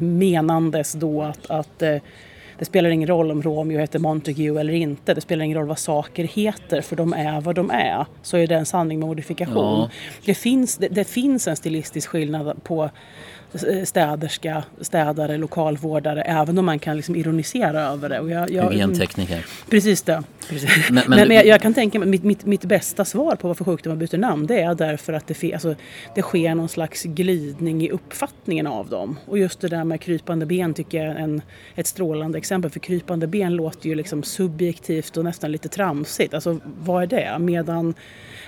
menandes 0.00 0.92
då 0.92 1.22
att, 1.22 1.50
att 1.50 1.82
eh, 1.82 1.96
det 2.58 2.64
spelar 2.64 2.90
ingen 2.90 3.08
roll 3.08 3.30
om 3.30 3.42
Romeo 3.42 3.78
heter 3.78 3.98
Montague 3.98 4.60
eller 4.60 4.72
inte. 4.72 5.14
Det 5.14 5.20
spelar 5.20 5.44
ingen 5.44 5.58
roll 5.58 5.66
vad 5.66 5.78
saker 5.78 6.24
heter 6.24 6.80
för 6.80 6.96
de 6.96 7.12
är 7.12 7.40
vad 7.40 7.54
de 7.54 7.70
är. 7.70 8.06
Så 8.22 8.36
är 8.36 8.46
det 8.46 8.54
en 8.54 8.66
sanning 8.66 8.98
med 8.98 9.08
modifikation. 9.08 9.80
Ja. 9.80 9.90
Det, 10.24 10.34
finns, 10.34 10.76
det, 10.76 10.88
det 10.88 11.04
finns 11.04 11.48
en 11.48 11.56
stilistisk 11.56 12.08
skillnad 12.08 12.64
på 12.64 12.90
städerska, 13.84 14.64
städare, 14.80 15.36
lokalvårdare, 15.36 16.22
även 16.22 16.58
om 16.58 16.64
man 16.64 16.78
kan 16.78 16.96
liksom 16.96 17.16
ironisera 17.16 17.80
över 17.80 18.08
det. 18.08 18.20
Och 18.20 18.30
jag, 18.30 18.50
jag, 18.50 18.70
Hygientekniker. 18.70 19.46
Precis 19.70 20.02
det. 20.02 20.22
Precis. 20.48 20.90
Men, 20.90 21.04
men, 21.08 21.28
men 21.28 21.36
jag, 21.36 21.46
jag, 21.46 21.60
kan 21.60 21.74
tänka 21.74 21.98
mig, 21.98 22.08
mitt, 22.08 22.22
mitt, 22.22 22.44
mitt 22.44 22.64
bästa 22.64 23.04
svar 23.04 23.36
på 23.36 23.48
varför 23.48 23.64
sjukdomar 23.64 23.96
byter 23.96 24.18
namn, 24.18 24.46
det 24.46 24.60
är 24.60 24.74
därför 24.74 25.12
att 25.12 25.26
det, 25.26 25.52
alltså, 25.52 25.74
det 26.14 26.22
sker 26.22 26.54
någon 26.54 26.68
slags 26.68 27.02
glidning 27.02 27.82
i 27.82 27.90
uppfattningen 27.90 28.66
av 28.66 28.88
dem. 28.88 29.18
Och 29.26 29.38
just 29.38 29.60
det 29.60 29.68
där 29.68 29.84
med 29.84 30.00
krypande 30.00 30.46
ben 30.46 30.74
tycker 30.74 30.98
jag 30.98 31.06
är 31.06 31.14
en, 31.14 31.42
ett 31.74 31.86
strålande 31.86 32.38
exempel. 32.38 32.70
För 32.70 32.80
krypande 32.80 33.26
ben 33.26 33.56
låter 33.56 33.88
ju 33.88 33.94
liksom 33.94 34.22
subjektivt 34.22 35.16
och 35.16 35.24
nästan 35.24 35.52
lite 35.52 35.68
tramsigt. 35.68 36.34
Alltså 36.34 36.60
vad 36.78 37.02
är 37.02 37.06
det? 37.06 37.38
Medan 37.38 37.94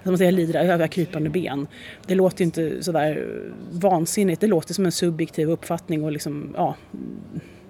som 0.03 0.13
man 0.13 0.19
säger, 0.19 0.33
lider 0.33 0.83
av 0.83 0.87
krypande 0.87 1.31
ben. 1.31 1.67
Det 2.07 2.15
låter 2.15 2.39
ju 2.39 2.45
inte 2.45 2.83
sådär 2.83 3.27
vansinnigt. 3.71 4.41
Det 4.41 4.47
låter 4.47 4.75
som 4.75 4.87
en 4.87 4.93
subjektiv 4.99 5.51
uppfattning 5.51 6.05
och 6.05 6.13
liksom, 6.13 6.55
ja, 6.57 6.77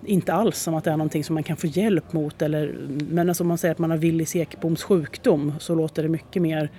inte 0.04 0.32
alls 0.32 0.58
som 0.58 0.74
att 0.74 0.84
det 0.84 0.90
är 0.90 0.96
någonting 0.96 1.24
som 1.24 1.34
man 1.34 1.42
kan 1.42 1.56
få 1.56 1.66
hjälp 1.66 2.12
mot. 2.12 2.42
Eller, 2.42 2.76
men 3.10 3.28
alltså 3.28 3.44
om 3.44 3.48
man 3.48 3.58
säger 3.58 3.72
att 3.72 3.78
man 3.78 3.90
har 3.90 3.98
Willis 3.98 4.36
Ekboms 4.36 4.82
sjukdom 4.82 5.52
så 5.58 5.74
låter 5.74 6.02
det 6.02 6.08
mycket 6.08 6.42
mer 6.42 6.70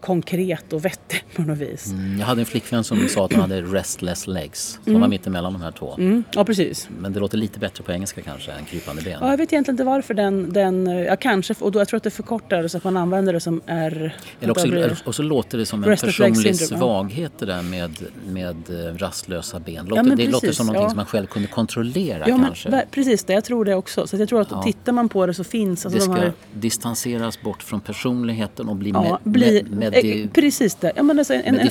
konkret 0.00 0.72
och 0.72 0.84
vettigt 0.84 1.24
på 1.36 1.42
något 1.42 1.58
vis. 1.58 1.92
Mm, 1.92 2.18
jag 2.18 2.26
hade 2.26 2.40
en 2.40 2.46
flickvän 2.46 2.84
som 2.84 3.08
sa 3.08 3.24
att 3.24 3.32
hon 3.32 3.40
hade 3.40 3.62
restless 3.62 4.26
legs. 4.26 4.78
Som 4.84 4.92
mm. 4.92 5.00
var 5.00 5.08
mittemellan 5.08 5.52
de 5.52 5.62
här 5.62 5.70
två. 5.70 5.94
Mm. 5.98 6.24
Ja, 6.34 6.44
precis. 6.44 6.88
Men 6.98 7.12
det 7.12 7.20
låter 7.20 7.38
lite 7.38 7.58
bättre 7.58 7.84
på 7.84 7.92
engelska 7.92 8.22
kanske 8.22 8.52
än 8.52 8.64
krypande 8.64 9.02
ben. 9.02 9.18
Ja, 9.20 9.30
jag 9.30 9.36
vet 9.36 9.52
egentligen 9.52 9.74
inte 9.74 9.84
varför 9.84 10.14
den, 10.14 10.52
den 10.52 10.86
ja 10.86 11.16
kanske, 11.16 11.54
och 11.60 11.72
då, 11.72 11.78
jag 11.78 11.88
tror 11.88 11.96
att 11.96 12.02
det 12.02 12.10
förkortar 12.10 12.68
så 12.68 12.76
att 12.76 12.84
man 12.84 12.96
använder 12.96 13.32
det 13.32 13.40
som 13.40 13.60
R. 13.66 14.16
Eller 14.40 14.50
också, 14.50 14.68
blir... 14.68 15.02
och 15.04 15.14
så 15.14 15.22
låter 15.22 15.58
det 15.58 15.66
som 15.66 15.84
en 15.84 15.96
personlig 15.96 16.56
svaghet 16.56 17.32
det 17.38 17.46
där 17.46 17.62
med, 17.62 17.90
med 18.26 18.56
eh, 18.70 18.96
rastlösa 18.96 19.60
ben. 19.60 19.86
Låter, 19.86 19.96
ja, 19.96 20.02
det 20.02 20.16
precis, 20.16 20.32
låter 20.32 20.52
som 20.52 20.66
någonting 20.66 20.84
ja. 20.84 20.90
som 20.90 20.96
man 20.96 21.06
själv 21.06 21.26
kunde 21.26 21.48
kontrollera 21.48 22.28
ja, 22.28 22.38
kanske. 22.44 22.68
Men, 22.68 22.82
precis 22.90 23.24
det, 23.24 23.32
jag 23.32 23.44
tror 23.44 23.64
det 23.64 23.74
också. 23.74 24.06
Så 24.06 24.16
jag 24.16 24.28
tror 24.28 24.40
att 24.40 24.50
ja. 24.50 24.62
tittar 24.62 24.92
man 24.92 25.08
på 25.08 25.26
det 25.26 25.34
så 25.34 25.44
finns... 25.44 25.86
Alltså 25.86 25.98
det 25.98 26.04
ska 26.04 26.14
de 26.14 26.20
här... 26.20 26.32
distanseras 26.52 27.42
bort 27.42 27.62
från 27.62 27.80
personligheten 27.80 28.68
och 28.68 28.76
bli 28.76 28.90
ja, 28.90 29.02
med, 29.02 29.32
bli, 29.32 29.62
med, 29.62 29.72
med 29.72 29.85
det... 29.90 30.28
Precis 30.32 30.74
det. 30.74 30.92
Ja, 30.96 31.02
men 31.02 31.18
alltså 31.18 31.34
en. 31.34 31.58
En, 31.58 31.68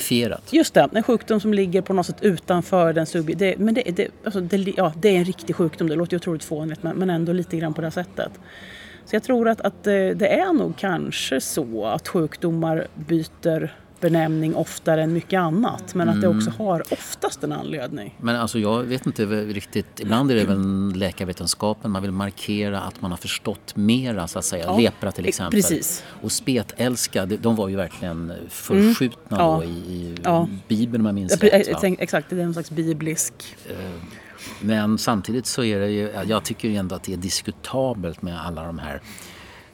just 0.50 0.74
det, 0.74 0.88
en 0.94 1.02
sjukdom 1.02 1.40
som 1.40 1.54
ligger 1.54 1.82
på 1.82 1.92
något 1.92 2.06
sätt 2.06 2.16
utanför 2.20 2.92
den 2.92 3.06
subjektiva... 3.06 3.64
Men 3.64 3.74
det, 3.74 3.82
det, 3.96 4.08
alltså 4.24 4.40
det, 4.40 4.74
ja, 4.76 4.92
det 4.96 5.08
är 5.08 5.18
en 5.18 5.24
riktig 5.24 5.56
sjukdom, 5.56 5.88
det 5.88 5.94
låter 5.94 6.12
ju 6.12 6.16
otroligt 6.16 6.44
fånigt 6.44 6.82
men 6.82 7.10
ändå 7.10 7.32
lite 7.32 7.56
grann 7.56 7.74
på 7.74 7.80
det 7.80 7.90
sättet. 7.90 8.32
Så 9.04 9.16
jag 9.16 9.22
tror 9.22 9.48
att, 9.48 9.60
att 9.60 9.84
det 9.84 10.28
är 10.28 10.52
nog 10.52 10.76
kanske 10.76 11.40
så 11.40 11.86
att 11.86 12.08
sjukdomar 12.08 12.86
byter 12.94 13.72
benämning 14.00 14.54
oftare 14.54 15.02
än 15.02 15.12
mycket 15.12 15.40
annat. 15.40 15.94
Men 15.94 16.08
att 16.08 16.20
det 16.20 16.28
också 16.28 16.50
mm. 16.50 16.58
har 16.58 16.92
oftast 16.92 17.44
en 17.44 17.52
anledning. 17.52 18.14
Men 18.20 18.36
alltså 18.36 18.58
jag 18.58 18.82
vet 18.82 19.06
inte 19.06 19.24
riktigt. 19.26 20.00
Ibland 20.00 20.30
är 20.30 20.34
det 20.34 20.44
väl 20.44 20.92
läkarvetenskapen. 20.94 21.90
Man 21.90 22.02
vill 22.02 22.12
markera 22.12 22.80
att 22.80 23.00
man 23.00 23.10
har 23.10 23.18
förstått 23.18 23.76
mera 23.76 24.28
så 24.28 24.38
att 24.38 24.44
säga. 24.44 24.64
Ja, 24.64 24.78
Lepra 24.78 25.12
till 25.12 25.26
exempel. 25.28 25.60
Precis. 25.60 26.04
Och 26.22 26.32
spetälska, 26.32 27.26
de 27.26 27.56
var 27.56 27.68
ju 27.68 27.76
verkligen 27.76 28.32
förskjutna 28.48 29.36
mm. 29.36 29.46
ja. 29.46 29.64
i, 29.64 29.68
i 29.68 30.14
ja. 30.24 30.48
Bibeln 30.68 31.00
om 31.02 31.06
jag 31.06 31.14
minns 31.14 31.38
ja, 31.42 31.48
rätt. 31.48 31.84
Exakt, 31.98 32.30
det 32.30 32.36
är 32.36 32.40
en 32.40 32.52
slags 32.52 32.70
biblisk... 32.70 33.34
Eh, 33.68 33.74
men 34.60 34.98
samtidigt 34.98 35.46
så 35.46 35.64
är 35.64 35.80
det 35.80 35.90
ju, 35.90 36.10
jag 36.26 36.44
tycker 36.44 36.70
ändå 36.70 36.94
att 36.94 37.02
det 37.02 37.12
är 37.12 37.16
diskutabelt 37.16 38.22
med 38.22 38.40
alla 38.46 38.66
de 38.66 38.78
här 38.78 39.00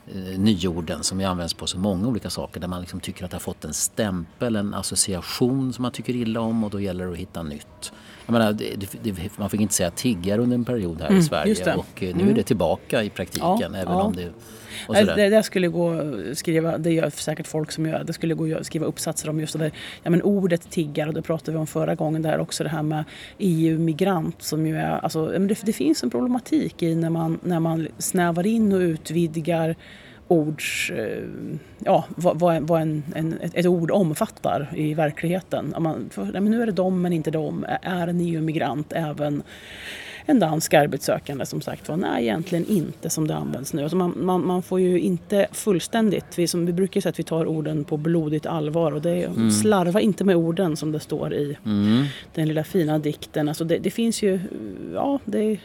eh, 0.07 0.39
nyorden 0.39 1.03
som 1.03 1.21
används 1.25 1.55
på 1.55 1.67
så 1.67 1.79
många 1.79 2.09
olika 2.09 2.31
saker 2.31 2.61
där 2.61 2.69
man 2.69 2.81
liksom 2.81 3.01
tycker 3.01 3.25
att 3.25 3.31
det 3.31 3.35
har 3.35 3.41
fått 3.41 3.65
en 3.65 3.75
stämpel, 3.75 4.57
en 4.57 4.75
association 4.75 5.73
som 5.73 5.83
man 5.83 5.93
tycker 5.93 6.17
illa 6.17 6.41
om 6.41 6.65
och 6.65 6.71
då 6.71 6.81
gäller 6.81 7.07
det 7.07 7.13
att 7.13 7.19
hitta 7.19 7.43
nytt. 7.43 7.93
Jag 8.27 8.33
menar, 8.33 8.53
det, 8.53 8.77
det, 9.03 9.39
man 9.39 9.51
fick 9.51 9.61
inte 9.61 9.75
säga 9.75 9.91
tiggare 9.91 10.41
under 10.41 10.55
en 10.55 10.65
period 10.65 11.01
här 11.01 11.09
mm, 11.09 11.21
i 11.21 11.23
Sverige 11.23 11.75
och 11.75 12.03
eh, 12.03 12.17
nu 12.17 12.23
är 12.23 12.27
det 12.27 12.33
mm. 12.33 12.45
tillbaka 12.45 13.03
i 13.03 13.11
praktiken 13.11 13.49
ja, 13.61 13.67
även 13.67 13.93
ja. 13.93 14.03
om 14.03 14.17
det 14.17 14.33
det, 14.89 15.29
det 15.29 15.43
skulle 15.43 15.69
gå 15.69 16.01
skriva, 16.35 16.79
det 16.79 16.93
gör 16.93 17.11
säkert 17.11 17.47
folk 17.47 17.73
som 17.73 17.87
gör, 17.87 18.05
det 18.05 18.13
skulle 18.13 18.35
gå 18.35 18.57
att 18.57 18.67
skriva 18.67 18.87
uppsatser 18.87 19.31
om 19.31 19.41
just 19.41 19.53
det 19.53 19.59
där, 19.59 19.73
ja 20.03 20.11
men 20.11 20.23
ordet 20.23 20.71
tiggare, 20.71 21.09
och 21.09 21.15
det 21.15 21.23
pratade 21.23 21.53
vi 21.53 21.59
om 21.59 21.67
förra 21.67 21.95
gången 21.95 22.23
där 22.23 22.39
också 22.39 22.65
det 22.65 22.71
här 22.71 22.83
med 22.83 23.05
EU-migrant 23.39 24.43
som 24.43 24.67
ju 24.67 24.77
är, 24.77 24.91
alltså 24.91 25.27
det, 25.27 25.59
det 25.63 25.73
finns 25.73 26.03
en 26.03 26.11
problematik 26.11 26.83
i 26.83 26.95
när 26.95 27.11
man, 27.11 27.39
när 27.43 27.61
man 27.61 27.89
snävar 27.99 28.47
in 28.47 28.73
och 28.73 28.81
utvidgar 28.81 29.77
ords, 30.29 30.91
eh, 30.91 31.25
ja, 31.79 32.05
vad, 32.09 32.39
vad, 32.39 32.63
vad 32.63 32.83
en, 32.83 33.03
en, 33.15 33.39
ett 33.53 33.67
ord 33.67 33.91
omfattar 33.91 34.69
i 34.77 34.95
verkligheten. 34.95 35.75
Man, 35.79 36.11
för, 36.11 36.25
nej, 36.25 36.41
men 36.41 36.51
nu 36.51 36.63
är 36.63 36.67
det 36.67 36.73
de 36.73 37.03
men 37.03 37.13
inte 37.13 37.31
de. 37.31 37.67
Är 37.83 38.09
en 38.09 38.21
EU-migrant 38.21 38.93
även 38.93 39.43
en 40.27 40.39
dansk 40.39 40.75
arbetssökande 40.75 41.47
som 41.47 41.61
sagt 41.61 41.89
var. 41.89 41.97
Nej, 41.97 42.23
egentligen 42.23 42.67
inte 42.67 43.11
som 43.11 43.29
det 43.29 43.37
används 43.37 43.73
nu. 43.73 43.83
Alltså 43.83 43.97
man, 43.97 44.15
man, 44.17 44.47
man, 44.47 44.63
får 44.63 44.81
ju 44.81 45.01
inte 45.01 45.47
fullständigt, 45.53 46.39
vi, 46.39 46.47
som, 46.47 46.67
vi 46.67 46.73
brukar 46.73 47.01
säga 47.01 47.11
att 47.11 47.19
vi 47.19 47.23
tar 47.23 47.47
orden 47.47 47.85
på 47.85 47.97
blodigt 47.97 48.47
allvar 48.47 48.93
och 48.93 49.03
det 49.03 49.11
är, 49.11 49.27
mm. 49.27 49.51
slarva 49.51 50.01
inte 50.01 50.25
med 50.25 50.37
orden 50.37 50.77
som 50.77 50.93
det 50.93 51.01
står 51.01 51.35
i 51.35 51.59
mm. 51.65 52.05
den 52.35 52.49
lilla 52.49 52.65
fina 52.65 52.99
dikten. 52.99 53.49
Alltså 53.49 53.65
det, 53.65 53.79
det 53.79 53.91
finns 53.91 54.23
ju, 54.23 54.41
ja, 54.95 55.19
det 55.25 55.59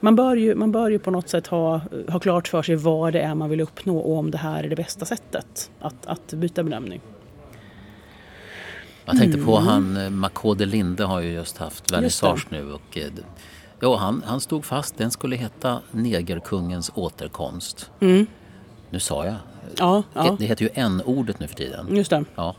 man 0.00 0.16
bör, 0.16 0.36
ju, 0.36 0.54
man 0.54 0.72
bör 0.72 0.90
ju 0.90 0.98
på 0.98 1.10
något 1.10 1.28
sätt 1.28 1.46
ha, 1.46 1.80
ha 2.08 2.18
klart 2.18 2.48
för 2.48 2.62
sig 2.62 2.76
vad 2.76 3.12
det 3.12 3.20
är 3.20 3.34
man 3.34 3.50
vill 3.50 3.60
uppnå 3.60 3.98
och 3.98 4.18
om 4.18 4.30
det 4.30 4.38
här 4.38 4.64
är 4.64 4.68
det 4.68 4.76
bästa 4.76 5.04
sättet 5.04 5.70
att, 5.80 6.06
att 6.06 6.32
byta 6.32 6.62
benämning. 6.62 7.00
Jag 9.04 9.18
tänkte 9.18 9.40
på 9.40 9.56
mm. 9.56 9.68
han, 9.68 9.96
eh, 9.96 10.10
Makode 10.10 10.66
Linde 10.66 11.04
har 11.04 11.20
ju 11.20 11.32
just 11.32 11.58
haft 11.58 11.92
vernissage 11.92 12.46
nu 12.50 12.72
och 12.72 12.98
eh, 12.98 13.04
Ja, 13.80 13.96
han, 13.96 14.22
han 14.26 14.40
stod 14.40 14.64
fast. 14.64 14.98
Den 14.98 15.10
skulle 15.10 15.36
heta 15.36 15.80
Negerkungens 15.90 16.90
återkomst. 16.94 17.90
Mm. 18.00 18.26
Nu 18.90 19.00
sa 19.00 19.24
jag. 19.24 19.36
Ja, 19.76 20.02
ja. 20.14 20.36
Det 20.38 20.44
heter 20.44 20.64
ju 20.64 20.70
n-ordet 20.74 21.40
nu 21.40 21.46
för 21.48 21.54
tiden. 21.54 21.96
Just 21.96 22.10
det. 22.10 22.24
Ja. 22.34 22.54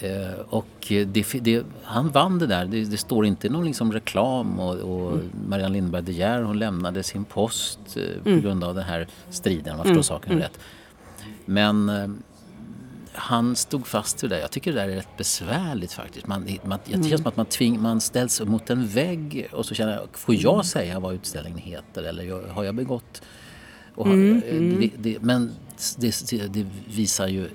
Eh, 0.00 0.40
och 0.48 0.66
det, 0.88 1.32
det, 1.40 1.64
han 1.82 2.08
vann 2.08 2.38
det 2.38 2.46
där. 2.46 2.64
Det, 2.64 2.84
det 2.84 2.96
står 2.96 3.26
inte 3.26 3.48
någon 3.48 3.64
liksom 3.64 3.92
reklam 3.92 4.60
och, 4.60 4.74
och 4.74 5.12
mm. 5.12 5.30
Marianne 5.48 5.72
Lindberg 5.72 6.02
De 6.02 6.12
Geer 6.12 6.42
hon 6.42 6.58
lämnade 6.58 7.02
sin 7.02 7.24
post 7.24 7.78
eh, 7.96 8.22
på 8.22 8.28
mm. 8.28 8.40
grund 8.40 8.64
av 8.64 8.74
den 8.74 8.84
här 8.84 9.08
striden 9.30 9.72
om 9.72 9.78
jag 9.78 9.86
förstår 9.86 9.92
mm. 9.92 10.02
saken 10.02 10.32
mm. 10.32 10.42
rätt. 10.42 10.58
Men 11.44 11.88
eh, 11.88 12.08
han 13.12 13.56
stod 13.56 13.86
fast 13.86 14.24
vid 14.24 14.30
det. 14.30 14.40
Jag 14.40 14.50
tycker 14.50 14.72
det 14.72 14.80
där 14.80 14.88
är 14.88 14.96
rätt 14.96 15.16
besvärligt 15.16 15.92
faktiskt. 15.92 16.26
Man, 16.26 16.58
man, 16.64 16.78
känns 16.84 17.06
mm. 17.06 17.18
som 17.18 17.26
att 17.26 17.36
man, 17.36 17.46
tving, 17.46 17.82
man 17.82 18.00
ställs 18.00 18.40
mot 18.40 18.70
en 18.70 18.86
vägg 18.86 19.48
och 19.52 19.66
så 19.66 19.74
känner 19.74 19.92
jag, 19.92 20.08
får 20.12 20.34
jag 20.34 20.66
säga 20.66 21.00
vad 21.00 21.14
utställningen 21.14 21.58
heter 21.58 22.02
eller 22.02 22.48
har 22.48 22.64
jag 22.64 22.74
begått... 22.74 23.22
Och, 23.98 24.06
mm, 24.06 24.42
eh, 24.46 24.56
mm. 24.56 24.80
Det, 24.80 24.90
det, 24.96 25.22
men 25.22 25.50
det, 25.98 26.52
det, 26.52 26.66
visar 26.96 27.28
ju 27.28 27.48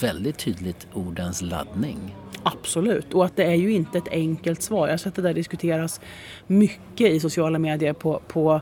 väldigt 0.00 0.38
tydligt 0.38 0.86
ordens 0.92 1.42
laddning. 1.42 2.16
Absolut, 2.42 3.14
och 3.14 3.24
att 3.24 3.36
det 3.36 3.44
är 3.44 3.54
ju 3.54 3.72
inte 3.72 3.98
ett 3.98 4.08
enkelt 4.08 4.62
svar. 4.62 4.86
Jag 4.86 4.92
har 4.92 4.98
sett 4.98 5.14
det 5.14 5.22
där 5.22 5.34
diskuteras 5.34 6.00
mycket 6.46 7.10
i 7.10 7.20
sociala 7.20 7.58
medier 7.58 7.92
på, 7.92 8.22
på 8.28 8.60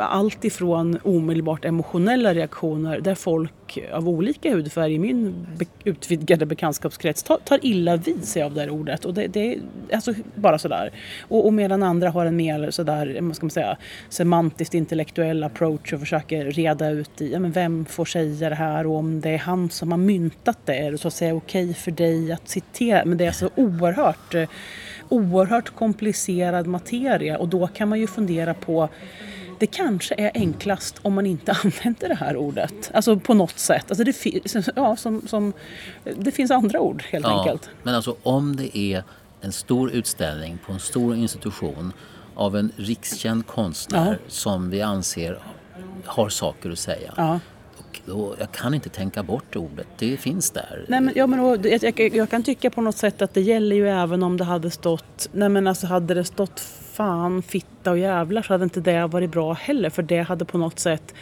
allt 0.00 0.44
ifrån 0.44 0.98
omedelbart 1.04 1.64
emotionella 1.64 2.34
reaktioner 2.34 3.00
där 3.00 3.14
folk 3.14 3.78
av 3.92 4.08
olika 4.08 4.54
hudfärg 4.54 4.94
i 4.94 4.98
min 4.98 5.46
be 5.58 5.64
utvidgade 5.84 6.46
bekantskapskrets 6.46 7.22
tar, 7.22 7.38
tar, 7.44 7.58
illa 7.62 7.96
vid 7.96 8.24
sig 8.24 8.42
av 8.42 8.54
det 8.54 8.60
här 8.60 8.70
ordet. 8.70 9.04
Och 9.04 9.14
det, 9.14 9.26
det 9.26 9.54
är 9.54 9.60
alltså 9.92 10.14
bara 10.34 10.58
sådär. 10.58 10.90
Och, 11.28 11.46
och 11.46 11.52
medan 11.52 11.82
andra 11.82 12.10
har 12.10 12.26
en 12.26 12.36
mer 12.36 12.70
sådär, 12.70 13.18
vad 13.20 13.36
ska 13.36 13.46
man 13.46 13.50
säga, 13.50 13.76
semantiskt 14.08 14.74
intellektuell 14.74 15.44
approach 15.44 15.92
och 15.92 16.00
försöker 16.00 16.44
reda 16.44 16.90
ut 16.90 17.20
i 17.20 17.32
ja, 17.32 17.38
men 17.38 17.52
vem 17.52 17.84
får 17.84 18.04
säga 18.04 18.48
det 18.48 18.54
här 18.54 18.86
och 18.86 18.96
om 18.96 19.20
det 19.20 19.30
är 19.30 19.38
han 19.38 19.70
som 19.70 19.90
har 19.90 19.98
myntat 19.98 20.58
det, 20.64 20.76
är 20.76 20.92
det 20.92 20.98
så 20.98 21.08
att 21.08 21.14
säga 21.14 21.34
okej 21.34 21.64
okay 21.64 21.74
för 21.74 21.90
dig 21.90 22.32
att 22.32 22.48
citera? 22.48 23.04
Men 23.04 23.18
det 23.18 23.26
är 23.26 23.32
så 23.32 23.50
oerhört 23.54 24.34
oerhört 25.12 25.70
komplicerad 25.70 26.66
materia 26.66 27.38
och 27.38 27.48
då 27.48 27.66
kan 27.66 27.88
man 27.88 28.00
ju 28.00 28.06
fundera 28.06 28.54
på 28.54 28.88
det 29.62 29.66
kanske 29.66 30.14
är 30.14 30.30
enklast 30.34 30.98
om 31.02 31.14
man 31.14 31.26
inte 31.26 31.52
använder 31.64 32.08
det 32.08 32.14
här 32.14 32.36
ordet. 32.36 32.90
Alltså 32.94 33.16
på 33.16 33.34
något 33.34 33.58
sätt. 33.58 33.84
Alltså 33.88 34.04
det, 34.04 34.16
ja, 34.76 34.96
som, 34.96 35.22
som, 35.28 35.52
det 36.16 36.32
finns 36.32 36.50
andra 36.50 36.80
ord 36.80 37.02
helt 37.02 37.26
ja, 37.26 37.38
enkelt. 37.38 37.70
Men 37.82 37.94
alltså 37.94 38.16
om 38.22 38.56
det 38.56 38.78
är 38.78 39.04
en 39.40 39.52
stor 39.52 39.90
utställning 39.90 40.58
på 40.66 40.72
en 40.72 40.78
stor 40.78 41.16
institution 41.16 41.92
av 42.34 42.56
en 42.56 42.72
rikskänd 42.76 43.46
konstnär 43.46 44.18
ja. 44.22 44.28
som 44.28 44.70
vi 44.70 44.82
anser 44.82 45.38
har 46.04 46.28
saker 46.28 46.70
att 46.70 46.78
säga. 46.78 47.14
Ja. 47.16 47.40
Jag 48.38 48.52
kan 48.52 48.74
inte 48.74 48.88
tänka 48.88 49.22
bort 49.22 49.56
ordet, 49.56 49.86
det 49.98 50.16
finns 50.16 50.50
där. 50.50 50.84
Nej, 50.88 51.00
men, 51.00 51.12
ja, 51.16 51.26
men, 51.26 51.40
och, 51.40 51.66
jag, 51.66 51.82
jag, 51.82 52.14
jag, 52.14 52.30
kan 52.30 52.42
tycka 52.42 52.70
på 52.70 52.80
något 52.80 52.96
sätt 52.96 53.22
att 53.22 53.34
det 53.34 53.40
gäller 53.40 53.76
ju 53.76 53.88
även 53.88 54.22
om 54.22 54.36
det 54.36 54.44
hade 54.44 54.70
stått, 54.70 55.28
nej 55.32 55.48
men 55.48 55.66
alltså 55.66 55.86
hade 55.86 56.14
det 56.14 56.24
stått 56.24 56.60
fan, 56.92 57.42
fitta 57.42 57.90
och 57.90 57.98
jävlar 57.98 58.42
så 58.42 58.54
hade 58.54 58.64
inte 58.64 58.80
det 58.80 59.06
varit 59.06 59.30
bra 59.30 59.52
heller 59.52 59.90
för 59.90 60.02
det 60.02 60.20
hade 60.20 60.44
på 60.44 60.58
något 60.58 60.78
sätt 60.78 61.14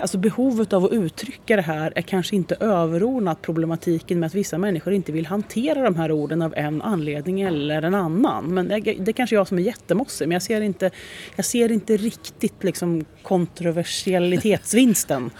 alltså 0.00 0.18
behovet 0.18 0.72
av 0.72 0.84
att 0.84 0.92
uttrycka 0.92 1.56
det 1.56 1.62
här 1.62 1.92
är 1.96 2.02
kanske 2.02 2.36
inte 2.36 2.54
överordnat 2.54 3.42
problematiken 3.42 4.20
med 4.20 4.26
att 4.26 4.34
vissa 4.34 4.58
människor 4.58 4.92
inte 4.92 5.12
vill 5.12 5.26
hantera 5.26 5.82
de 5.82 5.96
här 5.96 6.12
orden 6.12 6.42
av 6.42 6.54
en 6.56 6.82
anledning 6.82 7.40
eller 7.40 7.82
en 7.82 7.94
annan. 7.94 8.54
Men 8.54 8.68
det, 8.68 8.80
det 8.80 9.08
är 9.08 9.12
kanske 9.12 9.36
jag 9.36 9.48
som 9.48 9.58
är 9.58 9.62
jättemossig 9.62 10.28
men 10.28 10.32
jag 10.32 10.42
ser 10.42 10.60
inte, 10.60 10.90
jag 11.36 11.44
ser 11.44 11.72
inte 11.72 11.96
riktigt 11.96 12.64
liksom 12.64 13.04
kontroversialitetsvinsten. 13.22 15.30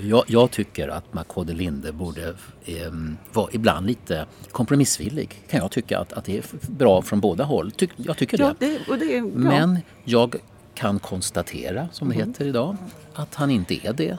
jag, 0.00 0.24
jag, 0.26 0.50
tycker 0.50 0.88
att 0.88 1.14
Makode 1.14 1.52
Linde 1.52 1.92
borde 1.92 2.28
eh, 2.64 2.92
vara 3.32 3.48
ibland 3.52 3.86
lite 3.86 4.26
kompromissvillig. 4.50 5.42
Kan 5.50 5.60
jag 5.60 5.70
tycka 5.70 5.98
att, 5.98 6.12
att 6.12 6.24
det 6.24 6.38
är 6.38 6.44
bra 6.70 7.02
från 7.02 7.20
båda 7.20 7.44
håll. 7.44 7.70
Ty, 7.70 7.86
jag 7.96 8.16
tycker 8.16 8.40
ja, 8.40 8.54
det. 8.58 8.78
det, 8.88 8.96
det 8.96 9.22
Men 9.22 9.78
jag 10.04 10.36
kan 10.78 10.98
konstatera, 10.98 11.88
som 11.92 12.08
det 12.08 12.14
mm. 12.14 12.28
heter 12.28 12.44
idag, 12.44 12.76
att 13.14 13.34
han 13.34 13.50
inte 13.50 13.86
är 13.86 13.92
det 13.92 14.18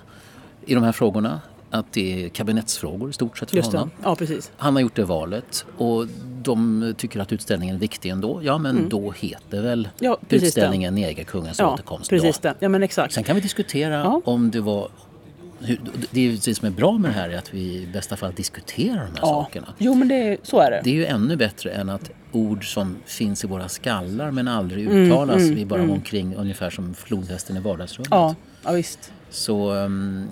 i 0.65 0.75
de 0.75 0.83
här 0.83 0.91
frågorna. 0.91 1.41
Att 1.71 1.93
det 1.93 2.25
är 2.25 2.29
kabinettsfrågor 2.29 3.09
i 3.09 3.13
stort 3.13 3.37
sett 3.37 3.49
för 3.49 3.57
Just 3.57 3.71
honom. 3.71 3.91
Ja, 4.03 4.15
precis. 4.15 4.51
Han 4.57 4.75
har 4.75 4.81
gjort 4.81 4.95
det 4.95 5.03
valet 5.03 5.65
och 5.77 6.07
de 6.41 6.93
tycker 6.97 7.19
att 7.19 7.31
utställningen 7.31 7.75
är 7.75 7.79
viktig 7.79 8.09
ändå. 8.09 8.39
Ja 8.43 8.57
men 8.57 8.77
mm. 8.77 8.89
då 8.89 9.11
heter 9.11 9.61
väl 9.61 9.89
ja, 9.99 10.17
utställningen 10.29 10.95
Negerkungens 10.95 11.59
ja, 11.59 11.73
återkomst. 11.73 12.09
Precis 12.09 12.39
då. 12.39 12.49
Det. 12.49 12.55
Ja, 12.59 12.69
men 12.69 12.83
exakt. 12.83 13.13
Sen 13.13 13.23
kan 13.23 13.35
vi 13.35 13.41
diskutera 13.41 13.93
ja. 13.93 14.21
om 14.25 14.51
det 14.51 14.61
var 14.61 14.89
det 16.11 16.27
är 16.27 16.45
det 16.45 16.55
som 16.55 16.67
är 16.67 16.71
bra 16.71 16.97
med 16.97 17.11
det 17.11 17.15
här 17.15 17.29
är 17.29 17.37
att 17.37 17.53
vi 17.53 17.59
i 17.59 17.87
bästa 17.93 18.17
fall 18.17 18.33
diskuterar 18.33 18.95
de 18.95 18.99
här 18.99 19.19
ja. 19.21 19.27
sakerna. 19.27 19.73
Jo 19.77 19.95
men 19.95 20.07
det, 20.07 20.37
så 20.43 20.59
är 20.59 20.71
det. 20.71 20.81
Det 20.83 20.89
är 20.89 20.93
ju 20.93 21.05
ännu 21.05 21.35
bättre 21.35 21.71
än 21.71 21.89
att 21.89 22.11
ord 22.31 22.73
som 22.73 22.97
finns 23.05 23.43
i 23.43 23.47
våra 23.47 23.69
skallar 23.69 24.31
men 24.31 24.47
aldrig 24.47 24.85
mm, 24.85 24.97
uttalas. 24.97 25.35
Mm, 25.35 25.45
mm, 25.45 25.55
vi 25.55 25.65
bara 25.65 25.79
mm. 25.79 25.91
omkring 25.91 26.35
ungefär 26.35 26.69
som 26.69 26.93
flodhästen 26.93 27.57
i 27.57 27.59
vardagsrummet. 27.59 28.11
Ja, 28.11 28.35
ja 28.63 28.71
visst. 28.71 29.11
Så... 29.29 29.73
Um, 29.73 30.27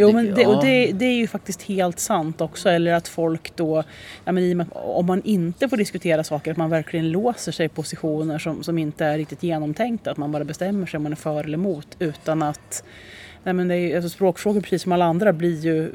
Jo, 0.00 0.12
men 0.12 0.34
det, 0.34 0.46
och 0.46 0.64
det, 0.64 0.92
det, 0.92 1.04
är 1.04 1.16
ju 1.16 1.26
faktiskt 1.26 1.62
helt 1.62 1.98
sant 1.98 2.40
också. 2.40 2.68
Eller 2.68 2.92
att 2.92 3.08
folk 3.08 3.56
då, 3.56 3.84
ja, 4.24 4.32
men 4.32 4.70
om 4.72 5.06
man 5.06 5.22
inte 5.22 5.68
får 5.68 5.76
diskutera 5.76 6.24
saker, 6.24 6.50
att 6.50 6.56
man 6.56 6.70
verkligen 6.70 7.10
låser 7.10 7.52
sig 7.52 7.66
i 7.66 7.68
positioner 7.68 8.38
som, 8.38 8.62
som 8.62 8.78
inte 8.78 9.04
är 9.04 9.18
riktigt 9.18 9.42
genomtänkta. 9.42 10.10
Att 10.10 10.16
man 10.16 10.32
bara 10.32 10.44
bestämmer 10.44 10.86
sig 10.86 10.96
om 10.96 11.02
man 11.02 11.12
är 11.12 11.16
för 11.16 11.44
eller 11.44 11.58
emot 11.58 11.96
utan 11.98 12.42
att 12.42 12.84
Nej, 13.48 13.54
men 13.54 13.68
det 13.68 13.76
är, 13.76 13.96
alltså 13.96 14.08
språkfrågor 14.08 14.60
precis 14.60 14.82
som 14.82 14.92
alla 14.92 15.04
andra 15.04 15.32
blir 15.32 15.60
ju, 15.60 15.92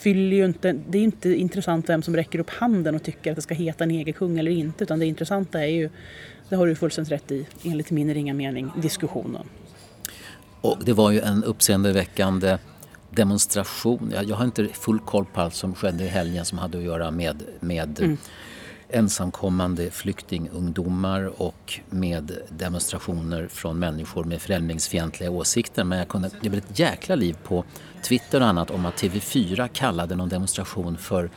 fyller 0.00 0.36
ju 0.36 0.44
inte, 0.44 0.72
det 0.72 0.98
är 0.98 1.00
ju 1.00 1.04
inte 1.04 1.34
intressant 1.34 1.88
vem 1.88 2.02
som 2.02 2.16
räcker 2.16 2.38
upp 2.38 2.50
handen 2.50 2.94
och 2.94 3.02
tycker 3.02 3.30
att 3.30 3.36
det 3.36 3.42
ska 3.42 3.54
heta 3.54 3.86
negerkung 3.86 4.38
eller 4.38 4.50
inte 4.50 4.84
utan 4.84 4.98
det 4.98 5.06
intressanta 5.06 5.60
är 5.60 5.66
ju, 5.66 5.90
det 6.48 6.56
har 6.56 6.66
du 6.66 6.74
fullständigt 6.74 7.12
rätt 7.12 7.30
i, 7.30 7.46
enligt 7.64 7.90
min 7.90 8.14
ringa 8.14 8.34
mening, 8.34 8.70
diskussionen. 8.82 9.46
Och 10.60 10.78
det 10.84 10.92
var 10.92 11.10
ju 11.10 11.20
en 11.20 11.44
uppseendeväckande 11.44 12.58
demonstration. 13.10 14.12
Jag, 14.14 14.24
jag 14.24 14.36
har 14.36 14.44
inte 14.44 14.68
full 14.68 14.98
koll 14.98 15.24
på 15.34 15.40
allt 15.40 15.54
som 15.54 15.74
skedde 15.74 16.04
i 16.04 16.08
helgen 16.08 16.44
som 16.44 16.58
hade 16.58 16.78
att 16.78 16.84
göra 16.84 17.10
med, 17.10 17.42
med 17.60 18.00
mm 18.00 18.16
ensamkommande 18.88 19.90
flyktingungdomar 19.90 21.42
och 21.42 21.80
med 21.90 22.38
demonstrationer 22.48 23.48
från 23.48 23.78
människor 23.78 24.24
med 24.24 24.42
främlingsfientliga 24.42 25.30
åsikter. 25.30 25.84
Men 25.84 25.98
jag 25.98 26.08
kunde, 26.08 26.30
det 26.40 26.50
blev 26.50 26.64
ett 26.70 26.78
jäkla 26.78 27.14
liv 27.14 27.36
på 27.44 27.64
Twitter 28.02 28.40
och 28.40 28.46
annat 28.46 28.70
om 28.70 28.86
att 28.86 29.02
TV4 29.02 29.68
kallade 29.72 30.16
någon 30.16 30.28
demonstration 30.28 30.96
för 30.96 31.30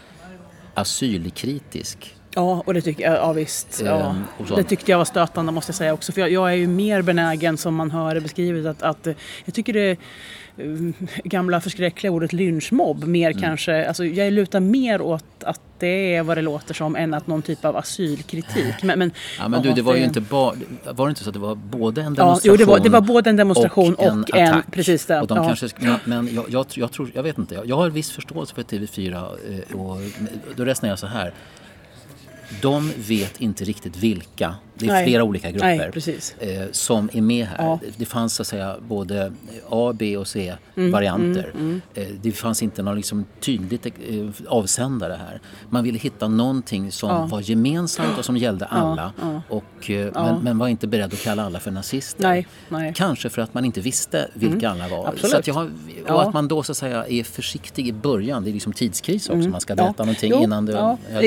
asylkritisk. 0.73 2.15
Ja, 2.35 2.63
och 2.65 2.73
det 2.73 2.81
tycker 2.81 3.03
jag, 3.03 3.13
ja 3.13 3.33
visst. 3.33 3.81
Ja. 3.85 4.09
Ehm, 4.09 4.23
det 4.55 4.63
tyckte 4.63 4.91
jag 4.91 4.97
var 4.97 5.05
stötande 5.05 5.51
måste 5.51 5.69
jag 5.69 5.75
säga 5.75 5.93
också. 5.93 6.11
För 6.11 6.21
jag, 6.21 6.31
jag 6.31 6.49
är 6.49 6.55
ju 6.55 6.67
mer 6.67 7.01
benägen 7.01 7.57
som 7.57 7.75
man 7.75 7.91
hör 7.91 8.15
det 8.15 8.21
beskrivet 8.21 8.65
att, 8.65 8.81
att 8.81 9.07
jag 9.45 9.53
tycker 9.53 9.73
det 9.73 9.97
gamla 11.23 11.61
förskräckliga 11.61 12.11
ordet 12.11 12.33
lynchmobb 12.33 13.03
mer 13.03 13.31
mm. 13.31 13.41
kanske, 13.41 13.87
alltså 13.87 14.05
jag 14.05 14.33
lutar 14.33 14.59
mer 14.59 15.01
åt 15.01 15.43
att 15.43 15.61
det 15.79 16.15
är 16.15 16.23
vad 16.23 16.37
det 16.37 16.41
låter 16.41 16.73
som 16.73 16.95
än 16.95 17.13
att 17.13 17.27
någon 17.27 17.41
typ 17.41 17.65
av 17.65 17.77
asylkritik. 17.77 18.83
Men, 18.83 18.99
men, 18.99 19.11
ja, 19.39 19.47
men 19.47 19.61
du, 19.61 19.71
det 19.71 19.81
var 19.81 19.95
ju 19.95 20.03
inte 20.03 20.21
bara, 20.21 20.55
var 20.91 21.05
det 21.05 21.09
inte 21.09 21.23
så 21.23 21.29
att 21.29 21.33
det 21.33 21.39
var 21.39 21.55
både 21.55 22.01
en 22.01 22.13
demonstration 22.13 22.41
ja, 22.43 22.51
jo, 22.51 22.57
det, 22.57 22.65
var, 22.65 22.79
det 22.79 22.89
var 22.89 23.01
både 23.01 23.29
en 23.29 23.35
demonstration 23.35 23.95
och, 23.95 24.03
en, 24.03 24.23
och 24.23 24.37
en, 24.37 24.49
attack. 24.49 24.65
precis 24.71 25.05
det. 25.05 25.21
Och 25.21 25.27
de 25.27 25.37
ja. 25.37 25.43
kanske, 25.43 25.99
men 26.05 26.35
jag, 26.35 26.45
jag, 26.49 26.65
jag, 26.73 26.91
tror, 26.91 27.11
jag 27.13 27.23
vet 27.23 27.37
inte, 27.37 27.55
jag, 27.55 27.65
jag 27.65 27.75
har 27.75 27.89
viss 27.89 28.11
förståelse 28.11 28.55
för 28.55 28.63
TV4 28.63 29.13
eh, 29.13 29.79
och 29.79 29.97
då 30.55 30.65
resonerar 30.65 30.91
jag 30.91 30.99
så 30.99 31.07
här 31.07 31.33
de 32.61 32.91
vet 32.97 33.41
inte 33.41 33.63
riktigt 33.63 33.97
vilka, 33.97 34.55
det 34.79 34.85
är 34.85 34.91
Nej. 34.91 35.05
flera 35.05 35.23
olika 35.23 35.51
grupper 35.51 35.91
Nej, 36.39 36.57
eh, 36.57 36.67
som 36.71 37.09
är 37.13 37.21
med 37.21 37.45
här. 37.45 37.57
Ja. 37.57 37.79
Det 37.97 38.05
fanns 38.05 38.33
så 38.33 38.41
att 38.41 38.47
säga 38.47 38.75
både 38.87 39.31
A, 39.69 39.93
B 39.95 40.17
och 40.17 40.27
C-varianter. 40.27 41.51
Mm, 41.53 41.65
mm, 41.65 41.81
mm. 41.95 42.11
eh, 42.13 42.15
det 42.21 42.31
fanns 42.31 42.63
inte 42.63 42.83
någon 42.83 42.95
liksom 42.95 43.25
tydligt 43.39 43.85
eh, 43.85 43.91
avsändare 44.47 45.19
här. 45.27 45.41
Man 45.69 45.83
ville 45.83 45.97
hitta 45.97 46.27
någonting 46.27 46.91
som 46.91 47.09
ja. 47.09 47.25
var 47.25 47.41
gemensamt 47.41 48.17
och 48.17 48.25
som 48.25 48.37
gällde 48.37 48.65
alla. 48.65 49.13
Ja, 49.21 49.41
och, 49.49 49.89
eh, 49.89 50.13
men, 50.13 50.43
men, 50.43 50.57
var 50.57 50.67
inte 50.67 50.87
beredd 50.87 51.13
att 51.13 51.23
kalla 51.23 51.45
alla 51.45 51.59
för 51.59 51.71
nazister. 51.71 52.23
Nej, 52.23 52.47
nej. 52.69 52.93
Kanske 52.95 53.29
för 53.29 53.41
att 53.41 53.53
man 53.53 53.65
inte 53.65 53.81
visste 53.81 54.27
vilka 54.33 54.69
mm. 54.69 54.81
alla 54.81 54.95
var. 54.97 55.07
Absolut. 55.07 55.45
Så 55.45 55.51
att 55.51 55.55
har, 55.55 55.71
och 56.07 56.23
att 56.23 56.33
man 56.33 56.47
då 56.47 56.63
så 56.63 56.71
att 56.71 56.77
säga 56.77 57.05
är 57.07 57.23
försiktig 57.23 57.87
i 57.87 57.93
början. 57.93 58.43
Det 58.43 58.49
är 58.49 58.53
liksom 58.53 58.73
tidskris 58.73 59.29
också. 59.29 59.39
Mm. 59.39 59.51
Man 59.51 59.61
ska 59.61 59.75
berätta 59.75 59.93
ja. 59.97 60.03
någonting 60.03 60.31
jo, 60.35 60.43
innan 60.43 60.65
det 60.65 60.79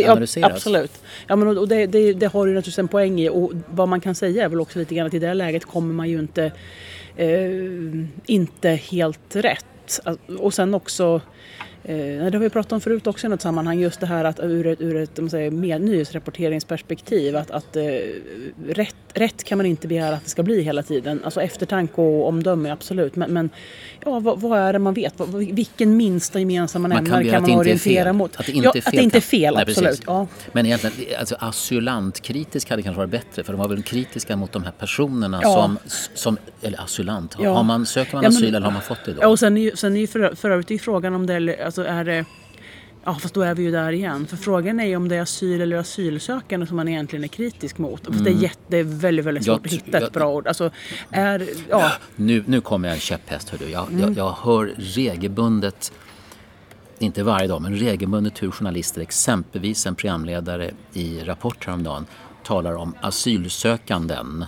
analyseras. 0.09 0.53
Absolut. 0.53 1.01
Ja, 1.27 1.37
men 1.37 1.59
och 1.59 1.69
det, 1.69 1.87
det, 1.87 2.13
det, 2.13 2.27
har 2.27 2.47
ju 2.47 2.55
naturligtvis 2.55 2.79
en 2.79 2.89
poäng 2.89 3.21
i 3.21 3.29
och 3.45 3.53
vad 3.71 3.89
man 3.89 4.01
kan 4.01 4.15
säga 4.15 4.45
är 4.45 4.49
väl 4.49 4.61
också 4.61 4.79
lite 4.79 4.95
grann 4.95 5.07
att 5.07 5.15
i 5.15 5.19
det 5.19 5.35
läget 5.35 5.65
kommer 5.65 5.95
man 5.95 6.09
ju 6.09 6.19
inte, 6.19 6.53
eh, 7.17 7.51
inte 8.27 8.69
helt 8.69 9.37
rätt. 9.37 10.01
Och 10.39 10.55
sen 10.55 10.75
också 10.75 11.21
Eh, 11.85 11.95
det 11.97 12.33
har 12.33 12.39
vi 12.39 12.51
pratat 12.51 12.73
om 12.73 12.81
förut 12.81 13.07
också 13.07 13.27
i 13.27 13.31
något 13.31 13.43
sammanhang, 13.43 13.81
just 13.81 14.01
det 14.01 14.07
här 14.07 14.25
att 14.25 14.41
ur 14.41 14.67
ett, 14.67 14.81
ur 14.81 14.97
ett 14.97 15.31
säger, 15.31 15.51
mer 15.51 15.79
nyhetsrapporteringsperspektiv 15.79 17.37
att, 17.37 17.51
att 17.51 17.77
eh, 17.77 17.83
rätt, 18.67 18.97
rätt 19.15 19.45
kan 19.45 19.59
man 19.59 19.67
inte 19.67 19.89
begära 19.89 20.15
att 20.15 20.25
det 20.25 20.31
ska 20.31 20.43
bli 20.43 20.63
hela 20.63 20.83
tiden. 20.83 21.21
Alltså 21.25 21.43
eftertanke 21.43 22.01
och 22.01 22.29
omdöme 22.29 22.71
absolut, 22.71 23.17
men, 23.17 23.33
men 23.33 23.51
ja, 24.05 24.21
vad, 24.21 24.41
vad, 24.41 24.59
är 24.59 24.73
det 24.73 24.79
man 24.79 24.95
vet? 24.95 25.15
Vilken 25.35 25.97
minsta 25.97 26.39
gemensamma 26.39 26.89
nämnare 26.89 27.25
kan, 27.25 27.33
kan 27.33 27.43
man 27.43 27.59
orientera 27.59 28.13
mot? 28.13 28.37
Att 28.37 28.47
det 28.47 28.53
inte 28.53 28.69
är 28.69 28.81
fel, 28.81 28.87
att 28.87 28.93
det 28.93 29.03
inte 29.03 29.19
är 29.19 29.21
fel 29.21 29.55
Nej, 29.55 29.63
absolut. 29.69 30.03
Ja. 30.07 30.27
Men 30.53 30.67
egentligen, 30.67 31.19
alltså, 31.19 31.37
asylantkritisk 31.39 32.71
hade 32.71 32.83
kanske 32.83 32.99
varit 32.99 33.11
bättre 33.11 33.45
för 33.45 33.53
de 33.53 33.59
var 33.59 33.69
väl 33.69 33.83
kritiska 33.83 34.37
mot 34.37 34.53
de 34.53 34.63
här 34.63 34.73
personerna 34.73 35.41
ja. 35.43 35.53
som, 35.53 35.79
som, 36.15 36.37
eller 36.63 36.81
asylant, 36.81 37.35
har 37.35 37.63
man, 37.63 37.87
söker 37.87 38.17
man 38.17 38.27
asyl 38.27 38.41
men, 38.41 38.55
eller 38.55 38.65
har 38.65 38.73
man 38.73 38.83
fått 38.83 39.05
det 39.05 39.13
då? 39.13 39.19
Ja, 39.23 39.29
och 39.29 39.39
sen 39.39 39.57
är, 39.57 39.77
sen 39.77 39.97
är 39.97 40.01
ju 40.01 40.07
för, 40.07 40.35
för 40.35 40.51
övrigt 40.51 40.83
frågan 40.83 41.15
om 41.15 41.27
det 41.27 41.72
alltså 41.79 41.93
är 41.93 42.05
det 42.05 42.25
Ja 43.05 43.15
fast 43.15 43.35
då 43.35 43.43
är 43.43 43.55
vi 43.55 43.63
ju 43.63 43.71
där 43.71 43.93
igen. 43.93 44.27
För 44.27 44.37
frågan 44.37 44.81
är 44.81 44.87
ju 44.87 44.97
om 44.97 45.09
det 45.09 45.17
är 45.17 45.23
asyl 45.23 45.61
eller 45.61 45.77
asylsökande 45.77 46.67
som 46.67 46.77
man 46.77 46.89
egentligen 46.89 47.25
är 47.25 47.29
kritisk 47.29 47.79
mot. 47.79 48.07
Mm. 48.07 48.19
För 48.19 48.25
det, 48.25 48.31
är 48.31 48.33
mm. 48.33 48.43
jätte, 48.43 48.61
det 48.69 48.77
är 48.77 48.85
väldigt, 48.85 49.27
väldigt 49.27 49.45
svårt 49.45 49.61
jag, 49.63 49.67
att 49.67 49.73
hitta 49.73 49.99
ett 49.99 50.13
bra 50.13 50.29
ord. 50.35 50.47
Alltså, 50.47 50.71
är, 51.11 51.49
ja. 51.71 51.93
nu, 52.17 52.45
nu 52.47 52.61
kommer 52.61 52.89
jag 52.89 52.95
en 52.95 53.01
käpphäst 53.01 53.49
hör 53.49 53.59
du. 53.59 53.71
Jag, 53.71 53.89
mm. 53.89 54.01
jag, 54.01 54.17
jag 54.17 54.33
hör 54.33 54.75
regelbundet 54.77 55.93
inte 56.99 57.23
varje 57.23 57.49
dag, 57.49 57.63
men 57.63 57.77
regelbundet 57.77 58.43
hur 58.43 58.51
journalister, 58.51 59.01
exempelvis 59.01 59.87
en 59.87 59.95
programledare 59.95 60.71
i 60.93 61.21
Rapport 61.21 61.67
häromdagen, 61.67 62.07
talar 62.45 62.75
om 62.75 62.95
asylsökanden. 63.01 64.45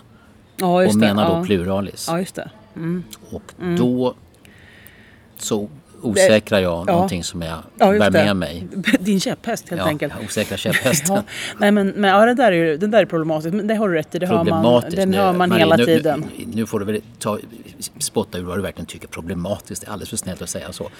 Ja, 0.56 0.86
och 0.86 0.94
menar 0.94 1.28
då 1.28 1.34
ja. 1.34 1.44
pluralis. 1.44 2.06
Ja, 2.08 2.18
just 2.18 2.34
det. 2.34 2.50
Mm. 2.76 3.02
Och 3.30 3.54
då 3.78 4.14
så 5.36 5.68
osäkrar 6.04 6.58
jag 6.58 6.88
ja. 6.88 6.92
någonting 6.92 7.24
som 7.24 7.42
jag 7.42 7.58
ja, 7.78 7.98
bär 7.98 8.10
med 8.10 8.36
mig. 8.36 8.66
Din 9.00 9.20
käpphäst 9.20 9.68
helt 9.68 9.82
ja, 9.82 9.88
enkelt. 9.88 10.12
osäkra 10.24 10.56
käpphästen. 10.56 11.16
ja. 11.16 11.22
Nej 11.58 11.70
men, 11.70 11.88
men 11.88 12.10
ja, 12.10 12.26
det 12.26 12.34
där 12.34 12.52
är 12.52 12.78
den 12.78 12.90
där 12.90 13.02
är 13.02 13.06
problematiskt. 13.06 13.54
Men 13.54 13.66
det 13.66 13.74
har 13.74 13.88
du 13.88 13.94
rätt 13.94 14.14
i. 14.14 14.18
Det 14.18 14.26
hör 14.26 14.44
man, 14.44 14.82
den 14.90 15.14
hör 15.14 15.32
man 15.32 15.48
Marie, 15.48 15.64
hela 15.64 15.76
nu, 15.76 15.84
tiden. 15.84 16.24
Nu, 16.38 16.44
nu, 16.54 16.66
får 16.66 16.80
du 16.80 16.86
väl 16.86 17.02
ta, 17.18 17.38
spotta 17.98 18.38
ur 18.38 18.42
vad 18.42 18.58
du 18.58 18.62
verkligen 18.62 18.86
tycker 18.86 19.08
problematiskt. 19.08 19.82
Det 19.82 19.88
är 19.88 19.92
alldeles 19.92 20.10
för 20.10 20.16
snällt 20.16 20.42
att 20.42 20.48
säga 20.48 20.72
så. 20.72 20.90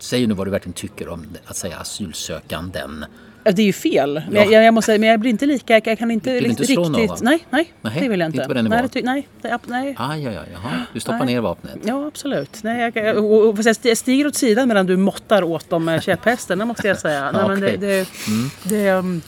Säg 0.00 0.26
nu 0.26 0.34
vad 0.34 0.46
du 0.46 0.50
verkligen 0.50 0.74
tycker 0.74 1.08
om 1.08 1.26
att 1.44 1.56
säga 1.56 1.76
asylsökanden. 1.76 3.04
Det 3.44 3.62
är 3.62 3.66
ju 3.66 3.72
fel. 3.72 4.22
Men, 4.28 4.34
ja. 4.34 4.44
jag, 4.44 4.64
jag, 4.64 4.74
måste, 4.74 4.98
men 4.98 5.08
jag 5.08 5.20
blir 5.20 5.30
inte 5.30 5.46
lika, 5.46 5.80
jag 5.84 5.98
kan 5.98 6.10
inte, 6.10 6.32
vill 6.32 6.42
du 6.42 6.50
inte 6.50 6.62
riktigt... 6.62 6.74
slå 6.74 6.88
någon? 6.88 7.16
Nej, 7.22 7.46
nej, 7.50 7.72
nej, 7.80 8.00
det 8.00 8.08
vill 8.08 8.20
jag 8.20 8.28
inte. 8.28 8.36
Inte 8.36 8.48
på 8.48 8.54
den 8.54 8.64
nivån? 8.64 8.88
Nej, 8.94 9.02
nej, 9.04 9.28
det, 9.42 9.58
nej. 9.66 9.94
Ah, 9.98 10.16
ja, 10.16 10.32
ja, 10.32 10.40
jaha. 10.52 10.72
Du 10.92 11.00
stoppar 11.00 11.24
nej. 11.24 11.34
ner 11.34 11.40
vapnet? 11.40 11.78
Ja, 11.84 12.06
absolut. 12.06 12.62
Nej, 12.62 12.92
jag, 12.94 13.16
och, 13.16 13.48
och, 13.48 13.58
jag 13.82 13.96
stiger 13.96 14.26
åt 14.26 14.34
sidan 14.34 14.68
medan 14.68 14.86
du 14.86 14.96
måttar 14.96 15.42
åt 15.42 15.70
dem 15.70 15.84
med 15.84 16.02
käpphästen, 16.02 16.58
det 16.58 16.64
måste 16.64 16.88
jag 16.88 16.98
säga. 16.98 17.32
Nej, 17.34 17.48
men 17.48 17.60
det, 17.60 17.76
det, 17.76 18.08
mm. 18.28 18.50
det 18.64 18.92
um, 18.92 19.22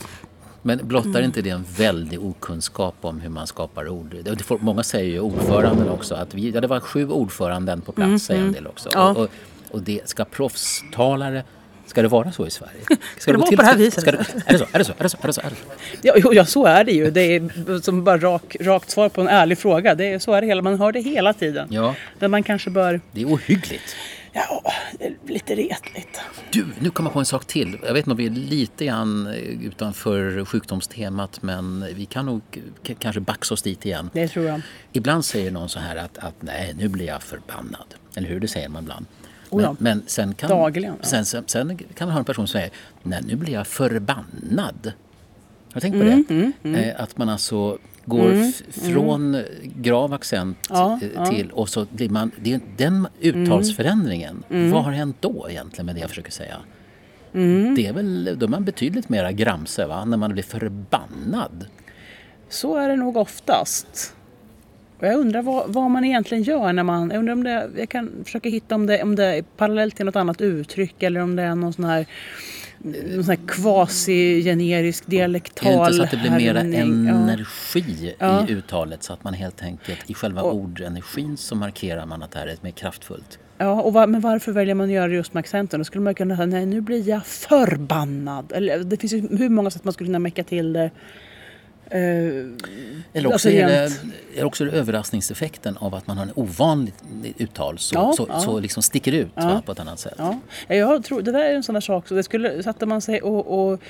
men 0.67 0.81
blottar 0.83 1.11
mm. 1.11 1.25
inte 1.25 1.43
det 1.43 1.51
en 1.51 1.65
väldig 1.77 2.23
okunskap 2.23 2.95
om 3.01 3.21
hur 3.21 3.29
man 3.29 3.47
skapar 3.47 3.89
ord? 3.89 4.17
Många 4.61 4.83
säger 4.83 5.11
ju 5.11 5.21
ordföranden 5.21 5.89
också. 5.89 6.15
Att 6.15 6.35
vi, 6.35 6.51
ja, 6.51 6.61
det 6.61 6.67
var 6.67 6.81
sju 6.81 7.09
ordföranden 7.09 7.81
på 7.81 7.93
plats, 7.93 8.07
mm. 8.07 8.19
säger 8.19 8.41
en 8.41 8.47
mm. 8.47 8.55
del 8.55 8.67
också. 8.67 8.89
Ja. 8.93 9.11
Och, 9.11 9.29
och, 9.71 9.83
det 9.83 10.09
ska 10.09 10.25
proffstalare 10.25 11.45
Ska 11.87 12.03
det 12.03 12.09
vara 12.09 12.33
så 12.33 12.47
i 12.47 12.51
Sverige? 12.51 12.73
Ska 13.19 13.33
det 13.33 13.37
gå 13.37 13.41
vara 13.41 13.49
till- 13.49 13.57
på 13.59 13.63
det 13.63 13.67
här 13.67 13.75
ska- 13.75 13.83
viset? 13.85 14.01
Ska 14.01 14.13
det, 14.13 14.19
är 14.47 14.53
det 14.53 14.59
så? 14.59 14.67
Är 14.73 14.79
det 14.79 14.85
så? 14.85 14.93
Är 14.99 15.03
det 15.03 15.09
så? 15.09 15.17
Är 15.23 15.27
det 15.27 15.33
så? 15.33 15.41
Är 15.41 15.51
det 15.51 15.57
så? 15.57 15.63
Ja, 16.03 16.15
jo, 16.17 16.35
ja, 16.35 16.45
så 16.45 16.67
är 16.67 16.85
det 16.85 16.93
ju. 16.93 17.11
Det 17.11 17.21
är 17.23 17.81
som 17.81 18.05
bara 18.05 18.19
rak, 18.19 18.57
rakt 18.61 18.91
svar 18.91 19.09
på 19.09 19.21
en 19.21 19.29
ärlig 19.29 19.59
fråga. 19.59 19.95
Det 19.95 20.05
är, 20.13 20.19
så 20.19 20.33
är 20.33 20.41
det 20.41 20.47
hela. 20.47 20.63
Man 20.63 20.79
hör 20.79 20.93
det 20.93 21.01
hela 21.01 21.33
tiden. 21.33 21.69
Ja, 21.71 21.95
Men 22.19 22.31
man 22.31 22.43
kanske 22.43 22.71
bör... 22.71 23.01
det 23.13 23.21
är 23.23 23.27
ohyggligt. 23.27 23.97
Ja, 24.33 24.63
det 24.99 25.05
är 25.05 25.15
lite 25.27 25.55
retligt. 25.55 26.21
Du, 26.51 26.67
nu 26.79 26.91
kommer 26.91 27.09
jag 27.09 27.13
på 27.13 27.19
en 27.19 27.27
sak 27.27 27.45
till. 27.47 27.77
Jag 27.87 27.95
vet 27.95 28.09
om 28.09 28.17
vi 28.17 28.27
är 28.27 28.31
lite 28.31 28.85
grann 28.87 29.27
eh, 29.27 29.35
utanför 29.67 30.45
sjukdomstemat 30.45 31.43
men 31.43 31.87
vi 31.95 32.05
kan 32.07 32.27
nog 32.27 32.43
kanske 32.99 33.21
baxa 33.21 33.55
oss 33.55 33.63
dit 33.63 33.87
igen. 33.87 34.11
Det 34.13 34.29
tror 34.29 34.45
jag. 34.47 34.61
Ibland 34.93 35.25
säger 35.25 35.51
någon 35.51 35.69
så 35.69 35.79
här 35.79 35.97
att, 35.97 36.19
att 36.19 36.35
nej, 36.41 36.75
nu 36.79 36.89
blir 36.89 37.07
jag 37.07 37.23
förbannad. 37.23 37.95
Eller 38.15 38.29
hur? 38.29 38.41
Det 38.41 38.49
säger 38.49 38.69
man 38.69 38.83
ibland. 38.83 39.07
Oh 39.51 39.63
ja. 39.63 39.77
Men, 39.79 39.99
men 39.99 40.03
sen, 40.07 40.35
kan, 40.35 40.51
Dagligen, 40.51 40.95
ja. 41.01 41.07
sen, 41.09 41.25
sen, 41.27 41.45
sen 41.47 41.79
kan 41.95 42.09
man 42.09 42.13
ha 42.13 42.19
en 42.19 42.25
person 42.25 42.47
som 42.47 42.53
säger 42.61 42.71
nej, 43.03 43.21
nu 43.27 43.37
blir 43.37 43.53
jag 43.53 43.67
förbannad. 43.67 44.93
Har 45.73 45.75
du 45.75 45.81
tänkt 45.81 45.95
på 45.95 46.33
Mm, 46.35 46.53
det? 46.63 46.85
Eh, 46.91 47.01
att 47.03 47.19
man 47.19 47.29
alltså 47.29 47.79
går 48.05 48.33
f- 48.33 48.63
från 48.71 49.43
grav 49.63 50.13
accent 50.13 50.59
Ja, 50.71 50.99
eh, 51.03 51.09
ja. 51.15 51.21
Mm. 51.21 51.35
till 51.35 51.51
och 51.51 51.69
så 51.69 51.87
blir 51.91 52.09
man... 52.09 52.31
Det 52.43 52.55
är, 52.55 52.61
den 52.77 53.07
uttalsförändringen, 53.21 54.43
vad 54.49 54.85
har 54.85 54.93
hänt 54.93 55.17
då 55.21 55.47
egentligen 55.51 55.87
med 55.87 55.95
det 55.95 56.01
jag 56.01 56.09
försöker 56.11 56.33
säga? 56.33 56.57
Mm. 57.35 57.75
Det 57.75 57.87
är 57.87 57.93
väl, 57.93 58.37
då 58.39 58.47
är 58.47 58.51
man 58.51 58.65
betydligt 58.65 59.09
mera 59.09 59.33
gramse 59.33 59.87
va? 59.87 60.05
när 60.05 60.17
man 60.17 60.33
blir 60.33 60.43
förbannad. 60.43 61.67
Så 62.49 62.77
är 62.77 62.89
det 62.89 62.97
nog 62.97 63.17
oftast. 63.17 64.15
Och 64.99 65.07
jag 65.07 65.15
undrar 65.15 65.43
vad, 65.43 65.73
vad 65.73 65.91
man 65.91 66.05
egentligen 66.05 66.43
gör 66.43 66.73
när 66.73 66.83
man... 66.83 67.11
Jag 67.11 67.19
undrar 67.19 67.33
om 67.33 67.45
det... 67.45 67.71
Jag 67.77 67.89
kan 67.89 68.11
försöka 68.25 68.49
hitta 68.49 68.75
om 68.75 68.87
det, 68.87 69.03
om 69.03 69.17
det 69.17 69.25
är 69.25 69.43
parallellt 69.43 69.97
till 69.97 70.07
något 70.07 70.17
annat 70.17 70.41
uttryck 70.41 71.03
eller 71.03 71.21
om 71.21 71.37
det 71.37 71.43
är 71.43 71.55
någon 71.55 71.73
sån 71.73 71.85
här 71.85 72.07
någon 72.79 73.25
sån 73.25 73.37
här 73.39 73.47
quasi-generisk 73.47 75.07
dialektal 75.07 75.73
Är 75.73 75.79
det 75.79 75.85
inte 75.85 75.97
så 75.97 76.03
att 76.03 76.11
det 76.11 76.17
blir 76.17 76.31
mera 76.31 76.61
energi 76.61 78.15
Ja. 78.19 78.47
i 78.49 78.53
uttalet 78.53 79.03
så 79.03 79.13
att 79.13 79.25
man 79.25 79.35
helt 79.35 79.63
enkelt 79.63 80.11
i 80.11 80.15
själva 80.15 80.43
ordenergin 80.43 81.37
så 81.37 81.55
markerar 81.55 82.07
man 82.07 82.23
att 82.23 82.31
det 82.31 82.39
här 82.39 82.47
är 82.47 82.57
mer 82.61 82.71
kraftfullt? 82.71 83.39
Ja, 83.59 83.83
och 83.83 83.93
va, 83.93 84.07
men 84.07 84.21
varför 84.21 84.53
väljer 84.53 84.75
man 84.75 84.87
att 84.87 84.93
göra 84.93 85.09
det 85.09 85.15
just 85.15 85.35
med 85.35 85.41
accenten? 85.41 85.81
Då 85.81 85.85
skulle 85.85 86.05
man 86.05 86.15
kunna 86.15 86.37
säga 86.37 86.47
nej 86.47 86.67
nu 86.67 86.81
blir 86.81 87.09
jag 87.09 87.27
förbannad. 87.27 88.53
Eller, 88.55 88.79
det 88.79 88.97
finns 88.97 89.13
ju 89.13 89.37
hur 89.37 89.49
många 89.49 89.71
sätt 89.71 89.85
man 89.85 89.93
skulle 89.93 90.09
kunna 90.09 90.19
mecka 90.19 90.45
till 90.45 90.73
det. 90.73 90.91
Eh, 91.91 92.01
Eller 92.01 92.53
också, 93.15 93.33
alltså 93.33 93.51
är, 93.51 93.67
det, 93.67 94.41
är 94.41 94.45
också 94.45 94.65
det 94.65 94.71
överraskningseffekten 94.71 95.77
av 95.77 95.95
att 95.95 96.07
man 96.07 96.17
har 96.17 96.25
en 96.25 96.33
ovanligt 96.35 97.05
uttal 97.39 97.79
så, 97.79 97.95
Ja, 97.95 98.13
så, 98.17 98.27
ja. 98.29 98.41
så 98.41 98.61
liksom 98.61 98.83
sticker 98.83 99.13
ut 99.13 99.29
va, 99.35 99.63
på 99.67 99.73
ett 99.73 99.81
annat 99.81 100.01
sätt. 100.01 100.15
Ja, 100.19 100.41
jag 100.69 101.05
tror 101.05 101.23
det 101.23 101.33
där 101.33 101.45
är 101.45 101.55
en 101.55 101.63
sån 101.63 101.75
där 101.75 101.81
sak. 101.81 102.09
Så 102.09 102.15
det 102.15 102.23
skulle, 102.23 102.63
satte 102.63 102.87
man 102.87 103.01
sig 103.01 103.23
och, 103.23 103.71
och 103.71 103.81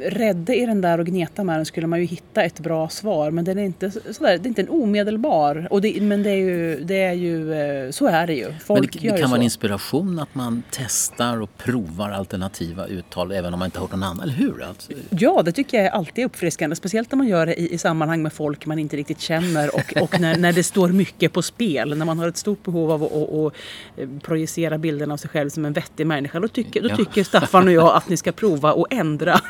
rädde 0.00 0.56
i 0.56 0.66
den 0.66 0.80
där 0.80 0.98
och 1.00 1.06
gneta 1.06 1.44
med 1.44 1.58
den 1.58 1.66
skulle 1.66 1.86
man 1.86 1.98
ju 2.00 2.04
hitta 2.04 2.42
ett 2.42 2.60
bra 2.60 2.88
svar. 2.88 3.30
Men 3.30 3.44
den 3.44 3.58
är 3.58 3.62
inte 3.64 3.90
så- 3.90 4.00
sådär, 4.10 4.38
det 4.38 4.46
är 4.46 4.48
inte 4.48 4.62
en 4.62 4.68
omedelbar. 4.68 5.68
Och 5.70 5.80
det, 5.80 6.00
men 6.02 6.22
det 6.22 6.30
är 6.30 6.34
ju, 6.36 6.80
det 6.84 7.02
är 7.02 7.12
ju, 7.12 7.52
eh, 7.54 7.90
så 7.90 8.06
är 8.06 8.26
det 8.26 8.34
ju. 8.34 8.48
Men 8.48 8.58
Folk 8.60 8.92
det, 8.92 8.98
gör 9.04 9.12
det 9.12 9.16
ju 9.16 9.22
kan 9.22 9.28
så. 9.28 9.30
vara 9.30 9.38
en 9.38 9.44
inspiration 9.44 10.18
att 10.18 10.34
man 10.34 10.62
testar 10.70 11.40
och 11.42 11.56
provar 11.58 12.10
alternativa 12.10 12.86
uttal 12.86 13.32
även 13.32 13.52
om 13.54 13.58
man 13.58 13.66
inte 13.66 13.78
har 13.78 13.84
hört 13.86 13.92
någon 13.92 14.02
annan, 14.02 14.20
eller 14.20 14.32
hur? 14.34 14.62
Alltså, 14.62 14.92
Ja, 15.10 15.42
det 15.44 15.52
tycker 15.52 15.76
jag 15.76 15.86
är 15.86 15.90
alltid 15.90 16.24
uppfriskande. 16.24 16.76
Speciellt 16.76 17.12
när 17.12 17.16
man 17.16 17.26
gör 17.28 17.46
det 17.46 17.60
i, 17.60 17.74
i 17.74 17.78
sammanhang 17.78 18.22
med 18.22 18.32
folk 18.32 18.66
man 18.66 18.78
inte 18.78 18.96
riktigt 18.96 19.20
känner 19.20 19.74
och, 19.74 20.02
och 20.02 20.20
när, 20.20 20.36
när 20.36 20.52
det 20.52 20.62
står 20.62 20.88
mycket 20.88 21.32
på 21.32 21.42
spel. 21.42 21.98
När 21.98 22.06
man 22.06 22.18
har 22.18 22.28
ett 22.28 22.36
stort 22.36 22.62
behov 22.64 22.90
av 22.92 23.04
att, 23.04 23.12
att 23.12 23.52
eh, 23.96 24.08
projicera 24.22 24.78
bilden 24.78 25.10
av 25.10 25.16
sig 25.16 25.30
själv 25.30 25.50
som 25.50 25.64
en 25.64 25.72
vettig 25.72 26.06
människa. 26.06 26.40
Då 26.40 26.48
tycker, 26.48 26.82
då 26.82 26.88
Ja. 26.88 26.96
tycker 26.96 27.24
Staffan 27.24 27.66
och 27.68 27.72
jag 27.74 27.96
att 27.96 28.08
ni 28.08 28.16
ska 28.16 28.32
prova 28.32 28.70
att 28.72 28.86
ändra 28.92 29.40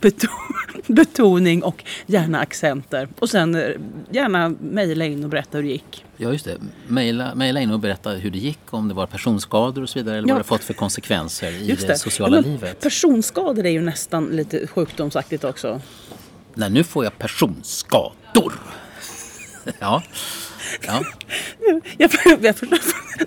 betoning 0.86 1.62
och 1.62 1.84
gärna 2.06 2.40
accenter. 2.40 3.08
Och 3.18 3.30
sen 3.30 3.54
eh, 3.54 3.70
gärna 4.10 4.48
mejla 4.60 5.04
in 5.04 5.24
och 5.24 5.30
berätta 5.30 5.58
hur 5.58 5.64
det 5.64 5.70
gick. 5.70 6.04
Ja, 6.16 6.32
just 6.32 6.44
det. 6.44 6.58
Maila 7.34 7.60
in 7.60 7.70
och 7.70 7.80
berätta 7.80 8.10
hur 8.10 8.30
det 8.30 8.38
gick, 8.38 8.58
om 8.70 8.88
det 8.88 8.94
var 8.94 9.06
personskador 9.06 9.82
och 9.82 9.88
så 9.88 9.98
vidare 9.98 10.18
eller 10.18 10.28
Ja. 10.28 10.34
vad 10.34 10.40
det 10.42 10.46
fått 10.48 10.64
för 10.64 10.74
konsekvenser 10.74 11.50
i 11.52 11.66
Just 11.66 11.86
det, 11.86 11.96
sociala 11.98 12.36
Ja, 12.36 12.42
livet. 12.42 12.80
Personskador 12.80 13.66
är 13.66 13.70
ju 13.70 13.80
nästan 13.80 14.26
lite 14.26 14.66
sjukdomsaktigt 14.66 15.44
också. 15.44 15.80
Nej, 16.54 16.70
nu 16.70 16.84
får 16.84 17.04
jag 17.04 17.18
personskador. 17.18 18.52
ja. 19.78 20.02
Ja. 20.86 21.04
Jag, 21.98 22.10
jag 22.42 22.56
försöker, 22.56 22.78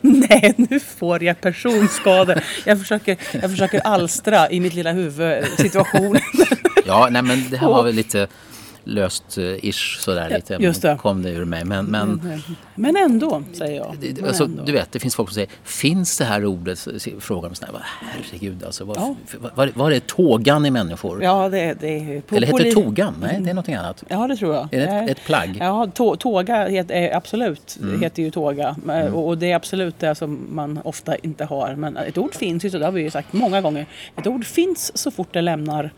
nej, 0.01 0.53
nu 0.57 0.79
får 0.79 1.23
jag 1.23 1.41
personskador. 1.41 2.41
Jag 2.65 2.79
försöker, 2.79 3.17
jag 3.31 3.51
försöker 3.51 3.79
alstra 3.79 4.49
i 4.49 4.59
mitt 4.59 4.73
lilla 4.73 4.91
huvud 4.91 5.45
situationen. 5.57 6.21
Ja, 6.85 7.07
nej 7.11 7.21
men 7.21 7.49
det 7.49 7.57
här 7.57 7.67
var 7.67 7.83
väl 7.83 7.95
lite 7.95 8.27
löst 8.85 9.37
eh, 9.37 9.65
ish 9.65 9.97
sådär 9.99 10.29
lite. 10.29 10.53
just 10.59 10.81
det. 10.81 10.97
Kom 11.01 11.21
det 11.23 11.29
ur 11.29 11.45
mig. 11.45 11.65
Men, 11.65 11.85
men 11.85 12.41
Men 12.75 12.95
ändå, 12.95 13.43
säger 13.53 13.75
jag. 13.75 13.95
det- 14.01 14.15
Men 14.15 14.25
alltså, 14.27 14.43
ändå. 14.43 14.63
du 14.63 14.71
vet, 14.71 14.91
det 14.91 14.99
finns 14.99 15.15
folk 15.15 15.29
som 15.29 15.33
säger, 15.35 15.49
finns 15.63 16.17
det 16.17 16.25
här 16.25 16.45
ordet? 16.45 16.87
Frågar 17.19 17.49
de 17.49 17.55
sådär, 17.55 17.71
"Vad- 17.73 17.81
herregud 18.01 18.63
alltså. 18.63 18.85
Vad, 18.85 18.97
Ja. 18.97 19.15
vad, 19.55 19.69
vad 19.75 19.93
är 19.93 19.99
tågan 19.99 20.65
i 20.65 20.71
människor? 20.71 21.23
Ja, 21.23 21.49
det, 21.49 21.73
det 21.81 21.87
är... 21.87 22.21
på- 22.21 22.35
Eller 22.35 22.47
heter 22.47 22.63
li- 22.63 22.73
togan? 22.73 23.13
Nej, 23.21 23.37
det 23.41 23.49
är 23.49 23.53
någonting 23.53 23.75
annat. 23.75 24.03
Ja, 24.07 24.27
det 24.27 24.35
tror 24.35 24.55
jag. 24.55 24.73
Är 24.73 24.79
det 24.79 24.85
ett, 24.87 25.09
ett 25.09 25.25
plagg? 25.25 25.57
Ja, 25.59 25.87
tå, 25.93 26.15
tåga 26.15 26.67
het, 26.67 26.91
är 26.91 27.15
absolut 27.15 27.77
Mm. 27.81 28.01
heter 28.01 28.23
ju 28.23 28.31
tåga. 28.31 28.75
Och, 29.13 29.27
och 29.27 29.37
det 29.37 29.51
är 29.51 29.55
absolut 29.55 29.99
det 29.99 30.15
som 30.15 30.47
man 30.49 30.79
ofta 30.83 31.15
inte 31.15 31.45
har. 31.45 31.75
Men 31.75 31.97
ett 31.97 32.17
ord 32.17 32.35
finns 32.35 32.65
ju, 32.65 32.69
så 32.69 32.77
det 32.77 32.85
har 32.85 32.91
vi 32.91 33.01
ju 33.01 33.09
sagt 33.11 33.33
många 33.33 33.61
gånger. 33.61 33.85
Ett 34.17 34.27
ord 34.27 34.45
finns 34.45 34.97
så 34.97 35.11
fort 35.11 35.27
det 35.31 35.41
lämnar 35.41 35.89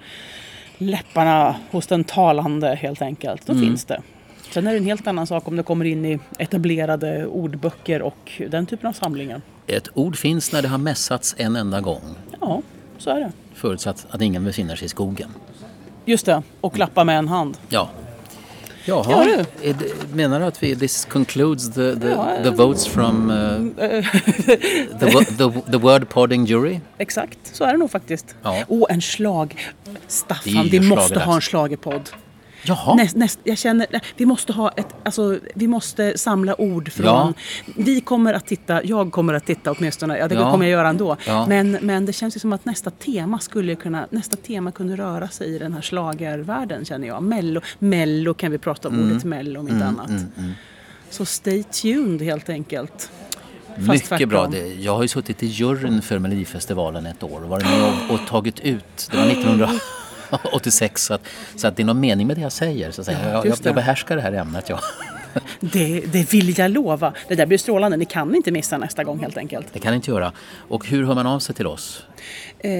läpparna 0.77 1.55
hos 1.71 1.87
den 1.87 2.03
talande 2.03 2.75
helt 2.75 3.01
enkelt. 3.01 3.45
Då 3.45 3.53
Mm. 3.53 3.65
finns 3.65 3.85
det. 3.85 4.01
Sen 4.51 4.67
är 4.67 4.71
det 4.71 4.77
en 4.77 4.85
helt 4.85 5.07
annan 5.07 5.27
sak 5.27 5.47
om 5.47 5.55
det 5.55 5.63
kommer 5.63 5.85
in 5.85 6.05
i 6.05 6.19
etablerade 6.39 7.25
ordböcker 7.25 8.01
och 8.01 8.41
den 8.49 8.65
typen 8.65 8.89
av 8.89 8.93
samlingar. 8.93 9.41
Ett 9.67 9.89
ord 9.93 10.17
finns 10.17 10.51
när 10.53 10.61
det 10.61 10.67
har 10.67 10.77
mässats 10.77 11.35
en 11.37 11.55
enda 11.55 11.81
gång. 11.81 12.01
Ja, 12.41 12.61
så 12.97 13.09
är 13.09 13.19
det. 13.19 13.31
Förutsatt 13.53 14.07
att 14.09 14.21
ingen 14.21 14.43
befinner 14.45 14.75
sig 14.75 14.85
i 14.85 14.89
skogen. 14.89 15.29
Just 16.05 16.25
det, 16.25 16.43
och 16.61 16.73
klappa 16.73 17.03
med 17.03 17.17
en 17.17 17.27
hand. 17.27 17.57
Ja. 17.69 17.89
Jaha, 18.87 19.05
Ja, 19.09 19.45
är 19.63 19.73
det, 19.73 20.15
menar 20.15 20.39
du 20.39 20.45
att 20.45 20.63
vi, 20.63 20.75
this 20.75 21.05
concludes 21.05 21.73
the, 21.73 21.95
the, 21.95 22.09
Ja, 22.09 22.43
the 22.43 22.49
votes 22.49 22.87
from 22.87 23.29
uh, 23.29 23.59
the, 24.99 25.25
the, 25.25 25.71
the 25.71 25.77
word 25.77 26.09
podding 26.09 26.45
jury? 26.45 26.79
Exakt, 26.97 27.39
så 27.43 27.63
är 27.63 27.71
det 27.71 27.77
nog 27.77 27.91
faktiskt. 27.91 28.35
Ja. 28.43 28.63
Åh, 28.67 28.85
en 28.89 29.01
slag. 29.01 29.67
Staffan, 30.07 30.67
vi 30.71 30.79
måste 30.79 31.19
ha 31.19 31.35
en 31.35 31.41
schlagerpodd. 31.41 32.09
Jaha, 32.63 32.95
Näst, 32.95 33.15
näst, 33.15 33.39
jag 33.43 33.57
känner, 33.57 33.87
vi 34.17 34.25
måste 34.25 34.53
ha 34.53 34.69
ett, 34.71 34.87
alltså, 35.03 35.39
vi 35.55 35.67
måste 35.67 36.17
samla 36.17 36.61
ord 36.61 36.91
från, 36.91 37.05
Ja. 37.05 37.33
vi 37.77 38.01
kommer 38.01 38.33
att 38.33 38.45
titta, 38.47 38.83
jag 38.83 39.11
kommer 39.11 39.33
att 39.33 39.45
titta 39.45 39.71
åtminstone, 39.71 40.17
ja 40.17 40.27
det 40.27 40.35
Ja. 40.35 40.51
kommer 40.51 40.65
jag 40.65 40.71
göra 40.71 40.89
ändå. 40.89 41.17
Ja. 41.27 41.45
Men, 41.47 41.71
men 41.81 42.05
det 42.05 42.13
känns 42.13 42.35
ju 42.35 42.39
som 42.39 42.53
att 42.53 42.65
nästa 42.65 42.89
tema 42.89 43.39
skulle 43.39 43.75
kunna, 43.75 44.07
nästa 44.09 44.37
tema 44.37 44.71
kunde 44.71 44.95
röra 44.95 45.27
sig 45.27 45.55
i 45.55 45.57
den 45.59 45.73
här 45.73 45.81
slagervärlden 45.81 46.85
känner 46.85 47.07
jag. 47.07 47.23
Mello, 47.23 47.61
mello 47.79 48.33
kan 48.33 48.51
vi 48.51 48.57
prata 48.57 48.87
om, 48.87 48.93
Mm. 48.95 49.11
ordet 49.11 49.23
mello 49.23 49.59
om 49.59 49.67
inte 49.67 49.85
annat. 49.85 50.11
Så 51.09 51.25
stay 51.25 51.63
tuned 51.63 52.21
helt 52.21 52.49
enkelt. 52.49 53.11
Fast 53.75 53.87
mycket 53.89 54.07
tvärtom. 54.07 54.29
bra. 54.29 54.47
Det, 54.47 54.73
jag 54.73 54.95
har 54.95 55.01
ju 55.01 55.07
suttit 55.07 55.43
i 55.43 55.47
juryn 55.47 56.01
för 56.01 56.19
Melodifestivalen 56.19 57.05
ett 57.05 57.23
år 57.23 57.43
och 57.43 57.49
varit 57.49 57.65
med 57.65 57.83
och, 58.09 58.13
och 58.15 58.27
tagit 58.27 58.59
ut, 58.59 59.09
det 59.11 59.17
var 59.17 59.25
1986 60.35 61.03
så 61.05 61.13
att, 61.13 61.21
så 61.55 61.67
att 61.67 61.75
det 61.75 61.83
är 61.83 61.85
någon 61.85 61.99
mening 61.99 62.27
med 62.27 62.35
det 62.37 62.41
jag 62.41 62.51
säger. 62.51 62.91
Så 62.91 63.01
att 63.01 63.05
säga. 63.05 63.19
Ja, 63.23 63.29
jag, 63.31 63.45
jag, 63.47 63.57
jag 63.63 63.75
behärskar 63.75 64.15
det 64.15 64.21
här 64.21 64.33
ämnet. 64.33 64.69
Ja. 64.69 64.79
Det, 65.59 65.99
det 66.11 66.33
vill 66.33 66.59
jag 66.59 66.71
lova. 66.71 67.13
Det 67.27 67.35
där 67.35 67.45
blir 67.45 67.57
strålande. 67.57 67.97
Ni 67.97 68.05
kan 68.05 68.35
inte 68.35 68.51
missa 68.51 68.77
nästa 68.77 69.03
gång 69.03 69.19
helt 69.19 69.37
enkelt. 69.37 69.67
Det 69.73 69.79
kan 69.79 69.93
jag 69.93 69.97
inte 69.97 70.11
göra. 70.11 70.31
Och 70.67 70.87
hur 70.87 71.05
hör 71.05 71.15
man 71.15 71.27
av 71.27 71.39
sig 71.39 71.55
till 71.55 71.67
oss? 71.67 72.03
Eh, 72.59 72.71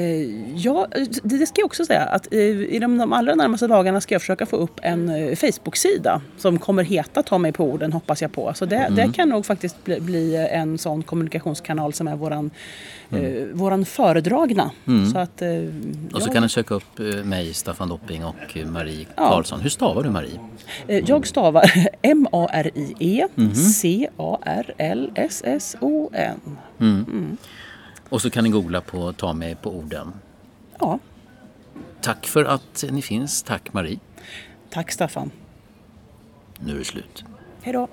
ja, 0.56 0.88
det, 1.24 1.38
det 1.38 1.45
ska 1.45 1.62
jag 1.62 1.66
också 1.66 1.86
säga 1.86 2.02
att 2.02 2.34
eh, 2.34 2.39
i 2.39 2.80
de, 2.82 2.98
de 2.98 3.14
allra 3.14 3.36
närmaste 3.36 3.68
dagarna 3.68 4.02
ska 4.02 4.16
jag 4.16 4.22
försöka 4.22 4.45
få 4.45 4.56
upp 4.56 4.80
en 4.84 5.10
eh, 5.10 5.36
Facebook-sida 5.36 6.22
som 6.38 6.60
kommer 6.60 6.84
heta 6.84 7.24
Ta 7.24 7.38
mig 7.38 7.52
på 7.52 7.64
orden 7.66 7.93
hoppas 7.93 8.22
jag 8.22 8.32
på. 8.32 8.54
Så 8.56 8.66
det, 8.66 8.76
Mm. 8.78 8.95
det 8.95 9.14
kan 9.16 9.30
nog 9.30 9.45
faktiskt 9.45 9.84
bli, 9.86 10.00
bli 10.00 10.36
en 10.52 10.78
sån 10.78 11.04
kommunikationskanal 11.04 11.93
som 11.93 12.08
är 12.08 12.16
våran, 12.16 12.52
eh, 13.12 13.45
våran 13.53 13.86
föredragna. 13.86 14.72
Så 15.14 15.20
att, 15.20 15.41
eh, 15.41 15.47
Mm. 15.49 16.10
Och 16.14 16.22
så 16.22 16.28
jag, 16.28 16.34
kan 16.34 16.43
du 16.43 16.49
söka 16.49 16.74
upp 16.74 16.99
eh, 16.99 17.05
mig, 17.05 17.53
Staffan 17.53 17.89
Dopping 17.89 18.26
och 18.26 18.58
eh, 18.58 18.68
Marie 18.68 19.08
Ja. 19.16 19.30
Karlsson. 19.30 19.60
Hur 19.62 19.70
stavar 19.70 20.03
du 20.03 20.10
Marie? 20.10 20.39
eh, 20.88 21.03
jag 21.10 21.28
stavar 21.28 21.72
M-A-R-I-E 22.01 23.28
Mhm. 23.36 23.53
C-A-R-L-S-S-O-N. 25.28 26.58
Och 28.10 28.22
så 28.22 28.30
kan 28.30 28.43
ni 28.43 28.49
googla 28.49 28.82
på 28.82 29.14
Ta 29.14 29.34
mig 29.34 29.55
på 29.55 29.70
orden. 29.72 30.14
Ja, 30.80 30.99
Tack 32.01 32.28
för 32.28 32.45
att 32.45 32.84
ni 32.91 33.01
finns. 33.01 33.43
Tack 33.43 33.74
Marie. 33.74 33.99
tack 34.70 34.91
Staffan. 34.91 35.32
Nu 36.60 36.74
är 36.76 36.80
det 36.80 36.86
slut. 36.86 37.24
Hej 37.62 37.74
då. 37.74 37.88